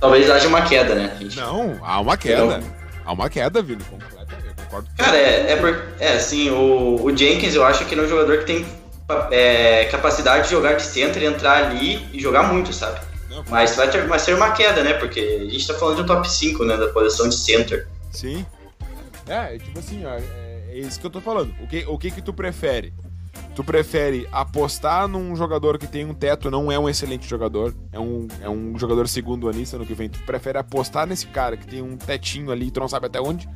talvez 0.00 0.30
haja 0.30 0.48
uma 0.48 0.62
queda, 0.62 0.94
né? 0.94 1.16
Gente... 1.18 1.36
Não, 1.36 1.78
há 1.82 2.00
uma 2.00 2.16
queda. 2.16 2.42
Então, 2.42 2.62
há 3.04 3.12
uma 3.12 3.28
queda, 3.28 3.62
Vini, 3.62 3.82
completamente. 3.84 4.48
Concordo. 4.56 4.88
Cara, 4.96 5.16
é, 5.16 5.52
é, 5.52 5.56
por, 5.56 5.86
é 5.98 6.12
assim, 6.12 6.50
o, 6.50 7.02
o 7.02 7.16
Jenkins 7.16 7.54
eu 7.54 7.64
acho 7.64 7.84
que 7.84 7.94
ele 7.94 8.02
é 8.02 8.04
um 8.04 8.08
jogador 8.08 8.38
que 8.38 8.44
tem 8.44 8.66
é, 9.30 9.84
capacidade 9.86 10.44
de 10.44 10.50
jogar 10.50 10.74
de 10.74 10.82
centro 10.82 11.22
e 11.22 11.26
entrar 11.26 11.64
ali 11.64 12.06
e 12.12 12.20
jogar 12.20 12.44
muito, 12.44 12.72
sabe? 12.72 13.00
Mas 13.48 13.76
vai, 13.76 13.90
ter, 13.90 14.06
vai 14.06 14.18
ser 14.18 14.34
uma 14.34 14.52
queda, 14.52 14.82
né? 14.82 14.94
Porque 14.94 15.20
a 15.20 15.50
gente 15.50 15.66
tá 15.66 15.74
falando 15.74 15.96
de 15.96 16.02
um 16.02 16.06
top 16.06 16.30
5, 16.30 16.64
né? 16.64 16.76
Da 16.76 16.88
posição 16.88 17.28
de 17.28 17.36
center. 17.36 17.88
Sim. 18.10 18.44
É, 19.26 19.58
tipo 19.58 19.78
assim, 19.78 20.04
ó, 20.04 20.10
é, 20.14 20.22
é, 20.70 20.78
isso 20.78 20.98
que 20.98 21.06
eu 21.06 21.10
tô 21.10 21.20
falando. 21.20 21.54
O 21.60 21.66
que, 21.66 21.84
o 21.86 21.98
que 21.98 22.10
que 22.10 22.22
tu 22.22 22.32
prefere? 22.32 22.92
Tu 23.54 23.62
prefere 23.62 24.26
apostar 24.32 25.06
num 25.06 25.34
jogador 25.36 25.78
que 25.78 25.86
tem 25.86 26.04
um 26.04 26.14
teto, 26.14 26.50
não 26.50 26.70
é 26.72 26.78
um 26.78 26.88
excelente 26.88 27.28
jogador, 27.28 27.74
é 27.92 27.98
um, 27.98 28.26
é 28.40 28.48
um 28.48 28.78
jogador 28.78 29.06
segundo 29.08 29.48
anista 29.48 29.76
no 29.76 29.84
que 29.84 29.94
vem. 29.94 30.08
Tu 30.08 30.20
prefere 30.20 30.58
apostar 30.58 31.06
nesse 31.06 31.26
cara 31.26 31.56
que 31.56 31.66
tem 31.66 31.82
um 31.82 31.96
tetinho 31.96 32.50
ali, 32.50 32.70
tu 32.70 32.80
não 32.80 32.88
sabe 32.88 33.06
até 33.06 33.20
onde, 33.20 33.48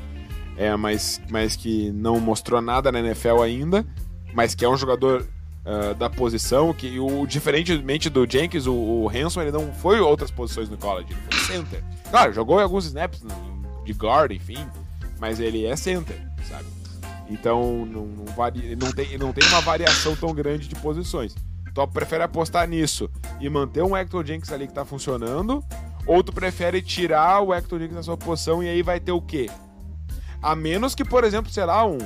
é, 0.57 0.75
mas, 0.77 1.21
mas 1.31 1.57
que 1.57 1.91
não 1.93 2.21
mostrou 2.21 2.61
nada 2.61 2.93
na 2.93 3.01
NFL 3.01 3.43
ainda, 3.43 3.87
mas 4.35 4.55
que 4.55 4.65
é 4.65 4.69
um 4.69 4.77
jogador 4.77 5.27
uh, 5.65 5.95
da 5.95 6.11
posição, 6.11 6.73
que 6.73 6.99
o 6.99 7.27
diferentemente 7.27 8.09
do 8.09 8.29
Jenkins, 8.29 8.67
o, 8.67 8.75
o 8.75 9.09
Hanson 9.09 9.43
ele 9.43 9.53
não 9.53 9.73
foi 9.73 10.01
outras 10.01 10.31
posições 10.31 10.69
no 10.69 10.77
college, 10.77 11.09
ele 11.11 11.21
foi 11.31 11.57
center. 11.57 11.85
Claro, 12.11 12.33
jogou 12.33 12.59
alguns 12.59 12.87
snaps 12.87 13.23
de 13.85 13.93
guard, 13.93 14.33
enfim, 14.33 14.59
mas 15.19 15.41
ele 15.41 15.65
é 15.65 15.77
center, 15.77 16.17
sabe? 16.49 16.67
Então 17.29 17.87
não, 17.87 18.07
não, 18.07 18.25
não, 18.25 18.93
tem, 18.93 19.19
não 19.19 19.33
tem 19.33 19.49
uma 19.49 19.61
variação 19.61 20.15
tão 20.15 20.35
grande 20.35 20.69
de 20.69 20.75
posições. 20.77 21.35
Tu 21.75 21.89
prefere 21.89 22.23
apostar 22.23 22.69
nisso 22.69 23.09
e 23.41 23.49
manter 23.49 23.83
um 23.83 23.97
Hector 23.97 24.25
Jenkins 24.25 24.53
ali 24.53 24.67
que 24.67 24.75
tá 24.75 24.85
funcionando, 24.85 25.65
ou 26.07 26.23
tu 26.23 26.33
prefere 26.33 26.83
tirar 26.83 27.41
o 27.41 27.55
Hector 27.55 27.79
Jenkins 27.79 27.97
da 27.97 28.03
sua 28.03 28.17
posição 28.17 28.63
e 28.63 28.69
aí 28.69 28.83
vai 28.83 29.01
ter 29.01 29.13
o 29.13 29.23
quê? 29.23 29.49
A 30.43 30.55
menos 30.55 30.95
que, 30.95 31.05
por 31.05 31.25
exemplo, 31.25 31.51
sei 31.51 31.65
lá, 31.65 31.87
um, 31.87 31.97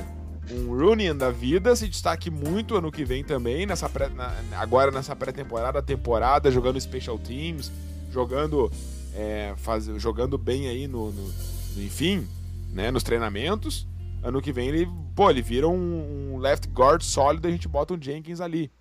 um 0.51 0.77
Rooney 0.77 1.13
da 1.13 1.29
vida 1.29 1.75
se 1.75 1.87
destaque 1.87 2.29
muito 2.29 2.75
ano 2.75 2.91
que 2.91 3.03
vem 3.03 3.23
também, 3.23 3.65
nessa 3.65 3.89
pré, 3.89 4.09
na, 4.09 4.33
agora 4.55 4.91
nessa 4.91 5.15
pré-temporada, 5.15 5.81
temporada, 5.81 6.51
jogando 6.51 6.79
Special 6.79 7.17
Teams, 7.17 7.71
jogando, 8.11 8.71
é, 9.13 9.53
faz, 9.57 9.85
jogando 9.97 10.37
bem 10.37 10.67
aí 10.67 10.87
no, 10.87 11.11
no, 11.11 11.21
no, 11.21 11.81
enfim, 11.81 12.27
né, 12.71 12.91
nos 12.91 13.03
treinamentos. 13.03 13.87
Ano 14.23 14.41
que 14.41 14.51
vem 14.51 14.69
ele, 14.69 14.89
pô, 15.15 15.29
ele 15.29 15.41
vira 15.41 15.67
um, 15.67 16.33
um 16.33 16.37
left 16.37 16.67
guard 16.69 17.01
sólido 17.01 17.47
a 17.47 17.51
gente 17.51 17.67
bota 17.67 17.93
um 17.93 18.01
Jenkins 18.01 18.41
ali. 18.41 18.71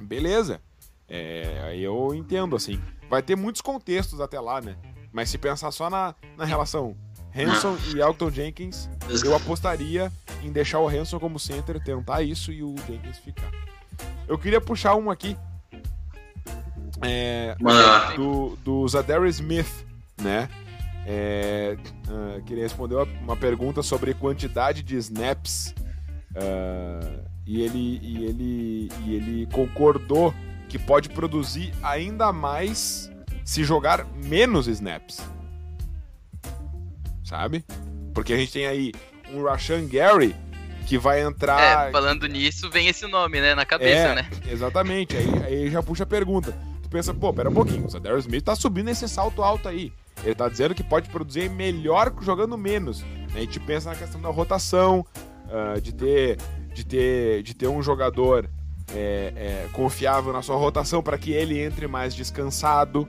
Beleza. 0.00 0.60
É, 1.08 1.62
aí 1.64 1.82
eu 1.82 2.14
entendo, 2.14 2.56
assim. 2.56 2.80
Vai 3.10 3.22
ter 3.22 3.36
muitos 3.36 3.60
contextos 3.60 4.20
até 4.20 4.40
lá, 4.40 4.60
né? 4.60 4.76
Mas 5.12 5.28
se 5.28 5.38
pensar 5.38 5.70
só 5.70 5.90
na, 5.90 6.14
na 6.36 6.44
relação 6.44 6.96
Hanson 7.34 7.76
e 7.94 8.00
Elton 8.00 8.30
Jenkins, 8.30 8.88
eu 9.24 9.34
apostaria 9.34 10.10
em 10.46 10.52
deixar 10.52 10.80
o 10.80 10.88
Hanson 10.88 11.18
como 11.18 11.38
center, 11.38 11.82
tentar 11.82 12.22
isso 12.22 12.52
e 12.52 12.62
o 12.62 12.74
Jenkins 12.86 13.18
ficar. 13.18 13.50
Eu 14.26 14.38
queria 14.38 14.60
puxar 14.60 14.94
um 14.94 15.10
aqui. 15.10 15.36
É, 17.02 17.56
do, 18.16 18.56
do 18.64 18.88
Zadary 18.88 19.28
Smith, 19.28 19.84
né? 20.20 20.48
É, 21.06 21.76
uh, 22.08 22.42
queria 22.44 22.62
responder 22.62 22.96
uma 23.22 23.36
pergunta 23.36 23.82
sobre 23.82 24.14
quantidade 24.14 24.82
de 24.82 24.96
snaps. 24.96 25.74
Uh, 26.30 27.24
e, 27.46 27.60
ele, 27.60 28.00
e, 28.02 28.24
ele, 28.24 28.88
e 29.04 29.14
ele 29.14 29.46
concordou 29.52 30.34
que 30.68 30.78
pode 30.78 31.10
produzir 31.10 31.72
ainda 31.82 32.32
mais 32.32 33.10
se 33.44 33.62
jogar 33.62 34.06
menos 34.14 34.66
snaps 34.66 35.20
sabe? 37.24 37.64
Porque 38.12 38.32
a 38.32 38.36
gente 38.36 38.52
tem 38.52 38.66
aí 38.66 38.92
um 39.32 39.42
Rashan 39.42 39.86
Gary 39.86 40.34
que 40.86 40.98
vai 40.98 41.22
entrar. 41.22 41.88
É, 41.88 41.92
falando 41.92 42.26
nisso, 42.26 42.70
vem 42.70 42.88
esse 42.88 43.06
nome, 43.06 43.40
né, 43.40 43.54
na 43.54 43.64
cabeça, 43.64 44.08
é, 44.08 44.14
né? 44.14 44.28
Exatamente. 44.50 45.16
Aí, 45.16 45.28
aí 45.44 45.70
já 45.70 45.82
puxa 45.82 46.04
a 46.04 46.06
pergunta. 46.06 46.54
Tu 46.82 46.88
pensa, 46.88 47.14
pô, 47.14 47.32
pera 47.32 47.48
um 47.48 47.54
pouquinho, 47.54 47.86
o 47.86 47.90
Zadar 47.90 48.16
Smith 48.18 48.44
tá 48.44 48.54
subindo 48.54 48.90
esse 48.90 49.08
salto 49.08 49.42
alto 49.42 49.68
aí. 49.68 49.92
Ele 50.22 50.34
tá 50.34 50.48
dizendo 50.48 50.74
que 50.74 50.82
pode 50.82 51.08
produzir 51.08 51.50
melhor 51.50 52.12
jogando 52.22 52.56
menos. 52.56 53.02
Né? 53.02 53.26
A 53.34 53.40
gente 53.40 53.58
pensa 53.60 53.90
na 53.90 53.96
questão 53.96 54.20
da 54.20 54.28
rotação, 54.28 55.04
uh, 55.46 55.80
de, 55.80 55.92
ter, 55.92 56.38
de, 56.72 56.84
ter, 56.84 57.42
de 57.42 57.54
ter 57.54 57.66
um 57.66 57.82
jogador 57.82 58.48
é, 58.92 59.32
é, 59.36 59.68
confiável 59.72 60.32
na 60.32 60.42
sua 60.42 60.56
rotação 60.56 61.02
para 61.02 61.18
que 61.18 61.32
ele 61.32 61.58
entre 61.60 61.86
mais 61.86 62.14
descansado, 62.14 63.08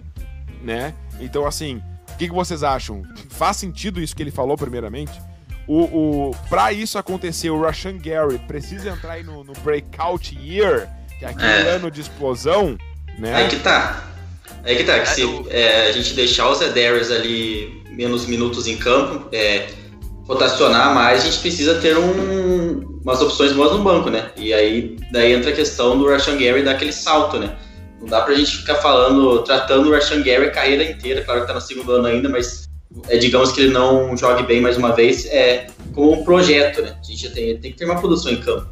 né? 0.61 0.93
Então, 1.19 1.45
assim, 1.45 1.81
o 2.13 2.17
que, 2.17 2.27
que, 2.27 2.33
vocês 2.33 2.63
acham? 2.63 3.03
Faz 3.29 3.57
sentido 3.57 4.01
isso 4.01 4.15
que 4.15 4.23
ele 4.23 4.31
falou, 4.31 4.57
primeiramente? 4.57 5.21
O, 5.67 5.83
o, 5.83 6.35
pra 6.49 6.71
isso 6.71 6.97
acontecer, 6.97 7.49
o 7.49 7.59
Rashan 7.59 7.97
Gary 7.97 8.37
precisa 8.39 8.89
entrar 8.89 9.13
aí 9.13 9.23
no, 9.23 9.43
no 9.43 9.53
breakout 9.63 10.37
year, 10.39 10.87
que 11.17 11.25
é 11.25 11.29
aquele 11.29 11.67
é. 11.67 11.69
ano 11.71 11.89
de 11.89 12.01
explosão, 12.01 12.77
né? 13.17 13.35
Aí 13.35 13.47
que 13.47 13.57
tá. 13.57 14.03
Aí 14.63 14.75
que 14.75 14.83
tá, 14.83 14.99
que 14.99 15.09
se 15.09 15.23
é, 15.49 15.87
a 15.87 15.91
gente 15.91 16.13
deixar 16.13 16.49
os 16.49 16.61
Edarius 16.61 17.11
ali 17.11 17.83
menos 17.91 18.25
minutos 18.25 18.67
em 18.67 18.77
campo, 18.77 19.27
é, 19.31 19.67
rotacionar 20.27 20.93
mais, 20.93 21.21
a 21.21 21.25
gente 21.25 21.39
precisa 21.39 21.75
ter 21.75 21.97
um, 21.97 22.99
umas 23.03 23.21
opções 23.21 23.53
boas 23.53 23.71
no 23.71 23.83
banco, 23.83 24.09
né? 24.09 24.31
E 24.35 24.53
aí 24.53 24.97
daí 25.11 25.33
entra 25.33 25.51
a 25.51 25.55
questão 25.55 25.97
do 25.97 26.09
Rashan 26.09 26.37
Gary 26.37 26.63
dar 26.63 26.71
aquele 26.71 26.91
salto, 26.91 27.37
né? 27.37 27.55
Não 27.99 28.07
dá 28.07 28.21
pra 28.21 28.33
gente 28.33 28.57
ficar 28.57 28.75
falando, 28.75 29.43
tratando 29.43 29.89
o 29.89 29.91
Rashan 29.91 30.21
Gary 30.21 30.45
a 30.45 30.51
carreira 30.51 30.83
inteira, 30.83 31.23
claro 31.23 31.41
que 31.41 31.47
tá 31.47 31.53
no 31.53 31.61
segundo 31.61 31.91
ano 31.91 32.07
ainda, 32.07 32.27
mas 32.27 32.67
é, 33.07 33.17
digamos 33.17 33.51
que 33.51 33.61
ele 33.61 33.71
não 33.71 34.15
jogue 34.15 34.43
bem 34.43 34.61
mais 34.61 34.77
uma 34.77 34.93
vez, 34.93 35.25
é 35.25 35.67
como 35.93 36.13
um 36.13 36.23
projeto, 36.23 36.81
né? 36.81 36.95
A 36.99 37.05
gente 37.05 37.29
tem, 37.31 37.57
tem 37.57 37.71
que 37.71 37.77
ter 37.77 37.85
uma 37.85 37.99
produção 37.99 38.31
em 38.31 38.41
campo. 38.41 38.67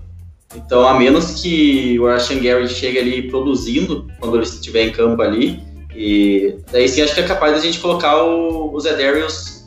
Então, 0.55 0.87
a 0.87 0.93
menos 0.93 1.41
que 1.41 1.99
o 1.99 2.05
Rashan 2.05 2.39
Gary 2.39 2.67
chegue 2.67 2.99
ali 2.99 3.29
produzindo 3.29 4.07
quando 4.19 4.35
ele 4.35 4.43
estiver 4.43 4.83
em 4.83 4.91
campo 4.91 5.21
ali, 5.21 5.61
e 5.95 6.55
daí 6.71 6.87
sim 6.87 7.01
acho 7.01 7.13
que 7.13 7.21
é 7.21 7.23
capaz 7.23 7.53
da 7.53 7.59
gente 7.59 7.79
colocar 7.79 8.23
o, 8.23 8.73
o 8.73 8.79
Zedarius 8.79 9.63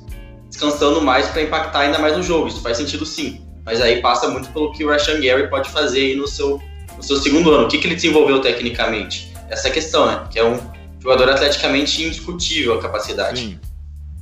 descansando 0.48 1.00
mais 1.00 1.28
para 1.28 1.42
impactar 1.42 1.80
ainda 1.80 1.98
mais 1.98 2.16
no 2.16 2.22
jogo. 2.22 2.48
Isso 2.48 2.60
faz 2.60 2.76
sentido 2.76 3.04
sim. 3.04 3.40
Mas 3.64 3.80
aí 3.80 4.00
passa 4.00 4.28
muito 4.28 4.48
pelo 4.50 4.72
que 4.72 4.84
o 4.84 4.88
Rashan 4.88 5.20
Gary 5.20 5.48
pode 5.48 5.70
fazer 5.70 6.00
aí 6.00 6.16
no 6.16 6.26
seu, 6.26 6.60
no 6.96 7.02
seu 7.02 7.16
segundo 7.16 7.50
ano. 7.50 7.66
O 7.66 7.68
que, 7.68 7.78
que 7.78 7.86
ele 7.86 7.96
desenvolveu 7.96 8.40
tecnicamente? 8.40 9.34
essa 9.48 9.70
questão, 9.70 10.06
né? 10.06 10.26
Que 10.30 10.38
é 10.38 10.44
um 10.44 10.58
jogador 11.00 11.30
atleticamente 11.30 12.02
indiscutível 12.02 12.74
a 12.74 12.82
capacidade. 12.82 13.40
Sim. 13.40 13.60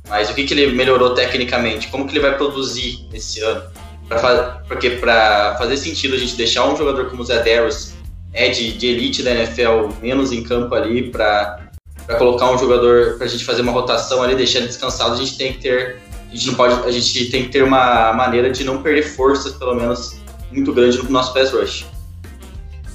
Mas 0.07 0.29
o 0.29 0.33
que, 0.33 0.43
que 0.43 0.53
ele 0.53 0.75
melhorou 0.75 1.13
tecnicamente? 1.13 1.87
Como 1.87 2.05
que 2.05 2.13
ele 2.13 2.19
vai 2.19 2.37
produzir 2.37 3.07
esse 3.13 3.41
ano? 3.41 3.63
Pra, 4.07 4.61
porque 4.67 4.91
para 4.91 5.55
fazer 5.57 5.77
sentido 5.77 6.15
a 6.15 6.17
gente 6.17 6.35
deixar 6.35 6.67
um 6.67 6.77
jogador 6.77 7.09
como 7.09 7.23
o 7.23 7.25
Zé 7.25 7.37
Darius, 7.41 7.93
é 8.31 8.49
de, 8.49 8.73
de 8.73 8.87
elite 8.87 9.23
da 9.23 9.31
NFL, 9.31 9.89
menos 10.01 10.31
em 10.31 10.43
campo 10.43 10.75
ali, 10.75 11.09
para 11.09 11.71
colocar 12.17 12.51
um 12.51 12.57
jogador, 12.57 13.17
para 13.17 13.25
a 13.25 13.29
gente 13.29 13.43
fazer 13.43 13.61
uma 13.61 13.71
rotação 13.71 14.21
ali, 14.21 14.35
deixar 14.35 14.59
ele 14.59 14.67
descansado, 14.67 15.13
a 15.13 15.17
gente 15.17 15.37
tem 15.37 15.53
que 15.53 15.59
ter. 15.59 16.01
A 16.29 16.35
gente 16.35 16.47
não 16.47 16.55
pode. 16.55 16.87
A 16.87 16.91
gente 16.91 17.31
tem 17.31 17.43
que 17.45 17.49
ter 17.49 17.63
uma 17.63 18.13
maneira 18.13 18.51
de 18.51 18.63
não 18.63 18.83
perder 18.83 19.03
forças, 19.03 19.53
pelo 19.53 19.73
menos, 19.73 20.17
muito 20.51 20.73
grande 20.73 20.97
no 20.97 21.09
nosso 21.09 21.33
pass 21.33 21.51
rush. 21.51 21.85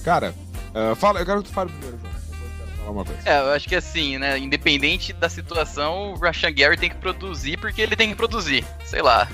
Cara, 0.05 0.35
uh, 0.75 0.95
fala, 0.95 1.21
eu 1.21 1.27
quero 1.27 1.43
que 1.43 1.49
tu 1.49 1.55
fale 1.55 1.71
primeiro, 1.71 1.99
alguma 2.91 3.05
coisa. 3.05 3.29
É, 3.29 3.41
eu 3.41 3.53
acho 3.53 3.69
que 3.69 3.75
assim, 3.75 4.19
né? 4.19 4.39
Independente 4.39 5.13
da 5.13 5.29
situação, 5.29 6.13
o 6.13 6.19
Rashan 6.19 6.53
Gary 6.53 6.77
tem 6.77 6.91
que 6.91 6.97
produzir 6.97 7.57
porque 7.59 7.81
ele 7.81 7.97
tem 7.97 8.11
que 8.11 8.15
produzir. 8.15 8.65
Sei 8.85 9.03
lá. 9.03 9.29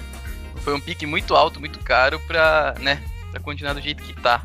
Foi 0.62 0.74
um 0.74 0.80
pique 0.80 1.06
muito 1.06 1.34
alto, 1.34 1.60
muito 1.60 1.78
caro 1.80 2.18
pra, 2.20 2.74
né? 2.80 3.00
Pra 3.30 3.40
continuar 3.40 3.72
do 3.74 3.80
jeito 3.80 4.02
que 4.02 4.12
tá. 4.14 4.42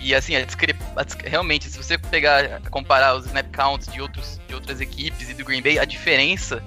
E 0.00 0.14
assim, 0.14 0.34
a 0.34 0.44
discre... 0.44 0.74
a 0.96 1.28
realmente, 1.28 1.70
se 1.70 1.78
você 1.78 1.96
pegar, 1.96 2.60
comparar 2.70 3.14
os 3.14 3.26
snap 3.26 3.46
counts 3.54 3.86
de, 3.86 4.00
outros, 4.00 4.40
de 4.48 4.54
outras 4.54 4.80
equipes 4.80 5.30
e 5.30 5.34
do 5.34 5.44
Green 5.44 5.62
Bay, 5.62 5.78
a 5.78 5.84
diferença 5.84 6.62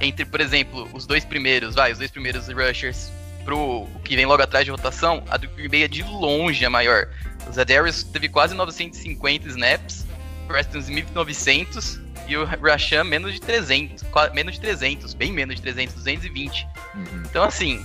entre, 0.00 0.24
por 0.24 0.40
exemplo, 0.40 0.88
os 0.92 1.06
dois 1.06 1.24
primeiros, 1.24 1.74
vai, 1.74 1.92
os 1.92 1.98
dois 1.98 2.10
primeiros 2.10 2.48
rushers 2.48 3.12
pro 3.44 3.86
que 4.04 4.16
vem 4.16 4.26
logo 4.26 4.42
atrás 4.42 4.64
de 4.64 4.70
rotação, 4.70 5.22
a 5.30 5.36
do 5.36 5.48
Green 5.48 5.68
Bay 5.68 5.82
é 5.84 5.88
de 5.88 6.02
longe 6.02 6.64
a 6.64 6.70
maior. 6.70 7.08
O 7.48 7.52
Zadarius 7.52 8.02
teve 8.02 8.28
quase 8.28 8.54
950 8.54 9.48
snaps, 9.48 10.06
Preston 10.50 10.78
Smith 10.78 11.06
900 11.14 12.00
e 12.26 12.36
o 12.36 12.44
Rashan 12.44 13.04
menos 13.04 13.34
de 13.34 13.40
300, 13.40 14.04
menos 14.34 14.54
de 14.54 14.60
300, 14.60 15.14
bem 15.14 15.32
menos 15.32 15.56
de 15.56 15.62
300, 15.62 15.94
220. 15.94 16.66
Uhum. 16.94 17.22
Então 17.24 17.44
assim, 17.44 17.84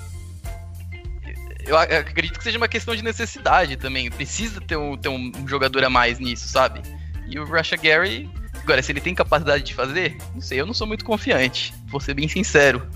eu 1.66 1.78
acredito 1.78 2.38
que 2.38 2.43
seja 2.43 2.57
uma 2.57 2.68
questão 2.68 2.95
de 2.95 3.03
necessidade 3.03 3.76
também. 3.78 4.09
Precisa 4.09 4.59
ter 4.59 4.76
um, 4.76 4.97
ter 4.97 5.09
um 5.09 5.47
jogador 5.47 5.84
a 5.84 5.89
mais 5.89 6.20
nisso, 6.20 6.47
sabe? 6.47 6.82
E 7.28 7.39
o 7.39 7.45
Rasha 7.45 7.76
Gary, 7.76 8.30
agora, 8.63 8.82
se 8.82 8.91
ele 8.91 9.01
tem 9.01 9.16
capacidade 9.16 9.63
de 9.63 9.74
fazer, 9.74 10.18
não 10.34 10.41
sei, 10.41 10.59
eu 10.59 10.66
não 10.66 10.74
sou 10.74 10.88
muito 10.88 11.05
confiante, 11.05 11.74
vou 11.88 11.99
ser 11.99 12.13
bem 12.13 12.28
sincero. 12.28 12.88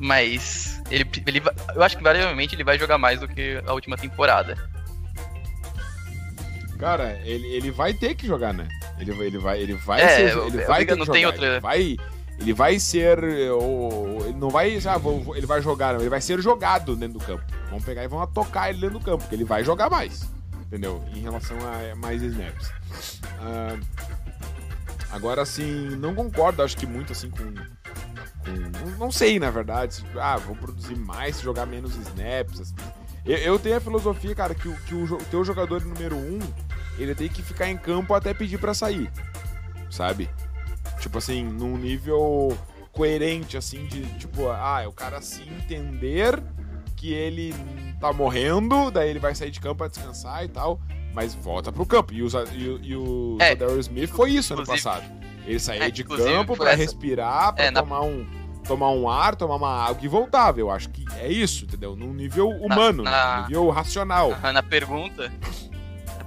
Mas 0.00 0.80
ele, 0.90 1.04
ele 1.26 1.42
eu 1.74 1.82
acho 1.82 1.96
que 1.96 2.02
variavelmente 2.04 2.54
ele 2.54 2.62
vai 2.62 2.78
jogar 2.78 2.98
mais 2.98 3.18
do 3.18 3.26
que 3.26 3.60
a 3.66 3.72
última 3.72 3.96
temporada. 3.96 4.56
Cara, 6.78 7.20
ele, 7.24 7.46
ele 7.48 7.70
vai 7.72 7.92
ter 7.92 8.14
que 8.14 8.24
jogar, 8.24 8.54
né? 8.54 8.68
Ele, 9.00 9.12
ele 9.24 9.38
vai, 9.38 9.60
ele 9.60 9.74
vai 9.74 10.00
é, 10.00 10.08
ser, 10.08 10.38
ele 10.38 10.64
vai 10.64 10.84
ter 10.84 10.96
que 10.96 11.04
jogar. 11.04 11.26
Outra... 11.26 11.46
Ele 11.46 11.60
vai, 11.60 11.96
ele 12.38 12.52
vai 12.52 12.78
ser, 12.78 13.18
ou, 13.52 14.24
ele 14.26 14.38
não 14.38 14.50
vai, 14.50 14.78
ah, 14.86 14.98
vou, 14.98 15.36
ele 15.36 15.46
vai 15.46 15.62
jogar, 15.62 15.94
não, 15.94 16.00
ele 16.00 16.08
vai 16.08 16.20
ser 16.20 16.40
jogado 16.40 16.96
dentro 16.96 17.18
do 17.18 17.24
campo. 17.24 17.44
Vamos 17.68 17.84
pegar 17.84 18.04
e 18.04 18.08
vamos 18.08 18.30
tocar 18.32 18.70
ele 18.70 18.80
dentro 18.80 18.98
do 18.98 19.04
campo, 19.04 19.18
porque 19.18 19.34
ele 19.34 19.44
vai 19.44 19.64
jogar 19.64 19.88
mais, 19.90 20.28
entendeu? 20.66 21.04
Em 21.14 21.20
relação 21.20 21.56
a 21.58 21.94
mais 21.96 22.22
snaps. 22.22 22.70
Uh, 23.40 23.80
agora, 25.10 25.42
assim, 25.42 25.96
não 25.96 26.14
concordo, 26.14 26.62
acho 26.62 26.76
que 26.76 26.86
muito 26.86 27.12
assim 27.12 27.30
com 27.30 27.52
não 28.98 29.10
sei, 29.10 29.38
na 29.38 29.50
verdade. 29.50 30.04
Ah, 30.16 30.36
vou 30.36 30.56
produzir 30.56 30.96
mais, 30.96 31.40
jogar 31.40 31.66
menos 31.66 31.94
snaps. 31.96 32.60
Assim. 32.60 32.74
Eu, 33.24 33.36
eu, 33.36 33.58
tenho 33.58 33.76
a 33.76 33.80
filosofia, 33.80 34.34
cara, 34.34 34.54
que, 34.54 34.72
que 34.84 34.94
o, 34.94 35.04
o 35.04 35.24
teu 35.24 35.44
jogador 35.44 35.84
número 35.84 36.16
um, 36.16 36.38
ele 37.02 37.14
tem 37.14 37.28
que 37.28 37.42
ficar 37.42 37.68
em 37.68 37.76
campo 37.76 38.14
até 38.14 38.34
pedir 38.34 38.58
para 38.58 38.74
sair. 38.74 39.10
Sabe? 39.90 40.28
Tipo 41.00 41.18
assim, 41.18 41.44
num 41.44 41.76
nível 41.76 42.56
coerente, 42.92 43.56
assim, 43.56 43.86
de 43.86 44.02
tipo, 44.18 44.48
ah, 44.50 44.80
é 44.82 44.86
o 44.86 44.92
cara 44.92 45.20
se 45.20 45.42
entender 45.42 46.42
que 46.96 47.12
ele 47.12 47.54
tá 48.00 48.12
morrendo, 48.12 48.90
daí 48.90 49.08
ele 49.08 49.20
vai 49.20 49.34
sair 49.34 49.50
de 49.50 49.60
campo 49.60 49.76
pra 49.76 49.88
descansar 49.88 50.44
e 50.44 50.48
tal, 50.48 50.80
mas 51.14 51.34
volta 51.34 51.72
pro 51.72 51.86
campo. 51.86 52.12
E 52.12 52.22
o, 52.22 52.28
e, 52.52 52.88
e 52.88 52.96
o 52.96 53.38
é, 53.40 53.54
Smith 53.78 54.10
foi 54.10 54.32
isso 54.32 54.52
ano 54.54 54.66
passado. 54.66 55.04
Ele 55.46 55.58
saía 55.58 55.86
é, 55.86 55.90
de 55.90 56.04
campo 56.04 56.56
para 56.56 56.74
respirar, 56.74 57.54
para 57.54 57.64
é, 57.64 57.70
tomar 57.70 58.00
na... 58.00 58.02
um 58.02 58.26
tomar 58.66 58.90
um 58.90 59.08
ar, 59.08 59.34
tomar 59.34 59.56
uma 59.56 59.86
água 59.86 60.04
e 60.04 60.08
voltava. 60.08 60.60
Eu 60.60 60.70
acho 60.70 60.90
que 60.90 61.06
é 61.16 61.26
isso, 61.26 61.64
entendeu? 61.64 61.96
Num 61.96 62.12
nível 62.12 62.50
humano, 62.50 63.02
na, 63.02 63.10
na... 63.10 63.48
nível 63.48 63.70
racional. 63.70 64.36
Na 64.52 64.62
pergunta, 64.62 65.32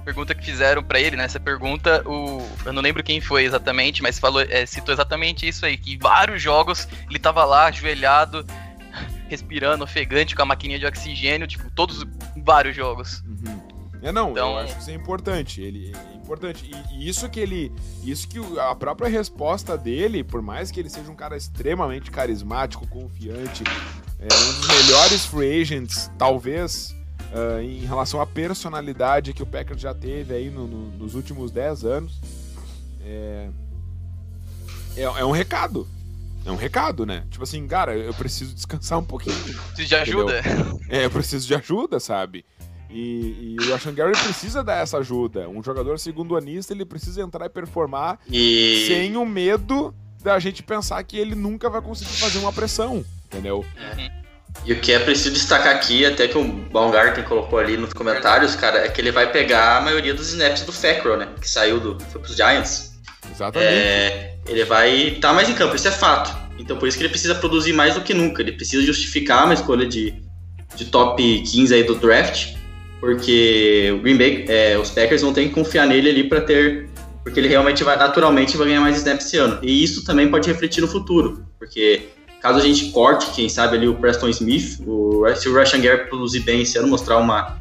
pergunta 0.02 0.34
que 0.34 0.44
fizeram 0.44 0.82
para 0.82 1.00
ele, 1.00 1.16
né, 1.16 1.26
pergunta, 1.42 2.02
o 2.06 2.46
eu 2.64 2.72
não 2.72 2.82
lembro 2.82 3.02
quem 3.02 3.20
foi 3.20 3.44
exatamente, 3.44 4.02
mas 4.02 4.18
falou, 4.18 4.42
é, 4.42 4.66
citou 4.66 4.92
exatamente 4.92 5.46
isso 5.46 5.64
aí, 5.64 5.76
que 5.76 5.96
vários 5.96 6.42
jogos 6.42 6.88
ele 7.08 7.18
tava 7.18 7.44
lá 7.44 7.66
ajoelhado, 7.66 8.44
respirando, 9.28 9.84
ofegante 9.84 10.34
com 10.34 10.42
a 10.42 10.46
maquininha 10.46 10.78
de 10.78 10.86
oxigênio, 10.86 11.46
tipo, 11.46 11.70
todos 11.70 12.04
vários 12.36 12.76
jogos. 12.76 13.22
Uhum. 13.26 13.72
É 14.02 14.10
não, 14.10 14.32
então... 14.32 14.50
eu 14.50 14.58
acho 14.58 14.74
que 14.74 14.80
isso 14.80 14.90
é 14.90 14.94
importante. 14.94 15.60
Ele 15.60 15.92
é 15.94 16.16
importante. 16.16 16.68
E, 16.68 16.96
e, 16.96 17.08
isso 17.08 17.28
que 17.30 17.38
ele. 17.38 17.72
Isso 18.02 18.26
que 18.28 18.40
a 18.58 18.74
própria 18.74 19.08
resposta 19.08 19.78
dele, 19.78 20.24
por 20.24 20.42
mais 20.42 20.72
que 20.72 20.80
ele 20.80 20.90
seja 20.90 21.08
um 21.08 21.14
cara 21.14 21.36
extremamente 21.36 22.10
carismático, 22.10 22.86
confiante, 22.88 23.62
é 24.18 24.24
um 24.24 24.52
dos 24.58 24.66
melhores 24.66 25.24
free 25.24 25.62
agents, 25.62 26.10
talvez. 26.18 26.94
Uh, 27.32 27.62
em 27.62 27.86
relação 27.86 28.20
à 28.20 28.26
personalidade 28.26 29.32
que 29.32 29.42
o 29.42 29.46
Packers 29.46 29.80
já 29.80 29.94
teve 29.94 30.34
aí 30.34 30.50
no, 30.50 30.66
no, 30.66 30.98
nos 30.98 31.14
últimos 31.14 31.50
10 31.50 31.84
anos, 31.84 32.20
é, 33.02 33.48
é, 34.96 35.02
é 35.02 35.24
um 35.24 35.30
recado. 35.30 35.88
É 36.44 36.50
um 36.50 36.56
recado, 36.56 37.06
né? 37.06 37.24
Tipo 37.30 37.44
assim, 37.44 37.66
cara, 37.66 37.96
eu 37.96 38.12
preciso 38.12 38.54
descansar 38.54 38.98
um 38.98 39.04
pouquinho. 39.04 39.36
Preciso 39.68 39.88
de 39.88 39.94
ajuda? 39.94 40.40
Entendeu? 40.40 40.80
É, 40.88 41.04
eu 41.04 41.10
preciso 41.10 41.46
de 41.46 41.54
ajuda, 41.54 42.00
sabe? 42.00 42.44
E, 42.90 43.56
e 43.58 43.64
o 43.64 43.72
Rashan 43.72 43.94
Gary 43.94 44.12
precisa 44.12 44.62
dar 44.62 44.82
essa 44.82 44.98
ajuda. 44.98 45.48
Um 45.48 45.62
jogador 45.62 45.98
segundo 45.98 46.36
anista, 46.36 46.74
ele 46.74 46.84
precisa 46.84 47.22
entrar 47.22 47.46
e 47.46 47.48
performar 47.48 48.18
e... 48.28 48.84
sem 48.86 49.16
o 49.16 49.24
medo 49.24 49.94
da 50.22 50.38
gente 50.38 50.62
pensar 50.62 51.02
que 51.02 51.16
ele 51.16 51.34
nunca 51.34 51.70
vai 51.70 51.80
conseguir 51.80 52.12
fazer 52.12 52.38
uma 52.38 52.52
pressão, 52.52 53.04
entendeu? 53.24 53.58
Uhum. 53.60 54.21
E 54.64 54.72
o 54.72 54.80
que 54.80 54.92
é 54.92 54.98
preciso 54.98 55.32
destacar 55.32 55.74
aqui, 55.74 56.06
até 56.06 56.28
que 56.28 56.38
o 56.38 56.44
Baumgarten 56.44 57.24
colocou 57.24 57.58
ali 57.58 57.76
nos 57.76 57.92
comentários, 57.92 58.54
cara, 58.54 58.78
é 58.84 58.88
que 58.88 59.00
ele 59.00 59.10
vai 59.10 59.30
pegar 59.30 59.78
a 59.78 59.80
maioria 59.80 60.14
dos 60.14 60.28
snaps 60.28 60.62
do 60.62 60.72
Fackrell, 60.72 61.16
né? 61.16 61.28
Que 61.40 61.48
saiu 61.48 61.80
do. 61.80 61.98
foi 62.10 62.20
pros 62.20 62.36
Giants. 62.36 62.92
Exatamente. 63.30 63.72
É, 63.72 64.34
ele 64.46 64.64
vai 64.64 64.90
estar 65.08 65.28
tá 65.28 65.34
mais 65.34 65.48
em 65.48 65.54
campo, 65.54 65.74
isso 65.74 65.88
é 65.88 65.92
fato. 65.92 66.36
Então 66.58 66.76
por 66.76 66.86
isso 66.86 66.96
que 66.96 67.02
ele 67.02 67.10
precisa 67.10 67.34
produzir 67.34 67.72
mais 67.72 67.94
do 67.94 68.02
que 68.02 68.14
nunca. 68.14 68.40
Ele 68.40 68.52
precisa 68.52 68.82
justificar 68.82 69.44
uma 69.44 69.54
escolha 69.54 69.86
de, 69.86 70.14
de 70.76 70.84
top 70.84 71.42
15 71.42 71.74
aí 71.74 71.82
do 71.82 71.96
draft 71.96 72.62
porque 73.02 73.92
o 73.92 73.98
Green 73.98 74.16
Bay, 74.16 74.44
é, 74.46 74.78
os 74.78 74.88
Packers 74.92 75.22
vão 75.22 75.32
ter 75.32 75.48
que 75.48 75.50
confiar 75.52 75.88
nele 75.88 76.08
ali 76.08 76.22
para 76.22 76.40
ter, 76.40 76.88
porque 77.24 77.40
ele 77.40 77.48
realmente 77.48 77.82
vai, 77.82 77.96
naturalmente, 77.96 78.56
vai 78.56 78.68
ganhar 78.68 78.80
mais 78.80 78.98
snaps 78.98 79.26
esse 79.26 79.36
ano. 79.36 79.58
E 79.60 79.82
isso 79.82 80.04
também 80.04 80.30
pode 80.30 80.48
refletir 80.48 80.80
no 80.80 80.86
futuro, 80.86 81.44
porque 81.58 82.10
caso 82.42 82.58
a 82.58 82.62
gente 82.62 82.90
corte, 82.90 83.30
quem 83.30 83.48
sabe 83.48 83.76
ali 83.76 83.86
o 83.86 83.94
Preston 83.94 84.28
Smith, 84.28 84.80
o, 84.84 85.24
se 85.36 85.48
o 85.48 85.56
Russian 85.56 85.80
Gary 85.80 86.08
produzir 86.08 86.40
bem 86.40 86.62
esse 86.62 86.76
ano, 86.76 86.88
mostrar 86.88 87.18
uma, 87.18 87.58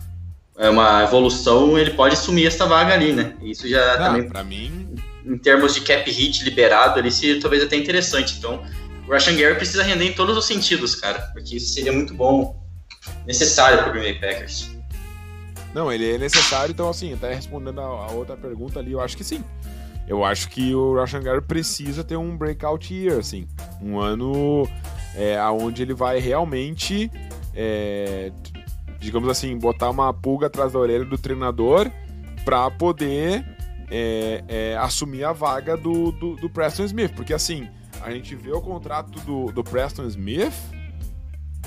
é, 0.58 0.68
uma 0.70 1.04
evolução, 1.04 1.78
ele 1.78 1.92
pode 1.92 2.16
assumir 2.16 2.48
essa 2.48 2.66
vaga 2.66 2.96
ali, 2.96 3.14
né? 3.14 3.36
Isso 3.44 3.70
já 3.70 4.00
Não, 4.00 4.06
também, 4.08 4.28
para 4.28 4.44
mim, 4.44 4.96
em 5.24 5.38
termos 5.38 5.76
de 5.76 5.82
cap 5.82 6.10
hit 6.10 6.44
liberado, 6.44 6.98
ali 6.98 7.12
se 7.12 7.40
talvez 7.40 7.62
até 7.62 7.76
interessante. 7.76 8.36
Então, 8.40 8.64
o 9.08 9.14
Russian 9.14 9.36
Gary 9.36 9.56
precisa 9.56 9.84
render 9.84 10.06
em 10.06 10.14
todos 10.14 10.36
os 10.36 10.46
sentidos, 10.46 10.96
cara, 10.96 11.20
porque 11.32 11.58
isso 11.58 11.74
seria 11.74 11.94
muito 11.94 12.16
bom, 12.16 12.60
necessário 13.28 13.78
para 13.78 13.90
o 13.90 13.92
Green 13.92 14.04
Bay 14.04 14.20
Packers. 14.20 14.72
Não, 15.76 15.92
ele 15.92 16.16
é 16.16 16.18
necessário, 16.18 16.72
então 16.72 16.90
assim, 16.90 17.14
até 17.14 17.34
respondendo 17.34 17.80
a, 17.80 17.84
a, 17.84 18.12
outra 18.12 18.36
pergunta 18.36 18.80
ali, 18.80 18.94
eu 18.94 19.00
acho 19.00 19.16
que 19.16 19.24
sim. 19.24 19.44
Eu 20.12 20.26
acho 20.26 20.50
que 20.50 20.76
o 20.76 20.94
Rashan 20.94 21.22
Gary 21.22 21.40
precisa 21.40 22.04
ter 22.04 22.18
um 22.18 22.36
breakout 22.36 22.94
year, 22.94 23.18
assim. 23.18 23.48
Um 23.82 23.98
ano 23.98 24.68
é, 25.16 25.42
onde 25.46 25.82
ele 25.82 25.94
vai 25.94 26.20
realmente, 26.20 27.10
é, 27.56 28.30
digamos 29.00 29.30
assim, 29.30 29.58
botar 29.58 29.90
uma 29.90 30.14
pulga 30.14 30.48
atrás 30.48 30.74
da 30.74 30.80
orelha 30.80 31.06
do 31.06 31.18
treinador 31.18 31.90
para 32.44 32.70
poder 32.72 33.46
é, 33.90 34.44
é, 34.50 34.78
assumir 34.82 35.24
a 35.24 35.32
vaga 35.32 35.78
do, 35.78 36.12
do, 36.12 36.36
do, 36.36 36.50
Preston 36.50 36.84
Smith. 36.84 37.14
Porque 37.16 37.34
assim, 37.34 37.70
a 38.02 38.12
gente 38.12 38.36
vê 38.36 38.52
o 38.52 38.60
contrato 38.60 39.18
do, 39.22 39.50
do 39.54 39.64
Preston 39.64 40.04
Smith, 40.08 40.52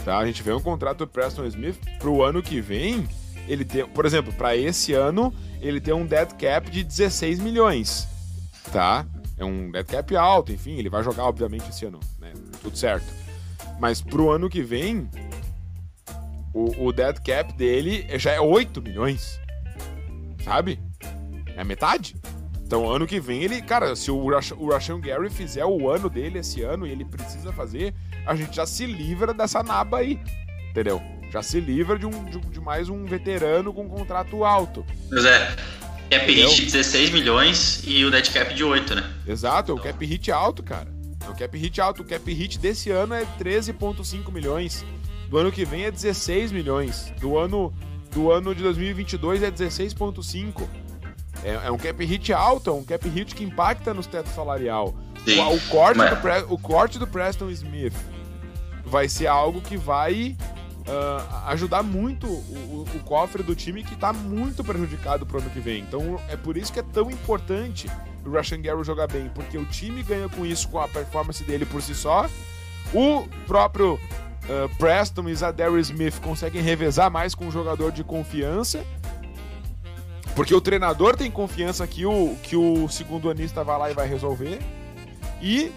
tá? 0.05 0.19
A 0.19 0.27
gente 0.27 0.43
vê 0.43 0.53
um 0.53 0.61
contrato 0.61 0.99
do 0.99 1.07
Preston 1.07 1.47
Smith 1.47 1.79
pro 1.99 2.23
ano 2.23 2.43
que 2.43 2.61
vem 2.61 3.09
ele 3.49 3.65
tem, 3.65 3.87
por 3.87 4.05
exemplo, 4.07 4.33
para 4.33 4.57
esse 4.57 4.93
ano, 4.93 5.33
ele 5.61 5.81
tem 5.81 5.95
um 5.95 6.07
dead 6.07 6.33
cap 6.35 6.71
de 6.71 6.83
16 6.83 7.41
milhões, 7.41 8.09
tá? 8.73 9.07
É 9.37 9.45
um 9.45 9.71
dead 9.71 9.87
cap 9.87 10.17
alto, 10.17 10.53
enfim, 10.53 10.77
ele 10.77 10.89
vai 10.89 11.03
jogar 11.03 11.25
obviamente 11.25 11.69
esse 11.69 11.85
ano, 11.87 12.01
né? 12.21 12.33
Tudo 12.63 12.77
certo. 12.77 13.07
Mas 13.81 14.01
pro 14.01 14.31
ano 14.31 14.49
que 14.49 14.63
vem, 14.63 15.09
o, 16.53 16.87
o 16.87 16.93
dead 16.93 17.21
cap 17.21 17.53
dele 17.55 18.07
já 18.19 18.33
é 18.33 18.41
8 18.41 18.81
milhões. 18.81 19.41
Sabe? 20.45 20.81
É 21.57 21.65
metade. 21.65 22.15
Então, 22.63 22.89
ano 22.91 23.07
que 23.07 23.21
vem, 23.21 23.43
ele, 23.43 23.61
cara, 23.61 23.95
se 23.95 24.11
o, 24.11 24.17
o 24.17 24.71
Rashan 24.71 25.01
Gary 25.01 25.31
fizer 25.31 25.65
o 25.65 25.89
ano 25.89 26.09
dele 26.09 26.39
esse 26.39 26.63
ano 26.63 26.87
e 26.87 26.91
ele 26.91 27.05
precisa 27.05 27.53
fazer, 27.53 27.95
a 28.27 28.35
gente 28.35 28.57
já 28.57 28.67
se 28.67 28.87
livra 28.87 29.35
dessa 29.35 29.63
naba 29.63 29.99
aí. 29.99 30.21
Entendeu? 30.71 31.01
já 31.35 31.43
se 31.43 31.59
livra 31.59 31.99
de, 31.99 32.07
um, 32.07 32.25
de, 32.27 32.39
de 32.39 32.61
mais 32.61 32.89
um 32.89 33.05
veterano 33.05 33.75
com 33.75 33.83
um 33.83 33.89
contrato 33.89 34.45
alto. 34.45 34.87
Pois 35.09 35.25
é. 35.25 35.57
Cap 36.15 36.33
hit 36.33 36.55
de 36.55 36.63
16 36.67 37.11
milhões 37.11 37.83
e 37.85 38.05
o 38.05 38.11
dead 38.11 38.33
cap 38.33 38.55
de 38.55 38.63
8, 38.63 38.95
né? 38.95 39.11
Exato, 39.27 39.73
é 39.73 39.75
o 39.75 39.79
cap 39.79 40.07
hit 40.07 40.31
alto, 40.31 40.63
cara. 40.63 40.87
É 41.27 41.29
o 41.29 41.35
cap 41.35 41.59
hit 41.59 41.81
alto. 41.81 42.03
O 42.03 42.05
cap 42.05 42.33
hit 42.33 42.57
desse 42.57 42.91
ano 42.91 43.15
é 43.15 43.27
13,5 43.41 44.31
milhões. 44.31 44.85
Do 45.29 45.39
ano 45.39 45.51
que 45.51 45.65
vem 45.65 45.85
é 45.85 45.91
16 45.91 46.53
milhões. 46.53 47.13
Do 47.21 47.37
ano, 47.37 47.75
do 48.13 48.31
ano 48.31 48.55
de 48.55 48.63
2022 48.63 49.43
é 49.43 49.51
16,5. 49.51 50.69
É, 51.43 51.67
é 51.67 51.71
um 51.73 51.77
cap 51.77 52.05
hit 52.05 52.33
alto, 52.33 52.71
é 52.71 52.73
um 52.73 52.85
cap 52.85 53.09
hit 53.09 53.35
que 53.35 53.43
impacta 53.43 53.93
nos 53.93 54.07
teto 54.07 54.29
salarial. 54.29 54.95
Sim, 55.25 55.41
o, 55.41 55.57
o, 55.57 55.61
corte 55.63 55.99
do, 55.99 56.55
o 56.55 56.59
corte 56.59 56.99
do 56.99 57.09
Preston 57.09 57.51
Smith 57.51 57.95
vai 58.85 59.09
ser 59.09 59.27
algo 59.27 59.61
que 59.61 59.77
vai 59.77 60.37
uh, 60.87 61.49
ajudar 61.49 61.83
muito 61.83 62.27
o, 62.27 62.87
o, 62.95 63.01
cofre 63.01 63.43
do 63.43 63.55
time 63.55 63.83
que 63.83 63.95
está 63.95 64.13
muito 64.13 64.63
prejudicado 64.63 65.27
pro 65.27 65.39
ano 65.39 65.51
que 65.51 65.61
vem. 65.61 65.81
Então 65.81 66.21
é 66.29 66.37
por 66.37 66.57
isso 66.57 66.73
que 66.73 66.81
é 66.81 66.83
tão 66.83 67.11
importante 67.11 67.91
o 68.25 68.31
Russian 68.31 68.61
Gary 68.61 68.83
jogar 68.85 69.07
bem, 69.07 69.31
porque 69.35 69.59
o 69.59 69.65
time 69.67 70.03
ganha 70.03 70.29
com 70.29 70.47
isso, 70.47 70.69
com 70.69 70.79
a 70.81 70.89
performance 70.89 71.43
dele 71.45 71.67
por 71.67 71.83
si 71.83 71.95
só, 71.95 72.27
O 72.93 73.27
próprio 73.47 73.95
uh, 73.95 74.77
Preston 74.79 75.29
e 75.29 75.35
Zadary 75.35 75.81
Smith 75.81 76.21
conseguem 76.21 76.63
revezar 76.63 77.11
mais 77.11 77.35
com 77.35 77.47
um 77.47 77.51
jogador 77.51 77.93
de 77.93 78.05
confiança. 78.05 78.85
Porque 80.35 80.55
o 80.55 80.61
treinador 80.61 81.17
tem 81.17 81.31
confiança 81.31 81.87
que 81.87 82.05
o, 82.05 82.35
que 82.43 82.57
o 82.57 82.89
segundo 82.89 83.31
anista 83.31 83.63
vai 83.63 83.79
lá 83.79 83.91
e 83.91 83.95
vai 83.95 84.09
resolver. 84.09 84.59
E 85.41 85.71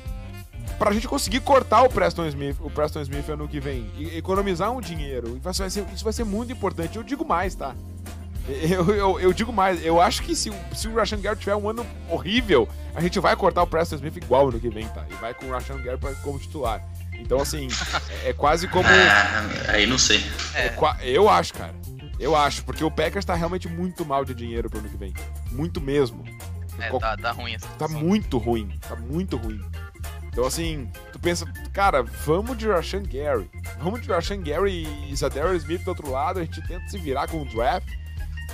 pra 0.77 0.91
gente 0.91 1.07
conseguir 1.07 1.39
cortar 1.41 1.83
o 1.83 1.89
Preston 1.89 2.25
Smith, 2.27 2.57
o 2.59 2.69
Preston 2.69 3.01
Smith 3.01 3.29
ano 3.29 3.47
que 3.47 3.59
vem, 3.59 3.91
e 3.97 4.17
economizar 4.17 4.71
um 4.71 4.81
dinheiro, 4.81 5.37
isso 5.37 5.59
vai 5.59 5.69
ser, 5.69 5.85
isso 5.93 6.03
vai 6.03 6.13
ser 6.13 6.23
muito 6.23 6.51
importante. 6.51 6.97
Eu 6.97 7.03
digo 7.03 7.25
mais, 7.25 7.55
tá? 7.55 7.75
Eu, 8.47 8.89
eu, 8.95 9.19
eu, 9.19 9.33
digo 9.33 9.51
mais, 9.51 9.85
eu 9.85 9.99
acho 9.99 10.23
que 10.23 10.33
se, 10.33 10.51
se 10.73 10.87
o 10.87 10.95
Rashan 10.95 11.19
Gary 11.19 11.37
tiver 11.37 11.55
um 11.55 11.69
ano 11.69 11.85
horrível, 12.09 12.67
a 12.95 13.01
gente 13.01 13.19
vai 13.19 13.35
cortar 13.35 13.61
o 13.61 13.67
Preston 13.67 13.95
Smith 13.95 14.15
igual 14.15 14.47
ano 14.47 14.59
que 14.59 14.69
vem, 14.69 14.87
tá? 14.87 15.05
E 15.09 15.13
vai 15.15 15.33
com 15.33 15.47
o 15.47 15.51
Rashan 15.51 15.81
Gary 15.81 15.99
como 16.23 16.39
titular. 16.39 16.81
Então, 17.11 17.41
assim, 17.41 17.67
é, 18.23 18.29
é 18.29 18.33
quase 18.33 18.67
como. 18.67 18.87
Ah, 18.87 19.73
aí 19.73 19.85
não 19.85 19.97
sei. 19.97 20.23
É, 20.55 20.73
eu 21.03 21.27
acho, 21.27 21.53
cara. 21.53 21.75
Eu 22.19 22.35
acho, 22.35 22.63
porque 22.63 22.83
o 22.83 22.89
Packers 22.89 23.25
tá 23.25 23.35
realmente 23.35 23.67
muito 23.67 24.05
mal 24.05 24.23
de 24.23 24.33
dinheiro 24.33 24.69
pro 24.69 24.79
ano 24.79 24.89
que 24.89 24.97
vem. 24.97 25.13
Muito 25.51 25.81
mesmo. 25.81 26.23
É, 26.79 26.89
tá, 26.99 27.17
tá 27.17 27.31
ruim 27.31 27.53
essa 27.53 27.67
Tá 27.69 27.87
muito 27.87 28.37
ruim. 28.37 28.71
Tá 28.87 28.95
muito 28.95 29.35
ruim. 29.35 29.61
Então, 30.37 30.45
assim, 30.45 30.87
tu 31.11 31.17
pensa, 31.17 31.51
cara, 31.73 32.03
vamos 32.03 32.55
de 32.59 32.67
Rashan 32.67 33.01
Gary. 33.01 33.49
Vamos 33.79 34.03
de 34.03 34.07
Rashan 34.07 34.43
Gary 34.43 34.87
e 35.09 35.15
Zadarius 35.15 35.63
Smith 35.63 35.83
do 35.83 35.87
outro 35.87 36.11
lado, 36.11 36.37
a 36.37 36.43
gente 36.43 36.61
tenta 36.67 36.87
se 36.87 36.99
virar 36.99 37.27
com 37.27 37.41
o 37.41 37.45
draft. 37.45 37.87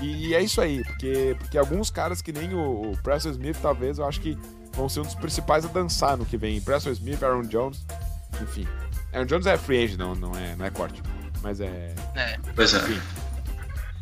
E 0.02 0.34
é 0.34 0.42
isso 0.42 0.62
aí, 0.62 0.82
porque, 0.82 1.36
porque 1.38 1.58
alguns 1.58 1.90
caras 1.90 2.22
que 2.22 2.32
nem 2.32 2.54
o, 2.54 2.92
o 2.92 2.98
Preston 3.04 3.32
Smith, 3.32 3.58
talvez, 3.62 3.98
eu 3.98 4.08
acho 4.08 4.22
que 4.22 4.38
vão 4.72 4.88
ser 4.88 5.02
um 5.02 5.04
dos 5.04 5.16
principais 5.16 5.66
a 5.66 5.68
dançar 5.68 6.16
no 6.16 6.26
que 6.26 6.38
vem. 6.38 6.62
Preston 6.62 6.92
Smith, 6.92 7.22
Aaron 7.22 7.42
Jones, 7.42 7.86
enfim. 8.42 8.66
Aaron 9.12 9.26
Jones 9.26 9.46
é 9.46 9.58
free 9.58 9.84
agent, 9.84 10.00
não, 10.00 10.16
não, 10.16 10.32
é, 10.38 10.56
não 10.56 10.66
é 10.66 10.70
corte. 10.70 11.04
Mas 11.42 11.60
é. 11.60 11.94
É. 12.16 12.40
Pois 12.56 12.74
é. 12.74 12.78
Enfim. 12.78 13.02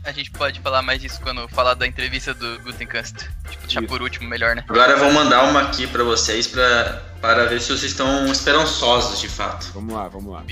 A 0.03 0.11
gente 0.11 0.31
pode 0.31 0.59
falar 0.61 0.81
mais 0.81 0.99
disso 0.99 1.19
quando 1.21 1.47
falar 1.49 1.75
da 1.75 1.85
entrevista 1.85 2.33
do 2.33 2.59
Gutenkast. 2.61 3.29
Tipo, 3.49 3.61
deixar 3.67 3.83
por 3.83 4.01
último 4.01 4.27
melhor, 4.27 4.55
né? 4.55 4.63
Agora 4.67 4.93
eu 4.93 4.99
vou 4.99 5.11
mandar 5.11 5.43
uma 5.43 5.61
aqui 5.61 5.85
pra 5.85 6.03
vocês 6.03 6.47
pra, 6.47 7.01
para 7.21 7.45
ver 7.45 7.61
se 7.61 7.67
vocês 7.67 7.91
estão 7.91 8.25
esperançosos 8.31 9.21
de 9.21 9.29
fato. 9.29 9.71
Vamos 9.73 9.93
lá, 9.93 10.07
vamos 10.07 10.33
lá. 10.33 10.43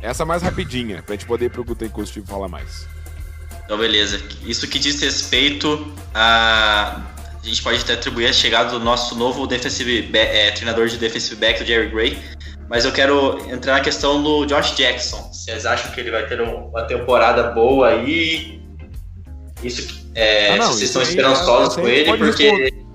Essa 0.00 0.24
mais 0.24 0.42
rapidinha, 0.42 1.02
pra 1.02 1.14
gente 1.14 1.26
poder 1.26 1.46
ir 1.46 1.50
pro 1.50 1.64
Gutenkast 1.64 2.22
falar 2.22 2.48
mais. 2.48 2.86
Então, 3.64 3.76
beleza. 3.76 4.22
Isso 4.42 4.66
que 4.68 4.78
diz 4.78 5.00
respeito 5.00 5.92
a. 6.14 7.02
A 7.42 7.46
gente 7.48 7.62
pode 7.62 7.80
até 7.80 7.94
atribuir 7.94 8.26
a 8.26 8.32
chegada 8.32 8.70
do 8.70 8.80
nosso 8.80 9.14
novo 9.14 9.46
defensive 9.46 10.10
é, 10.12 10.50
treinador 10.50 10.88
de 10.88 10.98
defensive 10.98 11.36
back, 11.36 11.62
o 11.62 11.66
Jerry 11.66 11.88
Gray. 11.88 12.18
Mas 12.68 12.84
eu 12.84 12.92
quero 12.92 13.38
entrar 13.50 13.74
na 13.74 13.80
questão 13.80 14.22
do 14.22 14.44
Josh 14.44 14.74
Jackson. 14.76 15.30
Vocês 15.32 15.64
acham 15.64 15.90
que 15.92 16.00
ele 16.00 16.10
vai 16.10 16.26
ter 16.26 16.40
uma 16.40 16.82
temporada 16.82 17.44
boa 17.44 17.88
aí? 17.88 18.57
Isso, 19.62 20.08
é, 20.14 20.52
ah, 20.52 20.56
não, 20.56 20.68
vocês 20.68 20.82
estão 20.82 21.02
esperançosos 21.02 21.74
com 21.76 21.86
ele, 21.86 22.16
porque. 22.16 22.50
Responder. 22.50 22.88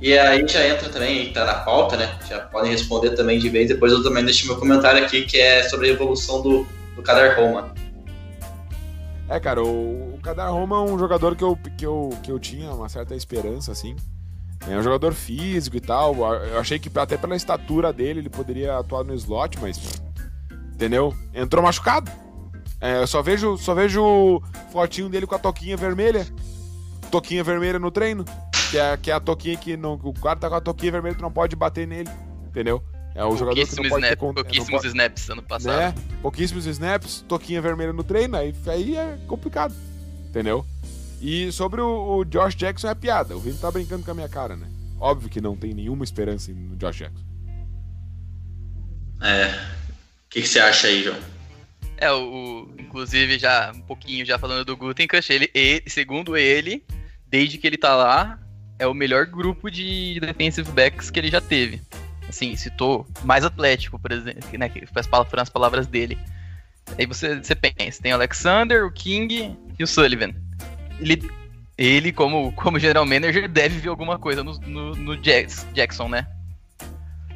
E 0.00 0.18
aí 0.18 0.46
já 0.46 0.68
entra 0.68 0.88
também, 0.90 1.32
tá 1.32 1.46
na 1.46 1.54
pauta, 1.54 1.96
né? 1.96 2.18
Já 2.28 2.40
podem 2.40 2.70
responder 2.70 3.10
também 3.10 3.38
de 3.38 3.48
vez. 3.48 3.68
Depois 3.68 3.90
eu 3.90 4.02
também 4.02 4.22
deixo 4.22 4.46
meu 4.46 4.56
comentário 4.56 5.02
aqui, 5.02 5.22
que 5.22 5.38
é 5.38 5.62
sobre 5.62 5.88
a 5.88 5.92
evolução 5.92 6.42
do, 6.42 6.66
do 6.94 7.02
Kadar 7.02 7.38
Roma. 7.38 7.72
É, 9.28 9.40
cara, 9.40 9.62
o, 9.62 10.14
o 10.14 10.20
Kadar 10.22 10.50
Roma 10.50 10.76
é 10.76 10.80
um 10.80 10.98
jogador 10.98 11.34
que 11.34 11.42
eu, 11.42 11.58
que, 11.78 11.86
eu, 11.86 12.10
que 12.22 12.30
eu 12.30 12.38
tinha 12.38 12.70
uma 12.72 12.88
certa 12.88 13.14
esperança, 13.14 13.72
assim. 13.72 13.96
É 14.68 14.76
um 14.76 14.82
jogador 14.82 15.14
físico 15.14 15.76
e 15.76 15.80
tal. 15.80 16.14
Eu 16.16 16.58
achei 16.58 16.78
que 16.78 16.90
até 16.98 17.16
pela 17.16 17.36
estatura 17.36 17.90
dele 17.92 18.20
ele 18.20 18.30
poderia 18.30 18.76
atuar 18.76 19.04
no 19.04 19.14
slot, 19.14 19.58
mas. 19.58 19.78
Entendeu? 20.74 21.14
Entrou 21.32 21.62
machucado. 21.62 22.10
É, 22.84 22.98
eu 22.98 23.06
só 23.06 23.22
vejo, 23.22 23.56
só 23.56 23.72
vejo 23.72 24.42
fotinho 24.70 25.08
dele 25.08 25.26
com 25.26 25.34
a 25.34 25.38
toquinha 25.38 25.74
vermelha. 25.74 26.26
Toquinha 27.10 27.42
vermelha 27.42 27.78
no 27.78 27.90
treino. 27.90 28.26
Que 28.70 28.76
é, 28.76 28.94
que 28.98 29.10
é 29.10 29.14
a 29.14 29.20
toquinha 29.20 29.56
que 29.56 29.74
não, 29.74 29.94
o 29.94 30.12
cara 30.12 30.38
tá 30.38 30.50
com 30.50 30.56
a 30.56 30.60
toquinha 30.60 30.92
vermelha, 30.92 31.16
tu 31.16 31.22
não 31.22 31.32
pode 31.32 31.56
bater 31.56 31.88
nele. 31.88 32.10
Entendeu? 32.46 32.84
É 33.14 33.24
o 33.24 33.34
jogador 33.38 33.66
que 33.66 33.76
não 33.76 33.88
pode 33.88 34.04
snap, 34.04 34.10
ter 34.10 34.16
Pouquíssimos 34.16 34.68
pode... 34.68 34.86
snaps 34.88 35.30
ano 35.30 35.42
passado. 35.42 35.78
Né? 35.78 35.94
Pouquíssimos 36.20 36.66
snaps, 36.66 37.24
toquinha 37.26 37.62
vermelha 37.62 37.94
no 37.94 38.04
treino, 38.04 38.36
aí, 38.36 38.54
aí 38.66 38.96
é 38.98 39.16
complicado. 39.26 39.74
Entendeu? 40.28 40.66
E 41.22 41.50
sobre 41.52 41.80
o, 41.80 42.18
o, 42.18 42.24
Josh 42.26 42.54
Jackson 42.54 42.88
é 42.88 42.94
piada. 42.94 43.34
O 43.34 43.40
Vini 43.40 43.56
tá 43.56 43.70
brincando 43.70 44.04
com 44.04 44.10
a 44.10 44.14
minha 44.14 44.28
cara, 44.28 44.56
né? 44.56 44.66
Óbvio 45.00 45.30
que 45.30 45.40
não 45.40 45.56
tem 45.56 45.72
nenhuma 45.72 46.04
esperança 46.04 46.52
no 46.52 46.76
Josh 46.76 46.96
Jackson. 46.98 47.24
É. 49.22 49.46
O 49.46 50.28
que, 50.28 50.42
que 50.42 50.48
você 50.48 50.58
acha 50.58 50.88
aí, 50.88 51.02
João? 51.02 51.33
É, 51.96 52.10
o, 52.12 52.68
inclusive, 52.78 53.38
já 53.38 53.72
um 53.74 53.80
pouquinho 53.80 54.26
já 54.26 54.38
falando 54.38 54.64
do 54.64 54.76
Gutenkast, 54.76 55.32
ele, 55.32 55.50
ele, 55.54 55.82
segundo 55.86 56.36
ele, 56.36 56.84
desde 57.26 57.58
que 57.58 57.66
ele 57.66 57.78
tá 57.78 57.94
lá, 57.94 58.38
é 58.78 58.86
o 58.86 58.94
melhor 58.94 59.26
grupo 59.26 59.70
de 59.70 60.18
defensive 60.20 60.70
backs 60.72 61.10
que 61.10 61.18
ele 61.18 61.30
já 61.30 61.40
teve 61.40 61.80
assim, 62.28 62.56
citou 62.56 63.06
mais 63.22 63.44
atlético, 63.44 63.98
por 63.98 64.12
exemplo, 64.12 64.58
né, 64.58 64.68
que 64.68 64.84
foram 64.86 65.42
as 65.42 65.48
palavras 65.48 65.86
dele. 65.86 66.18
Aí 66.98 67.06
você, 67.06 67.36
você 67.36 67.54
pensa, 67.54 68.02
tem 68.02 68.12
o 68.12 68.16
Alexander, 68.16 68.84
o 68.84 68.90
King 68.90 69.56
e 69.78 69.84
o 69.84 69.86
Sullivan. 69.86 70.34
Ele, 71.00 71.30
ele 71.78 72.12
como, 72.12 72.52
como 72.52 72.78
general 72.78 73.06
manager, 73.06 73.48
deve 73.48 73.78
ver 73.78 73.88
alguma 73.88 74.18
coisa 74.18 74.44
no, 74.44 74.58
no, 74.60 74.94
no 74.94 75.16
Jackson, 75.16 76.08
né? 76.08 76.26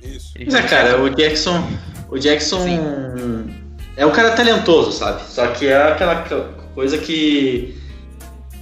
Isso. 0.03 0.35
é, 0.39 0.63
cara, 0.63 1.01
o 1.03 1.09
Jackson. 1.11 1.67
O 2.11 2.19
Jackson 2.19 2.65
Sim. 2.65 3.68
É 3.99 4.07
um 4.07 4.11
cara 4.11 4.31
talentoso, 4.31 4.93
sabe? 4.93 5.23
Só 5.29 5.47
que 5.49 5.67
é 5.67 5.77
aquela 5.77 6.25
coisa 6.75 6.97
que 6.97 7.77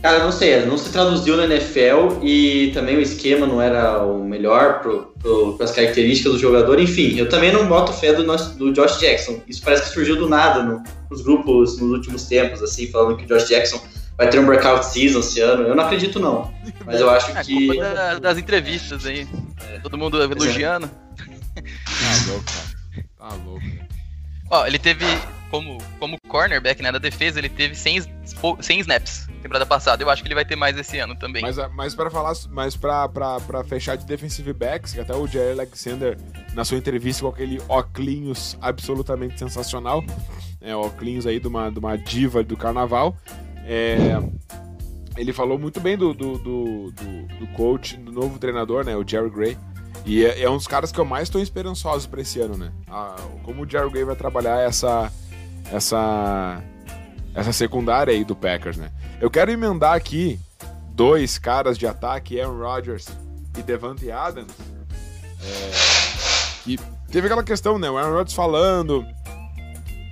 Cara, 0.03 0.23
não 0.23 0.31
sei, 0.31 0.65
não 0.65 0.79
se 0.79 0.91
traduziu 0.91 1.37
na 1.37 1.47
NFL 1.47 2.23
e 2.23 2.71
também 2.73 2.97
o 2.97 3.01
esquema 3.01 3.45
não 3.45 3.61
era 3.61 4.05
o 4.05 4.23
melhor 4.23 4.81
para 4.81 5.65
as 5.65 5.73
características 5.73 6.35
do 6.35 6.39
jogador. 6.39 6.79
Enfim, 6.79 7.19
eu 7.19 7.29
também 7.29 7.51
não 7.53 7.67
boto 7.67 7.93
fé 7.93 8.13
do, 8.13 8.23
nosso, 8.23 8.57
do 8.57 8.73
Josh 8.73 9.01
Jackson. 9.01 9.41
Isso 9.49 9.61
parece 9.65 9.85
que 9.85 9.89
surgiu 9.89 10.15
do 10.15 10.29
nada 10.29 10.63
no, 10.63 10.81
nos 11.11 11.23
grupos 11.23 11.81
nos 11.81 11.91
últimos 11.91 12.25
tempos, 12.25 12.63
assim, 12.63 12.87
falando 12.89 13.17
que 13.17 13.25
o 13.25 13.27
Josh 13.27 13.49
Jackson 13.49 13.83
vai 14.17 14.29
ter 14.29 14.39
um 14.39 14.47
breakout 14.47 14.87
season 14.87 15.19
esse 15.19 15.41
ano. 15.41 15.65
Eu 15.65 15.75
não 15.75 15.85
acredito, 15.85 16.21
não. 16.21 16.55
Mas 16.85 17.01
eu 17.01 17.11
acho 17.11 17.37
é, 17.37 17.43
que. 17.43 17.77
Da, 17.77 18.19
das 18.21 18.39
entrevistas 18.39 19.07
aí. 19.07 19.27
É. 19.73 19.81
Todo 19.81 19.99
mundo 19.99 20.23
elogiando. 20.23 20.89
Tá 20.89 22.31
louco, 22.31 22.45
cara. 22.45 23.07
Tá 23.19 23.37
louco. 23.45 23.86
Ó, 24.51 24.67
ele 24.67 24.79
teve 24.79 25.05
como, 25.51 25.79
como 25.99 26.17
cornerback, 26.29 26.83
né, 26.83 26.93
da 26.93 26.99
defesa, 26.99 27.39
ele 27.39 27.49
teve 27.49 27.75
100, 27.75 28.03
100 28.61 28.81
snaps 28.81 29.27
temporada 29.47 29.67
passada. 29.67 30.03
Eu 30.03 30.11
acho 30.11 30.23
que 30.23 30.29
ele 30.29 30.35
vai 30.35 30.45
ter 30.45 30.57
mais 30.57 30.77
esse 30.77 30.99
ano 30.99 31.15
também. 31.15 31.43
Mas, 31.43 31.57
mas 31.73 31.95
para 31.95 32.11
falar, 32.11 32.35
mas 32.51 32.77
pra 32.77 33.09
fechar 33.67 33.97
de 33.97 34.05
defensive 34.05 34.53
backs, 34.53 34.93
que 34.93 35.01
até 35.01 35.15
o 35.15 35.27
Jerry 35.27 35.53
Alexander, 35.53 36.19
na 36.53 36.65
sua 36.65 36.77
entrevista 36.77 37.23
com 37.23 37.29
aquele 37.29 37.61
óculos 37.69 38.59
absolutamente 38.61 39.39
sensacional, 39.39 40.05
é, 40.61 40.75
óculos 40.75 41.27
aí 41.27 41.41
de 41.41 41.49
uma, 41.49 41.71
de 41.71 41.79
uma 41.79 41.97
diva 41.97 42.43
do 42.43 42.57
carnaval, 42.57 43.17
é, 43.65 44.19
ele 45.17 45.33
falou 45.33 45.59
muito 45.59 45.81
bem 45.81 45.97
do, 45.97 46.13
do, 46.13 46.39
do, 46.39 46.93
do, 46.93 47.23
do 47.39 47.47
coach, 47.55 47.97
do 47.97 48.13
novo 48.13 48.39
treinador, 48.39 48.85
né, 48.85 48.97
o 48.97 49.07
Jerry 49.07 49.31
Gray. 49.31 49.57
E 50.07 50.25
é, 50.25 50.43
é 50.43 50.51
um 50.51 50.57
dos 50.57 50.67
caras 50.67 50.93
que 50.93 50.99
eu 50.99 51.05
mais 51.05 51.25
estou 51.25 51.41
esperançoso 51.41 52.09
para 52.09 52.21
esse 52.23 52.41
ano, 52.41 52.57
né? 52.57 52.73
Ah, 52.89 53.17
como 53.43 53.65
o 53.65 53.69
Jerry 53.69 53.91
Gray 53.91 54.05
vai 54.05 54.17
trabalhar 54.17 54.61
essa 54.61 55.13
essa 55.71 56.63
essa 57.35 57.53
secundária 57.53 58.15
aí 58.15 58.25
do 58.25 58.35
Packers, 58.37 58.77
né? 58.77 58.91
Eu 59.21 59.31
quero 59.31 59.51
emendar 59.51 59.95
aqui 59.95 60.41
dois 60.93 61.39
caras 61.39 61.77
de 61.77 61.87
ataque, 61.87 62.41
Aaron 62.41 62.59
Rodgers 62.59 63.09
e 63.59 63.63
Devante 63.63 64.11
Adams. 64.11 64.53
É, 65.43 65.71
que 66.65 66.79
teve 67.11 67.27
aquela 67.27 67.43
questão, 67.43 67.79
né? 67.79 67.91
O 67.91 67.99
Aaron 67.99 68.13
Rodgers 68.13 68.33
falando 68.33 69.05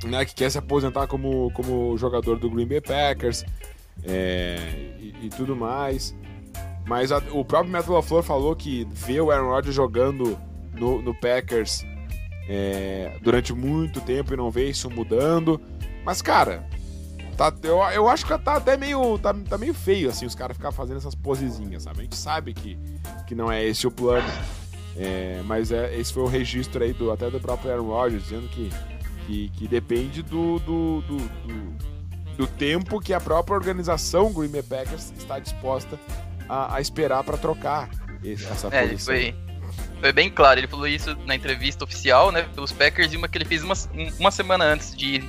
né, 0.05 0.25
que 0.25 0.35
quer 0.35 0.51
se 0.51 0.59
aposentar 0.59 1.07
como, 1.07 1.51
como 1.53 1.97
jogador 1.97 2.39
do 2.39 2.51
Green 2.51 2.67
Bay 2.67 2.81
Packers 2.81 3.45
é, 4.05 4.59
e, 4.99 5.15
e, 5.23 5.31
tudo 5.31 5.57
mais. 5.57 6.15
Mas 6.87 7.11
a, 7.11 7.19
o 7.33 7.45
próprio 7.45 7.73
Matt 7.73 7.87
LaFleur 7.87 8.23
falou 8.23 8.55
que 8.55 8.87
vê 8.91 9.21
o 9.21 9.31
Aaron 9.31 9.49
Rodgers 9.49 9.75
jogando 9.75 10.39
no, 10.73 11.01
no 11.01 11.15
Packers 11.15 11.85
é, 12.49 13.19
durante 13.23 13.53
muito 13.53 14.01
tempo 14.01 14.35
e 14.35 14.37
não 14.37 14.51
vê 14.51 14.69
isso 14.69 14.91
mudando. 14.91 15.61
Mas, 16.05 16.21
cara, 16.21 16.67
Tá, 17.37 17.53
eu, 17.65 17.79
eu 17.93 18.09
acho 18.09 18.25
que 18.25 18.39
tá 18.39 18.55
até 18.55 18.77
meio. 18.77 19.19
Tá, 19.19 19.35
tá 19.35 19.59
meio 19.59 19.75
feio, 19.75 20.09
assim, 20.09 20.25
os 20.25 20.35
caras 20.35 20.57
ficarem 20.57 20.77
fazendo 20.77 20.99
essas 20.99 21.15
posezinhas, 21.15 21.83
sabe? 21.83 22.01
A 22.01 22.03
gente 22.03 22.17
sabe 22.17 22.55
que, 22.55 22.79
que 23.27 23.35
não 23.35 23.51
é 23.51 23.65
esse 23.65 23.87
o 23.87 23.91
plano. 23.91 24.29
É, 24.97 25.43
mas 25.45 25.73
é, 25.73 25.99
esse 25.99 26.13
foi 26.13 26.23
o 26.23 26.27
registro 26.27 26.85
aí 26.85 26.93
do, 26.93 27.11
até 27.11 27.29
do 27.29 27.41
próprio 27.41 27.73
Aaron 27.73 27.89
Rodgers, 27.89 28.23
dizendo 28.23 28.49
que, 28.49 28.71
que, 29.27 29.49
que 29.51 29.67
depende 29.67 30.23
do, 30.23 30.61
do, 30.61 31.01
do, 31.01 31.17
do, 31.17 31.77
do 32.37 32.47
tempo 32.47 33.01
que 33.01 33.13
a 33.13 33.21
própria 33.21 33.57
organização 33.57 34.33
Green 34.33 34.51
Bay 34.51 34.63
Packers 34.63 35.13
está 35.19 35.41
disposta 35.41 35.99
a, 36.49 36.77
a 36.77 36.81
esperar 36.81 37.23
para 37.25 37.37
trocar 37.37 37.89
essa 38.25 38.69
é, 38.71 38.89
posição. 38.89 39.15
Foi, 39.15 39.35
foi 40.01 40.13
bem 40.13 40.31
claro. 40.31 40.61
Ele 40.61 40.67
falou 40.67 40.87
isso 40.87 41.17
na 41.27 41.35
entrevista 41.35 41.85
oficial, 41.85 42.31
né, 42.33 42.43
pelos 42.55 42.73
Packers, 42.73 43.13
e 43.13 43.17
uma 43.17 43.29
que 43.29 43.39
ele 43.39 43.45
fez 43.45 43.63
uma, 43.63 43.75
uma 44.19 44.31
semana 44.31 44.65
antes 44.65 44.97
de, 44.97 45.23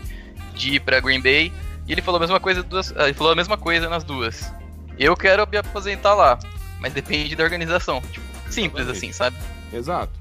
de 0.53 0.75
ir 0.75 0.79
pra 0.79 0.99
Green 0.99 1.21
Bay. 1.21 1.51
E 1.87 1.91
ele 1.91 2.01
falou 2.01 2.17
a 2.17 2.21
mesma 2.21 2.39
coisa 2.39 2.63
duas, 2.63 2.93
ah, 2.97 3.05
ele 3.05 3.13
falou 3.13 3.33
a 3.33 3.35
mesma 3.35 3.57
coisa 3.57 3.87
nas 3.89 4.03
duas. 4.03 4.51
Eu 4.97 5.15
quero 5.15 5.47
me 5.47 5.57
aposentar 5.57 6.15
lá, 6.15 6.39
mas 6.79 6.93
depende 6.93 7.35
da 7.35 7.43
organização. 7.43 8.01
Tipo, 8.01 8.25
simples 8.49 8.87
assim, 8.87 9.11
sabe? 9.11 9.35
Exato. 9.71 10.13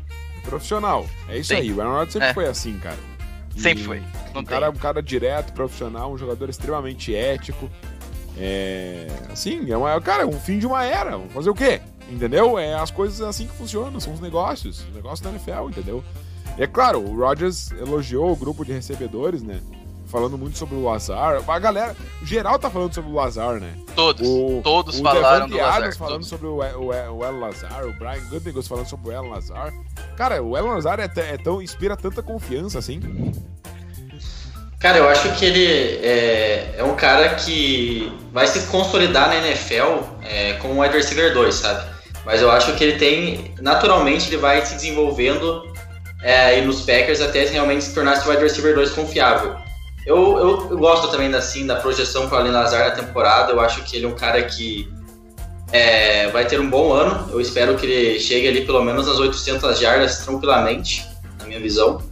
Profissional. 0.43 1.07
É 1.29 1.39
isso 1.39 1.49
Sim. 1.49 1.57
aí. 1.57 1.73
O 1.73 1.81
Aaron 1.81 1.93
Rodgers 1.93 2.13
sempre 2.13 2.29
é. 2.29 2.35
foi 2.35 2.47
assim, 2.47 2.79
cara. 2.79 2.99
E 3.57 3.61
sempre 3.61 3.85
foi. 3.85 4.03
Não 4.35 4.43
um, 4.43 4.45
cara, 4.45 4.69
um 4.69 4.77
cara 4.77 5.03
direto, 5.03 5.53
profissional, 5.53 6.13
um 6.13 6.19
jogador 6.19 6.51
extremamente 6.51 7.15
ético. 7.15 7.71
É. 8.39 9.07
Assim, 9.31 9.71
é 9.71 9.77
uma, 9.77 10.01
cara, 10.01 10.27
um 10.27 10.39
fim 10.39 10.59
de 10.59 10.67
uma 10.67 10.85
era. 10.85 11.13
Vamos 11.13 11.33
fazer 11.33 11.51
o 11.51 11.55
quê? 11.55 11.81
Entendeu? 12.11 12.59
É 12.59 12.75
as 12.75 12.91
coisas 12.91 13.21
assim 13.21 13.47
que 13.47 13.55
funcionam, 13.57 13.99
são 14.01 14.13
os 14.13 14.21
negócios. 14.21 14.81
Os 14.81 14.95
negócios 14.95 15.21
da 15.21 15.31
NFL, 15.31 15.69
entendeu? 15.69 16.05
E 16.59 16.63
é 16.63 16.67
claro, 16.67 17.01
o 17.01 17.17
Rodgers 17.17 17.73
elogiou 17.73 18.31
o 18.31 18.37
grupo 18.37 18.65
de 18.65 18.73
recebedores, 18.73 19.43
né? 19.43 19.61
falando 20.15 20.39
muito 20.39 20.57
sobre 20.57 20.77
o 20.77 20.85
Lazar. 20.85 21.43
A 21.45 21.59
galera, 21.59 21.97
geral 22.23 22.57
tá 22.57 22.71
falando 22.71 22.95
sobre 22.95 23.11
o 23.11 23.15
Lazar, 23.15 23.59
né? 23.59 23.75
Todos, 23.97 24.25
o, 24.25 24.61
todos 24.63 25.01
o 25.01 25.03
falaram 25.03 25.49
do 25.49 25.57
Lazar. 25.57 25.97
falando 25.97 26.13
todos. 26.13 26.29
sobre 26.29 26.47
o, 26.47 26.59
o, 26.61 27.17
o 27.19 27.25
El 27.25 27.41
Lazar, 27.41 27.85
o 27.85 27.93
Brian 27.95 28.25
Gutekunst 28.31 28.69
falando 28.69 28.87
sobre 28.87 29.09
o 29.09 29.13
El 29.13 29.29
Lazar. 29.29 29.75
Cara, 30.17 30.41
o 30.41 30.57
El 30.57 30.67
Lazar 30.67 31.01
é, 31.01 31.11
é, 31.17 31.37
tão, 31.37 31.61
inspira 31.61 31.97
tanta 31.97 32.23
confiança, 32.23 32.79
assim. 32.79 33.01
Cara, 34.85 34.99
eu 34.99 35.09
acho 35.09 35.33
que 35.37 35.47
ele 35.47 35.67
é, 36.07 36.75
é 36.77 36.85
um 36.85 36.95
cara 36.95 37.37
que 37.37 38.13
vai 38.31 38.47
se 38.47 38.67
consolidar 38.67 39.31
na 39.31 39.37
NFL 39.37 40.05
é, 40.23 40.53
como 40.61 40.75
um 40.75 40.81
wide 40.83 40.95
receiver 40.95 41.33
2, 41.33 41.55
sabe? 41.55 41.91
Mas 42.23 42.43
eu 42.43 42.51
acho 42.51 42.75
que 42.75 42.85
ele 42.85 42.99
tem, 42.99 43.55
naturalmente, 43.63 44.29
ele 44.29 44.37
vai 44.37 44.61
se 44.61 44.75
desenvolvendo 44.75 45.63
é, 46.23 46.39
aí 46.39 46.67
nos 46.67 46.83
Packers 46.83 47.23
até 47.23 47.47
realmente 47.47 47.83
se 47.83 47.95
tornar 47.95 48.19
esse 48.19 48.29
wide 48.29 48.43
receiver 48.43 48.75
2 48.75 48.91
confiável. 48.91 49.57
Eu, 50.05 50.17
eu, 50.37 50.69
eu, 50.73 50.77
gosto 50.77 51.09
também 51.09 51.35
assim, 51.35 51.67
da 51.67 51.77
projeção 51.77 52.29
para 52.29 52.37
o 52.37 52.41
Allen 52.41 52.53
Lazar 52.53 52.91
na 52.91 52.91
temporada. 52.91 53.53
Eu 53.53 53.61
acho 53.61 53.83
que 53.85 53.97
ele 53.97 54.05
é 54.05 54.09
um 54.09 54.15
cara 54.15 54.43
que 54.43 54.87
é, 55.73 56.29
vai 56.29 56.45
ter 56.45 56.61
um 56.61 56.69
bom 56.69 56.93
ano. 56.93 57.31
Eu 57.33 57.41
espero 57.41 57.75
que 57.77 57.87
ele 57.87 58.21
chegue 58.21 58.49
ali 58.49 58.67
pelo 58.67 58.85
menos 58.85 59.09
às 59.09 59.19
800 59.19 59.79
jardas 59.79 60.19
tranquilamente, 60.19 61.09
na 61.41 61.47
minha 61.47 61.59
visão. 61.59 62.03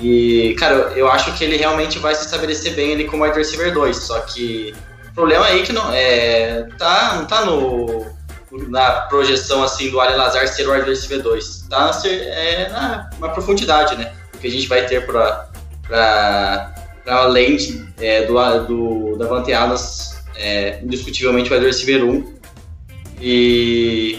E, 0.00 0.54
cara, 0.58 0.92
eu 0.96 1.10
acho 1.10 1.36
que 1.36 1.44
ele 1.44 1.56
realmente 1.56 1.98
vai 1.98 2.14
se 2.14 2.24
estabelecer 2.24 2.74
bem 2.74 2.94
ali 2.94 3.04
como 3.04 3.24
wide 3.24 3.36
receiver 3.36 3.72
2. 3.72 3.96
Só 3.96 4.20
que 4.20 4.74
o 5.10 5.14
problema 5.14 5.46
aí 5.46 5.62
que 5.62 5.72
não, 5.72 5.92
é, 5.92 6.66
tá, 6.78 7.16
não 7.16 7.26
tá 7.26 7.44
no, 7.44 8.06
na 8.68 9.02
projeção 9.02 9.62
assim 9.62 9.90
do 9.90 10.00
Allen 10.00 10.16
Lazar 10.16 10.48
ser 10.48 10.66
o 10.66 10.72
wide 10.72 10.88
receiver 10.88 11.22
2. 11.22 11.66
Tá 11.68 12.00
é, 12.04 12.68
na, 12.70 13.10
na 13.20 13.28
profundidade, 13.28 13.96
né? 13.96 14.12
O 14.34 14.38
que 14.38 14.46
a 14.46 14.50
gente 14.50 14.66
vai 14.66 14.86
ter 14.86 15.06
para 15.06 15.50
além 17.06 17.56
de, 17.56 17.86
é, 17.98 18.24
do, 18.24 18.64
do 18.64 19.16
Davante 19.18 19.52
é, 20.36 20.80
indiscutivelmente 20.82 21.50
o 21.50 21.54
wide 21.54 21.66
receiver 21.66 22.04
1 22.04 22.40
e 23.20 24.18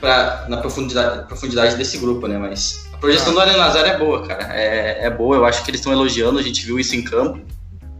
pra, 0.00 0.46
na 0.48 0.56
profundidade, 0.56 1.28
profundidade 1.28 1.76
desse 1.76 1.98
grupo, 1.98 2.26
né? 2.26 2.36
Mas 2.36 2.89
a 3.00 3.08
projeção 3.08 3.30
ah. 3.30 3.32
do 3.32 3.40
Allen 3.40 3.56
Lazar 3.56 3.86
é 3.86 3.96
boa, 3.96 4.26
cara. 4.26 4.54
É, 4.54 5.06
é 5.06 5.10
boa, 5.10 5.36
eu 5.36 5.46
acho 5.46 5.64
que 5.64 5.70
eles 5.70 5.80
estão 5.80 5.90
elogiando, 5.90 6.38
a 6.38 6.42
gente 6.42 6.66
viu 6.66 6.78
isso 6.78 6.94
em 6.94 7.02
campo. 7.02 7.40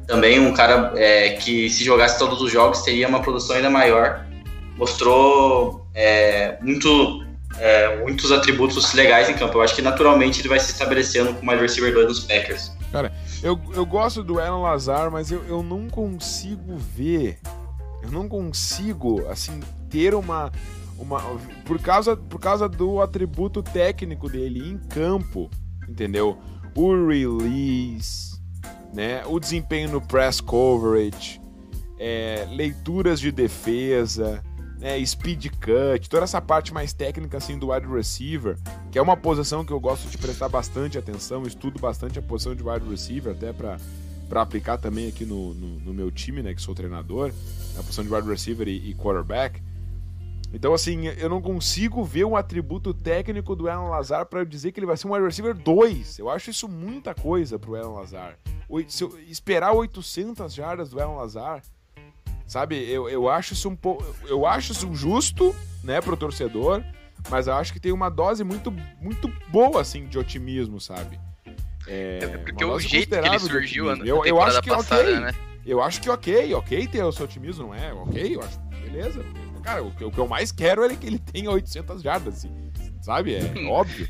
Também 0.07 0.39
um 0.39 0.53
cara 0.53 0.93
é, 0.97 1.31
que 1.31 1.71
se 1.71 1.83
jogasse 1.83 2.19
todos 2.19 2.43
os 2.43 2.53
jogos 2.53 2.83
teria 2.83 3.09
uma 3.09 3.23
produção 3.23 3.57
ainda 3.57 3.71
maior. 3.71 4.27
Mostrou 4.77 5.87
é, 5.95 6.59
muito, 6.61 7.25
é, 7.59 7.97
muitos 8.03 8.31
atributos 8.31 8.93
legais 8.93 9.31
em 9.31 9.35
campo. 9.35 9.57
Eu 9.57 9.63
acho 9.63 9.75
que 9.75 9.81
naturalmente 9.81 10.41
ele 10.41 10.49
vai 10.49 10.61
se 10.61 10.71
estabelecendo 10.73 11.33
como 11.33 11.51
wide 11.51 11.63
receiver 11.63 11.95
2 11.95 12.07
dos 12.07 12.21
Packers. 12.21 12.71
Cara, 12.93 13.11
eu, 13.43 13.59
eu 13.75 13.87
gosto 13.87 14.23
do 14.23 14.39
Alan 14.39 14.61
Lazar, 14.61 15.11
mas 15.11 15.31
eu, 15.31 15.43
eu 15.49 15.63
não 15.63 15.89
consigo 15.89 16.77
ver. 16.77 17.39
Eu 18.03 18.11
não 18.11 18.29
consigo, 18.29 19.27
assim, 19.29 19.61
ter 19.89 20.15
uma. 20.15 20.53
Uma 21.01 21.21
por, 21.65 21.81
causa, 21.81 22.17
por 22.17 22.39
causa 22.39 22.69
do 22.69 23.01
atributo 23.01 23.63
técnico 23.63 24.29
dele 24.29 24.69
em 24.69 24.79
campo, 24.79 25.51
entendeu? 25.89 26.39
O 26.75 27.07
release, 27.07 28.41
né? 28.93 29.25
O 29.27 29.41
desempenho 29.41 29.91
no 29.91 30.01
press 30.01 30.41
coverage, 30.41 31.41
é, 31.99 32.47
leituras 32.51 33.19
de 33.19 33.33
defesa 33.33 34.43
né, 34.81 35.05
speed 35.05 35.47
cut, 35.61 36.09
toda 36.09 36.25
essa 36.25 36.41
parte 36.41 36.73
mais 36.73 36.93
técnica 36.93 37.37
assim 37.37 37.59
do 37.59 37.71
wide 37.71 37.87
receiver, 37.87 38.57
que 38.91 38.99
é 38.99 39.03
uma 39.03 39.17
posição 39.17 39.65
que 39.65 39.73
eu 39.73 39.79
gosto 39.79 40.09
de 40.09 40.17
prestar 40.17 40.49
bastante 40.49 40.97
atenção, 40.97 41.43
estudo 41.43 41.79
bastante 41.79 42.19
a 42.19 42.23
posição 42.23 42.55
de 42.55 42.63
wide 42.63 42.89
receiver 42.89 43.33
até 43.33 43.53
para 43.53 43.79
para 44.29 44.43
aplicar 44.43 44.79
também 44.79 45.09
aqui 45.09 45.25
no, 45.25 45.53
no, 45.55 45.81
no, 45.81 45.93
meu 45.93 46.09
time, 46.09 46.41
né, 46.41 46.55
que 46.55 46.63
sou 46.63 46.73
treinador, 46.73 47.33
a 47.77 47.83
posição 47.83 48.05
de 48.05 48.15
wide 48.15 48.29
receiver 48.29 48.69
e, 48.69 48.91
e, 48.91 48.95
quarterback. 48.95 49.61
Então, 50.53 50.75
assim, 50.75 51.07
eu 51.07 51.29
não 51.29 51.41
consigo 51.41 52.03
ver 52.03 52.25
um 52.25 52.37
atributo 52.37 52.93
técnico 52.93 53.55
do 53.55 53.69
Alan 53.69 53.89
Lazar 53.89 54.27
para 54.27 54.45
dizer 54.45 54.73
que 54.73 54.81
ele 54.81 54.87
vai 54.87 54.97
ser 54.97 55.07
um 55.07 55.13
wide 55.13 55.25
receiver 55.25 55.55
2. 55.55 56.19
Eu 56.19 56.29
acho 56.29 56.51
isso 56.51 56.69
muita 56.69 57.15
coisa 57.15 57.59
pro 57.59 57.77
Alan 57.77 57.93
Lazar. 57.93 58.37
Se 58.89 59.05
eu 59.05 59.19
esperar 59.29 59.73
800 59.73 60.53
jardas 60.53 60.91
do 60.91 61.01
Alan 61.01 61.15
Lazar, 61.15 61.63
Sabe, 62.51 62.83
eu, 62.91 63.09
eu 63.09 63.29
acho 63.29 63.53
isso 63.53 63.69
um 63.69 63.77
pouco. 63.77 64.05
Eu 64.27 64.45
acho 64.45 64.73
isso 64.73 64.93
justo, 64.93 65.55
né, 65.85 66.01
pro 66.01 66.17
torcedor, 66.17 66.83
mas 67.31 67.47
eu 67.47 67.55
acho 67.55 67.73
que 67.73 67.79
tem 67.79 67.93
uma 67.93 68.11
dose 68.11 68.43
muito, 68.43 68.73
muito 69.01 69.29
boa, 69.47 69.81
assim, 69.81 70.05
de 70.07 70.19
otimismo, 70.19 70.81
sabe? 70.81 71.21
É, 71.87 72.19
é 72.21 72.39
porque 72.39 72.65
o 72.65 72.81
jeito 72.81 73.09
que 73.09 73.15
ele 73.15 73.39
surgiu 73.39 73.95
na 73.95 74.05
eu, 74.05 74.25
eu 74.25 74.43
acho 74.43 74.61
que 74.63 74.69
passada, 74.69 75.01
ok. 75.01 75.21
Né? 75.21 75.33
Eu 75.65 75.81
acho 75.81 76.01
que 76.01 76.11
ok, 76.11 76.53
ok 76.55 76.89
ter 76.89 77.05
o 77.05 77.13
seu 77.13 77.25
otimismo, 77.25 77.69
não 77.69 77.75
é? 77.75 77.93
Ok, 77.93 78.35
eu 78.35 78.43
acho. 78.43 78.59
Beleza. 78.83 79.25
Cara, 79.61 79.83
o, 79.83 79.89
o 79.89 80.11
que 80.11 80.19
eu 80.19 80.29
mais 80.29 80.51
quero 80.51 80.85
é 80.85 80.97
que 80.97 81.07
ele 81.07 81.19
tenha 81.19 81.51
800 81.51 82.03
jardas, 82.03 82.35
assim, 82.35 82.71
sabe? 83.01 83.35
É 83.35 83.43
óbvio. 83.69 84.09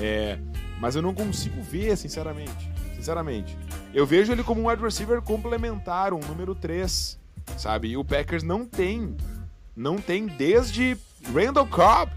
É, 0.00 0.38
mas 0.80 0.96
eu 0.96 1.02
não 1.02 1.14
consigo 1.14 1.62
ver, 1.62 1.96
sinceramente. 1.96 2.70
Sinceramente. 2.94 3.56
Eu 3.94 4.06
vejo 4.06 4.30
ele 4.30 4.44
como 4.44 4.62
um 4.62 4.68
wide 4.68 4.82
receiver 4.82 5.22
complementar, 5.22 6.12
um 6.12 6.20
número 6.20 6.54
3 6.54 7.20
sabe? 7.56 7.88
E 7.88 7.96
o 7.96 8.04
Packers 8.04 8.42
não 8.42 8.64
tem, 8.64 9.16
não 9.74 9.96
tem 9.96 10.26
desde 10.26 10.96
Randall 11.32 11.66
Cobb, 11.66 12.12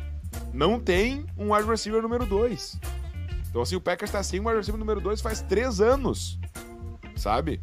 não 0.53 0.79
tem 0.79 1.25
um 1.37 1.53
wide 1.53 1.67
receiver 1.67 2.01
número 2.01 2.25
2. 2.25 2.79
Então 3.49 3.61
assim, 3.61 3.75
o 3.75 3.81
Packers 3.81 4.11
tá 4.11 4.23
sem 4.23 4.39
um 4.39 4.47
wide 4.47 4.57
receiver 4.57 4.79
número 4.79 5.01
2 5.01 5.21
faz 5.21 5.41
três 5.41 5.79
anos, 5.79 6.39
sabe? 7.15 7.61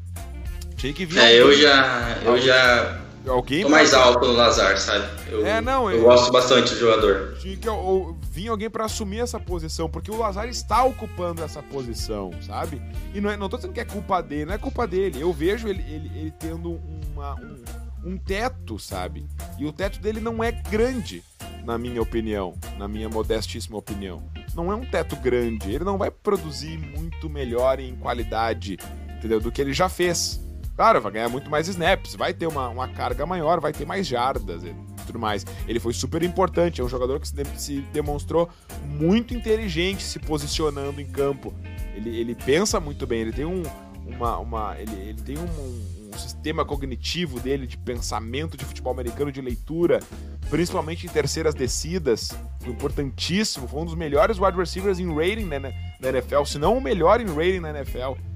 Tinha 0.77 0.93
que 0.93 1.05
vir. 1.05 1.19
É, 1.19 1.41
eu 1.41 1.53
já, 1.55 2.19
eu 2.25 2.39
já 2.39 3.01
Alguém 3.27 3.63
tô 3.63 3.69
mais 3.69 3.93
alto 3.93 4.27
no 4.27 4.33
Lazar, 4.33 4.79
sabe? 4.79 5.07
Eu, 5.29 5.47
é, 5.47 5.61
não, 5.61 5.91
eu, 5.91 5.99
eu 5.99 6.05
gosto 6.05 6.33
bastante 6.33 6.73
do 6.73 6.81
jogador. 6.81 7.37
Tinha 7.39 7.57
que 7.57 7.69
ou, 7.69 8.17
vir 8.31 8.49
alguém 8.49 8.71
para 8.71 8.87
assumir 8.87 9.21
essa 9.21 9.39
posição, 9.39 9.91
porque 9.91 10.11
o 10.11 10.17
Lazar 10.17 10.49
está 10.49 10.83
ocupando 10.85 11.43
essa 11.43 11.63
posição, 11.63 12.31
sabe? 12.41 12.81
E 13.15 13.21
não, 13.21 13.31
é, 13.31 13.37
não 13.37 13.49
tô 13.49 13.57
dizendo 13.57 13.75
que 13.75 13.81
é 13.81 13.85
culpa 13.85 14.23
dele, 14.23 14.47
não 14.47 14.55
é 14.55 14.59
culpa 14.59 14.87
dele. 14.87 15.21
Eu 15.21 15.33
vejo 15.33 15.69
ele, 15.69 15.83
ele, 15.83 16.11
ele 16.19 16.35
tendo 16.39 16.81
uma, 17.13 17.35
um, 17.35 18.13
um 18.13 18.17
teto, 18.17 18.79
sabe? 18.79 19.27
E 19.59 19.67
o 19.67 19.73
teto 19.73 20.01
dele 20.01 20.21
não 20.21 20.43
é 20.43 20.51
grande, 20.51 21.23
na 21.65 21.77
minha 21.77 22.01
opinião, 22.01 22.55
na 22.79 22.89
minha 22.89 23.09
modestíssima 23.09 23.77
opinião. 23.77 24.23
Não 24.55 24.73
é 24.73 24.75
um 24.75 24.85
teto 24.85 25.15
grande, 25.17 25.71
ele 25.71 25.85
não 25.85 25.99
vai 25.99 26.11
produzir 26.11 26.79
muito 26.79 27.29
melhor 27.29 27.79
em 27.79 27.95
qualidade, 27.97 28.79
entendeu? 29.17 29.41
Do 29.41 29.53
que 29.53 29.61
ele 29.61 29.73
já 29.73 29.89
fez. 29.89 30.41
Claro, 30.81 30.99
vai 30.99 31.13
ganhar 31.13 31.29
muito 31.29 31.51
mais 31.51 31.69
snaps, 31.69 32.15
vai 32.15 32.33
ter 32.33 32.47
uma, 32.47 32.71
uma 32.71 32.89
carga 32.89 33.27
maior, 33.27 33.61
vai 33.61 33.71
ter 33.71 33.85
mais 33.85 34.07
jardas 34.07 34.65
e 34.65 34.75
tudo 35.07 35.19
mais. 35.19 35.45
Ele 35.69 35.79
foi 35.79 35.93
super 35.93 36.23
importante, 36.23 36.81
é 36.81 36.85
um 36.85 36.89
jogador 36.89 37.21
que 37.21 37.29
se, 37.29 37.35
de, 37.35 37.61
se 37.61 37.81
demonstrou 37.93 38.49
muito 38.87 39.35
inteligente 39.35 40.03
se 40.03 40.19
posicionando 40.19 40.99
em 40.99 41.07
campo. 41.07 41.53
Ele, 41.95 42.17
ele 42.17 42.35
pensa 42.35 42.81
muito 42.81 43.07
bem, 43.07 43.21
ele 43.21 43.33
tem 43.35 43.45
um, 43.45 43.63
uma, 44.07 44.39
uma 44.39 44.75
ele, 44.79 44.95
ele 45.03 45.21
tem 45.21 45.37
um, 45.37 46.15
um 46.15 46.19
sistema 46.19 46.65
cognitivo 46.65 47.39
dele 47.39 47.67
de 47.67 47.77
pensamento 47.77 48.57
de 48.57 48.65
futebol 48.65 48.91
americano, 48.91 49.31
de 49.31 49.43
leitura, 49.43 50.01
principalmente 50.49 51.07
em 51.07 51.11
terceiras 51.11 51.53
descidas, 51.53 52.31
foi 52.59 52.73
importantíssimo. 52.73 53.69
Foi 53.69 53.83
um 53.83 53.85
dos 53.85 53.95
melhores 53.95 54.39
wide 54.39 54.57
receivers 54.57 54.99
em 54.99 55.15
rating 55.15 55.45
na, 55.45 55.61
na 55.61 56.09
NFL, 56.09 56.45
se 56.47 56.59
não 56.59 56.79
o 56.79 56.81
melhor 56.81 57.21
em 57.21 57.27
rating 57.27 57.61
na 57.61 57.69
NFL. 57.69 58.30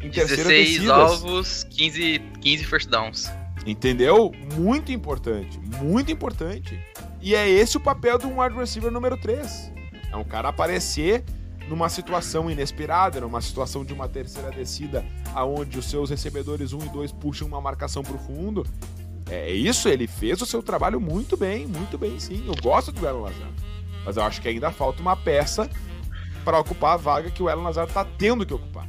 Em 0.00 0.10
16 0.10 0.88
alvos, 0.88 1.64
15, 1.64 2.18
15 2.40 2.64
first 2.64 2.88
downs. 2.88 3.30
Entendeu? 3.66 4.32
Muito 4.54 4.92
importante, 4.92 5.58
muito 5.82 6.12
importante. 6.12 6.78
E 7.20 7.34
é 7.34 7.48
esse 7.48 7.76
o 7.76 7.80
papel 7.80 8.18
de 8.18 8.26
um 8.26 8.40
wide 8.40 8.54
receiver 8.54 8.90
número 8.90 9.16
3. 9.16 9.72
É 10.12 10.16
um 10.16 10.24
cara 10.24 10.48
aparecer 10.48 11.24
numa 11.68 11.88
situação 11.88 12.48
inesperada, 12.50 13.20
numa 13.20 13.40
situação 13.40 13.84
de 13.84 13.92
uma 13.92 14.08
terceira 14.08 14.50
descida, 14.50 15.04
aonde 15.34 15.78
os 15.78 15.86
seus 15.86 16.10
recebedores 16.10 16.72
1 16.72 16.86
e 16.86 16.88
2 16.90 17.12
puxam 17.12 17.48
uma 17.48 17.60
marcação 17.60 18.02
para 18.02 18.14
o 18.14 18.18
fundo. 18.18 18.64
É 19.28 19.50
isso, 19.50 19.88
ele 19.88 20.06
fez 20.06 20.40
o 20.40 20.46
seu 20.46 20.62
trabalho 20.62 21.00
muito 21.00 21.36
bem, 21.36 21.66
muito 21.66 21.98
bem 21.98 22.20
sim. 22.20 22.44
Eu 22.46 22.54
gosto 22.62 22.92
do 22.92 23.04
Aaron 23.04 23.22
Lazar. 23.22 23.50
Mas 24.04 24.16
eu 24.16 24.22
acho 24.22 24.40
que 24.40 24.46
ainda 24.46 24.70
falta 24.70 25.02
uma 25.02 25.16
peça 25.16 25.68
para 26.44 26.60
ocupar 26.60 26.94
a 26.94 26.96
vaga 26.96 27.28
que 27.28 27.42
o 27.42 27.50
Ellen 27.50 27.64
Lazar 27.64 27.88
tá 27.88 28.04
tendo 28.04 28.46
que 28.46 28.54
ocupar. 28.54 28.86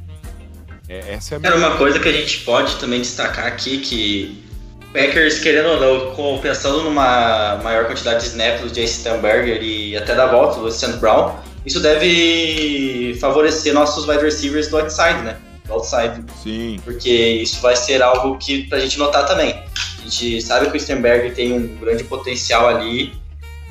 É, 0.88 1.14
essa 1.14 1.34
é 1.34 1.36
a 1.36 1.38
minha... 1.38 1.52
Era 1.52 1.58
uma 1.58 1.76
coisa 1.76 1.98
que 1.98 2.08
a 2.08 2.12
gente 2.12 2.40
pode 2.40 2.76
também 2.76 3.00
destacar 3.00 3.46
aqui 3.46 3.78
que 3.78 4.44
Packers, 4.92 5.38
querendo 5.40 5.68
ou 5.68 6.14
não, 6.14 6.38
pensando 6.38 6.82
numa 6.82 7.56
maior 7.62 7.86
quantidade 7.86 8.20
de 8.20 8.28
snaps 8.28 8.62
do 8.62 8.68
Jace 8.68 9.00
Stamberger 9.00 9.62
e 9.62 9.96
até 9.96 10.14
da 10.14 10.26
volta 10.26 10.56
do 10.56 10.62
Luciano 10.62 10.96
Brown, 10.96 11.36
isso 11.66 11.80
deve 11.80 13.16
favorecer 13.20 13.74
nossos 13.74 14.08
wide 14.08 14.22
receivers 14.22 14.68
do 14.68 14.78
outside, 14.78 15.20
né? 15.22 15.36
Do 15.66 15.74
outside. 15.74 16.24
Sim. 16.42 16.80
Porque 16.82 17.10
isso 17.10 17.60
vai 17.60 17.76
ser 17.76 18.02
algo 18.02 18.38
que 18.38 18.66
pra 18.66 18.78
gente 18.78 18.98
notar 18.98 19.26
também. 19.26 19.62
A 19.98 20.08
gente 20.08 20.40
sabe 20.40 20.70
que 20.70 20.76
o 20.76 20.80
Stamberger 20.80 21.34
tem 21.34 21.52
um 21.52 21.76
grande 21.76 22.04
potencial 22.04 22.66
ali 22.66 23.12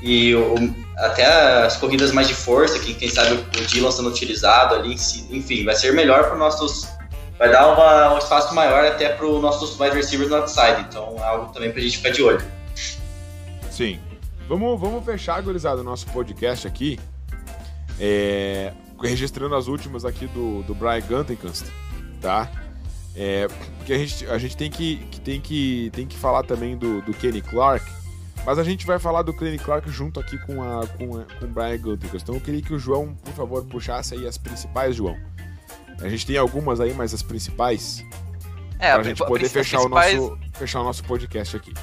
e 0.03 0.35
o, 0.35 0.55
até 0.97 1.25
as 1.25 1.77
corridas 1.77 2.11
mais 2.11 2.27
de 2.27 2.35
força, 2.35 2.77
que 2.77 2.93
quem 2.93 3.09
sabe 3.09 3.33
o 3.33 3.65
Dylan 3.65 3.91
sendo 3.91 4.09
utilizado 4.09 4.75
ali, 4.75 4.95
enfim, 5.31 5.65
vai 5.65 5.75
ser 5.75 5.93
melhor 5.93 6.25
para 6.25 6.37
nossos 6.37 6.87
vai 7.37 7.51
dar 7.51 7.73
uma, 7.73 8.15
um 8.15 8.17
espaço 8.17 8.53
maior 8.53 8.85
até 8.85 9.09
para 9.09 9.25
os 9.25 9.41
nossos 9.41 9.79
wide 9.79 9.95
receivers 9.95 10.29
no 10.29 10.37
outside. 10.37 10.81
Então 10.81 11.15
é 11.17 11.23
algo 11.23 11.53
também 11.53 11.71
para 11.71 11.79
a 11.79 11.83
gente 11.83 11.97
ficar 11.97 12.09
de 12.09 12.23
olho. 12.23 12.43
Sim. 13.69 13.99
Vamos, 14.47 14.79
vamos 14.79 15.03
fechar, 15.03 15.41
gurizada, 15.41 15.81
o 15.81 15.83
nosso 15.83 16.07
podcast 16.07 16.67
aqui. 16.67 16.99
É, 17.99 18.71
registrando 19.01 19.55
as 19.55 19.67
últimas 19.67 20.05
aqui 20.05 20.25
do, 20.27 20.63
do 20.63 20.73
Brian 20.73 21.01
Guntenkast, 21.01 21.65
tá? 22.21 22.49
É, 23.15 23.47
porque 23.77 23.93
a 23.93 23.97
gente, 23.97 24.25
a 24.27 24.37
gente 24.37 24.55
tem, 24.55 24.69
que, 24.69 24.97
que, 25.11 25.19
tem, 25.19 25.41
que, 25.41 25.89
tem 25.93 26.07
que 26.07 26.15
falar 26.15 26.43
também 26.43 26.77
do, 26.77 27.01
do 27.01 27.13
Kenny 27.13 27.41
Clark, 27.41 27.85
mas 28.45 28.59
a 28.59 28.63
gente 28.63 28.85
vai 28.85 28.99
falar 28.99 29.23
do 29.23 29.35
Kenny 29.35 29.57
Clark 29.57 29.89
junto 29.89 30.19
aqui 30.19 30.37
com, 30.45 30.61
a, 30.61 30.87
com, 30.87 31.19
a, 31.19 31.23
com 31.39 31.45
o 31.45 31.47
Brian 31.47 31.77
Guntenkast. 31.77 32.23
Então 32.23 32.35
eu 32.35 32.41
queria 32.41 32.61
que 32.61 32.73
o 32.73 32.79
João, 32.79 33.15
por 33.15 33.33
favor, 33.33 33.65
puxasse 33.65 34.13
aí 34.13 34.27
as 34.27 34.37
principais, 34.37 34.95
João. 34.95 35.17
A 36.01 36.07
gente 36.07 36.25
tem 36.25 36.37
algumas 36.37 36.79
aí, 36.79 36.93
mas 36.93 37.13
as 37.13 37.21
principais. 37.21 38.05
É, 38.79 38.91
pra 38.91 38.99
a 38.99 39.03
gente 39.03 39.25
poder 39.25 39.49
fechar, 39.49 39.77
principais... 39.77 40.19
o 40.19 40.29
nosso, 40.29 40.39
fechar 40.53 40.81
o 40.81 40.83
nosso 40.83 41.03
podcast 41.03 41.57
aqui. 41.57 41.73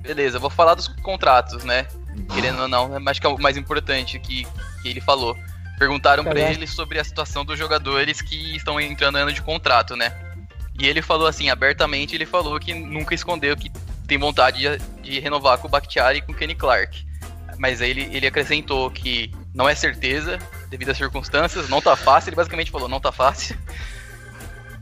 Beleza, 0.00 0.38
vou 0.38 0.50
falar 0.50 0.74
dos 0.74 0.88
contratos, 0.88 1.64
né? 1.64 1.86
Uhum. 2.16 2.24
Querendo 2.26 2.62
ou 2.62 2.68
não, 2.68 2.90
acho 3.06 3.20
que 3.20 3.26
é 3.26 3.30
o 3.30 3.38
mais 3.38 3.56
importante 3.56 4.18
que, 4.18 4.46
que 4.82 4.88
ele 4.88 5.00
falou. 5.00 5.36
Perguntaram 5.78 6.24
para 6.24 6.40
ele 6.40 6.66
sobre 6.66 6.98
a 6.98 7.04
situação 7.04 7.44
dos 7.44 7.56
jogadores 7.56 8.20
que 8.20 8.56
estão 8.56 8.80
entrando 8.80 9.14
no 9.14 9.22
ano 9.22 9.32
de 9.32 9.40
contrato, 9.40 9.94
né? 9.94 10.12
E 10.78 10.86
ele 10.86 11.02
falou 11.02 11.26
assim, 11.26 11.50
abertamente, 11.50 12.16
ele 12.16 12.26
falou 12.26 12.58
que 12.58 12.74
nunca 12.74 13.14
escondeu 13.14 13.56
que 13.56 13.70
tem 14.06 14.18
vontade 14.18 14.58
de, 14.58 14.78
de 15.02 15.20
renovar 15.20 15.58
com 15.58 15.68
o 15.68 15.70
Bakhtiari 15.70 16.18
e 16.18 16.22
com 16.22 16.32
o 16.32 16.34
Kenny 16.34 16.54
Clark. 16.54 17.06
Mas 17.58 17.80
aí 17.80 17.90
ele, 17.90 18.08
ele 18.12 18.26
acrescentou 18.26 18.90
que 18.90 19.32
não 19.54 19.68
é 19.68 19.74
certeza, 19.74 20.38
devido 20.70 20.90
às 20.90 20.96
circunstâncias, 20.96 21.68
não 21.68 21.80
tá 21.80 21.96
fácil. 21.96 22.30
Ele 22.30 22.36
basicamente 22.36 22.70
falou, 22.70 22.88
não 22.88 23.00
tá 23.00 23.12
fácil. 23.12 23.56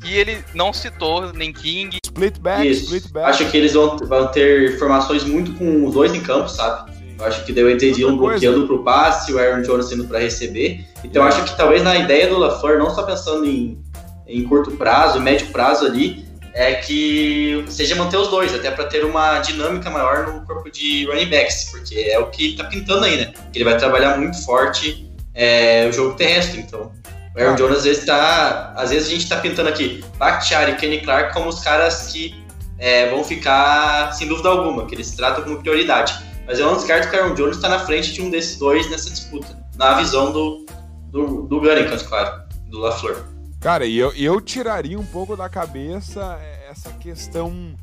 E 0.05 0.14
ele 0.14 0.45
não 0.55 0.72
citou 0.72 1.32
nem 1.32 1.53
King. 1.53 1.99
Split 2.05 2.39
back, 2.39 2.68
Isso. 2.68 2.84
split 2.84 3.12
back. 3.12 3.28
Acho 3.28 3.51
que 3.51 3.57
eles 3.57 3.72
vão, 3.72 3.97
vão 3.97 4.28
ter 4.28 4.78
formações 4.78 5.24
muito 5.24 5.53
com 5.55 5.87
os 5.87 5.95
dois 5.95 6.14
em 6.14 6.20
campo, 6.20 6.49
sabe? 6.49 6.93
Eu 7.18 7.24
acho 7.24 7.45
que 7.45 7.53
deu 7.53 7.70
entendi 7.70 8.05
um 8.05 8.16
bloqueando 8.16 8.66
pro 8.66 8.84
passe, 8.84 9.32
o 9.32 9.39
Aaron 9.39 9.62
Jones 9.62 9.87
sendo 9.89 10.05
para 10.05 10.18
receber. 10.18 10.84
Então 11.03 11.24
acho 11.24 11.45
que 11.45 11.57
talvez 11.57 11.82
na 11.82 11.97
ideia 11.97 12.28
do 12.28 12.39
LaFleur, 12.39 12.78
não 12.78 12.95
só 12.95 13.05
pensando 13.05 13.47
em, 13.47 13.82
em 14.26 14.45
curto 14.45 14.72
prazo, 14.72 15.18
médio 15.18 15.47
prazo 15.49 15.87
ali, 15.87 16.26
é 16.53 16.74
que 16.74 17.64
seja 17.68 17.95
manter 17.97 18.18
os 18.18 18.28
dois, 18.28 18.55
até 18.55 18.70
para 18.70 18.84
ter 18.84 19.05
uma 19.05 19.39
dinâmica 19.41 19.91
maior 19.91 20.26
no 20.26 20.47
corpo 20.47 20.70
de 20.70 21.07
running 21.07 21.28
backs, 21.28 21.70
porque 21.70 21.95
é 21.95 22.18
o 22.18 22.26
que 22.30 22.55
tá 22.55 22.64
pintando 22.64 23.05
aí, 23.05 23.16
né? 23.16 23.32
Que 23.53 23.59
ele 23.59 23.64
vai 23.64 23.78
trabalhar 23.78 24.18
muito 24.18 24.43
forte 24.45 25.05
é, 25.37 25.87
o 25.87 25.93
jogo 25.93 26.16
terrestre. 26.16 26.61
Então, 26.61 26.91
o 27.37 27.39
Aaron 27.39 27.53
ah. 27.53 27.57
Jones 27.57 27.78
às 27.78 27.84
vezes 27.84 28.05
tá. 28.05 28.72
Às 28.74 28.91
vezes 28.91 29.09
a 29.09 29.11
gente 29.11 29.28
tá 29.28 29.37
pintando 29.37 29.68
aqui 29.68 30.03
Bakhtiari 30.18 30.72
e 30.72 30.76
Kenny 30.76 31.03
Clark 31.03 31.32
como 31.34 31.49
os 31.49 31.61
caras 31.61 32.11
que 32.11 32.34
é, 32.78 33.11
vão 33.11 33.22
ficar, 33.22 34.12
sem 34.12 34.26
dúvida 34.26 34.49
alguma, 34.49 34.87
que 34.87 34.95
eles 34.95 35.14
tratam 35.14 35.45
como 35.45 35.61
prioridade. 35.61 36.14
Mas 36.47 36.59
eu 36.59 36.66
não 36.66 36.76
descarto 36.76 37.11
que 37.11 37.16
o 37.16 37.20
Aaron 37.20 37.34
Jones 37.34 37.57
está 37.57 37.68
na 37.68 37.78
frente 37.80 38.12
de 38.12 38.22
um 38.22 38.30
desses 38.30 38.59
dois 38.59 38.89
nessa 38.91 39.11
disputa, 39.11 39.59
na 39.76 39.95
visão 39.95 40.32
do, 40.32 40.64
do, 41.11 41.43
do 41.43 41.61
claro, 42.09 42.43
do 42.68 42.78
LaFleur. 42.78 43.24
Cara, 43.61 43.84
e 43.84 43.99
eu, 43.99 44.12
eu 44.14 44.41
tiraria 44.41 44.99
um 44.99 45.05
pouco 45.05 45.37
da 45.37 45.49
cabeça 45.49 46.39
essa 46.70 46.91
questão 46.93 47.74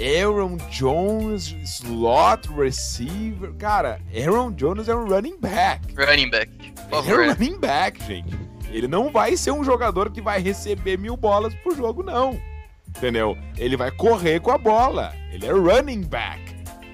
Aaron 0.00 0.56
Jones, 0.70 1.54
slot 1.64 2.48
receiver. 2.52 3.52
Cara, 3.54 4.00
Aaron 4.14 4.52
Jones 4.52 4.88
é 4.88 4.94
um 4.94 5.06
running 5.06 5.38
back. 5.38 5.94
Running 5.94 6.30
back. 6.30 6.50
é 6.90 6.96
um 6.96 7.00
running 7.00 7.58
back, 7.58 8.04
gente. 8.04 8.38
Ele 8.70 8.88
não 8.88 9.10
vai 9.10 9.36
ser 9.36 9.50
um 9.50 9.62
jogador 9.62 10.10
que 10.10 10.20
vai 10.20 10.40
receber 10.40 10.98
mil 10.98 11.16
bolas 11.16 11.54
por 11.56 11.76
jogo, 11.76 12.02
não. 12.02 12.40
Entendeu? 12.88 13.36
Ele 13.56 13.76
vai 13.76 13.90
correr 13.90 14.40
com 14.40 14.50
a 14.50 14.58
bola. 14.58 15.14
Ele 15.30 15.46
é 15.46 15.52
running 15.52 16.02
back. 16.02 16.40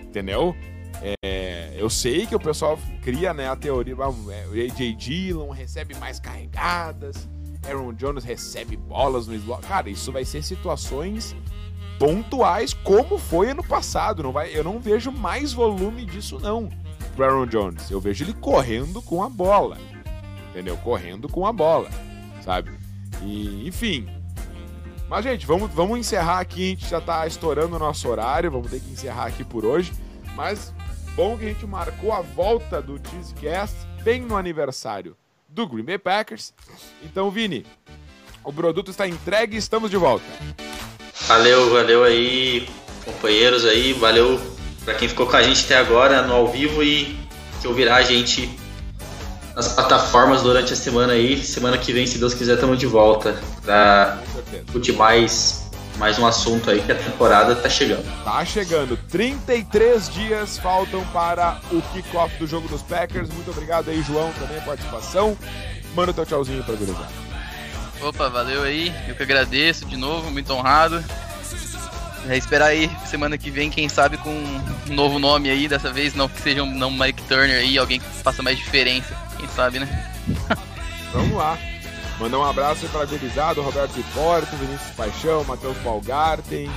Entendeu? 0.02 0.56
É, 1.24 1.74
eu 1.76 1.88
sei 1.88 2.26
que 2.26 2.34
o 2.34 2.40
pessoal 2.40 2.78
cria 3.02 3.32
né, 3.32 3.48
a 3.48 3.54
teoria. 3.54 3.94
É, 3.94 4.46
o 4.46 4.52
AJ 4.52 4.96
Dillon 4.96 5.50
recebe 5.50 5.94
mais 5.96 6.18
carregadas. 6.18 7.28
Aaron 7.66 7.92
Jones 7.92 8.24
recebe 8.24 8.76
bolas 8.76 9.26
no 9.26 9.34
slot. 9.34 9.66
Cara, 9.66 9.88
isso 9.90 10.10
vai 10.10 10.24
ser 10.24 10.42
situações 10.42 11.36
pontuais 11.98 12.72
como 12.72 13.18
foi 13.18 13.50
ano 13.50 13.62
passado. 13.62 14.22
Não 14.22 14.32
vai, 14.32 14.56
eu 14.56 14.64
não 14.64 14.78
vejo 14.78 15.10
mais 15.10 15.52
volume 15.52 16.04
disso 16.04 16.38
não 16.38 16.68
pro 17.18 17.24
Aaron 17.24 17.46
Jones. 17.46 17.90
Eu 17.90 18.00
vejo 18.00 18.24
ele 18.24 18.32
correndo 18.32 19.02
com 19.02 19.24
a 19.24 19.28
bola. 19.28 19.76
Entendeu? 20.50 20.76
Correndo 20.76 21.28
com 21.28 21.44
a 21.44 21.52
bola, 21.52 21.90
sabe? 22.44 22.70
E, 23.22 23.66
enfim. 23.66 24.08
Mas, 25.08 25.24
gente, 25.24 25.44
vamos, 25.44 25.70
vamos 25.72 25.98
encerrar 25.98 26.38
aqui. 26.38 26.66
A 26.66 26.68
gente 26.68 26.88
já 26.88 27.00
tá 27.00 27.26
estourando 27.26 27.74
o 27.74 27.78
nosso 27.78 28.08
horário. 28.08 28.50
Vamos 28.50 28.70
ter 28.70 28.80
que 28.80 28.90
encerrar 28.90 29.26
aqui 29.26 29.42
por 29.42 29.64
hoje. 29.64 29.92
Mas 30.36 30.72
bom 31.16 31.36
que 31.36 31.44
a 31.44 31.48
gente 31.48 31.66
marcou 31.66 32.12
a 32.12 32.20
volta 32.20 32.80
do 32.80 33.00
Cheesecast 33.08 33.76
bem 34.04 34.22
no 34.22 34.36
aniversário 34.36 35.16
do 35.48 35.66
Green 35.66 35.84
Bay 35.84 35.98
Packers. 35.98 36.54
Então, 37.02 37.30
Vini, 37.30 37.66
o 38.44 38.52
produto 38.52 38.90
está 38.90 39.08
entregue 39.08 39.56
e 39.56 39.58
estamos 39.58 39.90
de 39.90 39.96
volta. 39.96 40.26
Valeu, 41.28 41.70
valeu 41.70 42.04
aí, 42.04 42.66
companheiros 43.04 43.66
aí, 43.66 43.92
valeu 43.92 44.40
para 44.82 44.94
quem 44.94 45.06
ficou 45.06 45.26
com 45.26 45.36
a 45.36 45.42
gente 45.42 45.66
até 45.66 45.76
agora 45.76 46.22
no 46.22 46.32
ao 46.32 46.48
vivo 46.48 46.82
e 46.82 47.18
que 47.60 47.68
ouvirá 47.68 47.96
a 47.96 48.02
gente 48.02 48.58
nas 49.54 49.68
plataformas 49.68 50.40
durante 50.40 50.72
a 50.72 50.76
semana 50.76 51.12
aí. 51.12 51.44
Semana 51.44 51.76
que 51.76 51.92
vem, 51.92 52.06
se 52.06 52.16
Deus 52.16 52.32
quiser, 52.32 52.54
estamos 52.54 52.78
de 52.78 52.86
volta 52.86 53.38
para 53.62 54.22
discutir 54.64 54.94
mais, 54.94 55.68
mais 55.98 56.18
um 56.18 56.26
assunto 56.26 56.70
aí 56.70 56.80
que 56.80 56.92
a 56.92 56.94
temporada 56.94 57.54
tá 57.54 57.68
chegando. 57.68 58.06
Tá 58.24 58.42
chegando. 58.46 58.96
33 59.10 60.08
dias 60.08 60.56
faltam 60.56 61.04
para 61.12 61.60
o 61.70 61.82
kickoff 61.92 62.38
do 62.38 62.46
jogo 62.46 62.66
dos 62.68 62.80
Packers. 62.80 63.28
Muito 63.28 63.50
obrigado 63.50 63.90
aí, 63.90 64.00
João, 64.00 64.32
também 64.38 64.56
a 64.56 64.62
participação. 64.62 65.36
Manda 65.94 66.14
teu 66.14 66.24
tchauzinho 66.24 66.64
pra 66.64 66.74
gurizada. 66.74 67.27
Opa, 68.00 68.28
valeu 68.28 68.62
aí. 68.62 68.92
Eu 69.06 69.14
que 69.14 69.22
agradeço 69.22 69.84
de 69.86 69.96
novo, 69.96 70.30
muito 70.30 70.52
honrado. 70.52 71.02
É 72.28 72.36
esperar 72.36 72.66
aí 72.66 72.90
semana 73.06 73.38
que 73.38 73.50
vem, 73.50 73.70
quem 73.70 73.88
sabe 73.88 74.18
com 74.18 74.30
um 74.30 74.94
novo 74.94 75.18
nome 75.18 75.48
aí, 75.48 75.66
dessa 75.66 75.90
vez 75.90 76.14
não 76.14 76.28
que 76.28 76.40
seja 76.40 76.62
um 76.62 76.74
não 76.74 76.90
Mike 76.90 77.22
Turner 77.22 77.58
aí, 77.58 77.78
alguém 77.78 78.00
que 78.00 78.06
faça 78.22 78.42
mais 78.42 78.58
diferença. 78.58 79.16
Quem 79.36 79.48
sabe, 79.48 79.78
né? 79.78 80.12
Vamos 81.12 81.36
lá. 81.36 81.58
Mandar 82.20 82.38
um 82.38 82.44
abraço 82.44 82.84
aí 82.84 82.90
para 82.90 83.06
Gurizado, 83.06 83.62
Roberto 83.62 84.04
Porto, 84.12 84.56
Vinícius 84.56 84.90
Paixão, 84.96 85.44
Matheus 85.44 85.76
Balgarten, 85.78 86.68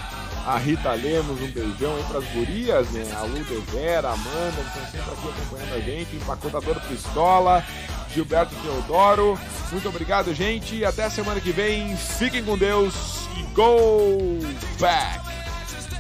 a 0.46 0.58
Rita 0.58 0.94
Lemos, 0.94 1.42
um 1.42 1.48
beijão 1.48 1.96
aí 1.96 2.04
pras 2.04 2.24
gurias, 2.26 2.90
né? 2.92 3.04
A 3.16 3.24
Lu 3.24 3.44
Vera, 3.72 4.10
a 4.10 4.14
Amanda, 4.14 4.58
que 4.58 4.80
estão 4.80 4.92
sempre 4.92 5.12
aqui 5.12 5.28
acompanhando 5.28 5.74
a 5.74 5.80
gente, 5.80 6.16
empacotador 6.16 6.80
Pistola, 6.82 7.66
Gilberto 8.14 8.56
Teodoro. 8.56 9.40
Muito 9.72 9.88
obrigado, 9.88 10.34
gente. 10.34 10.84
Até 10.84 11.10
semana 11.10 11.40
que 11.40 11.52
vem. 11.52 11.96
Fiquem 11.96 12.44
com 12.44 12.58
Deus 12.58 12.94
e 13.38 13.44
go 13.54 14.40
back. 14.80 15.20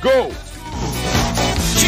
Go! 0.01 0.31
She 1.77 1.87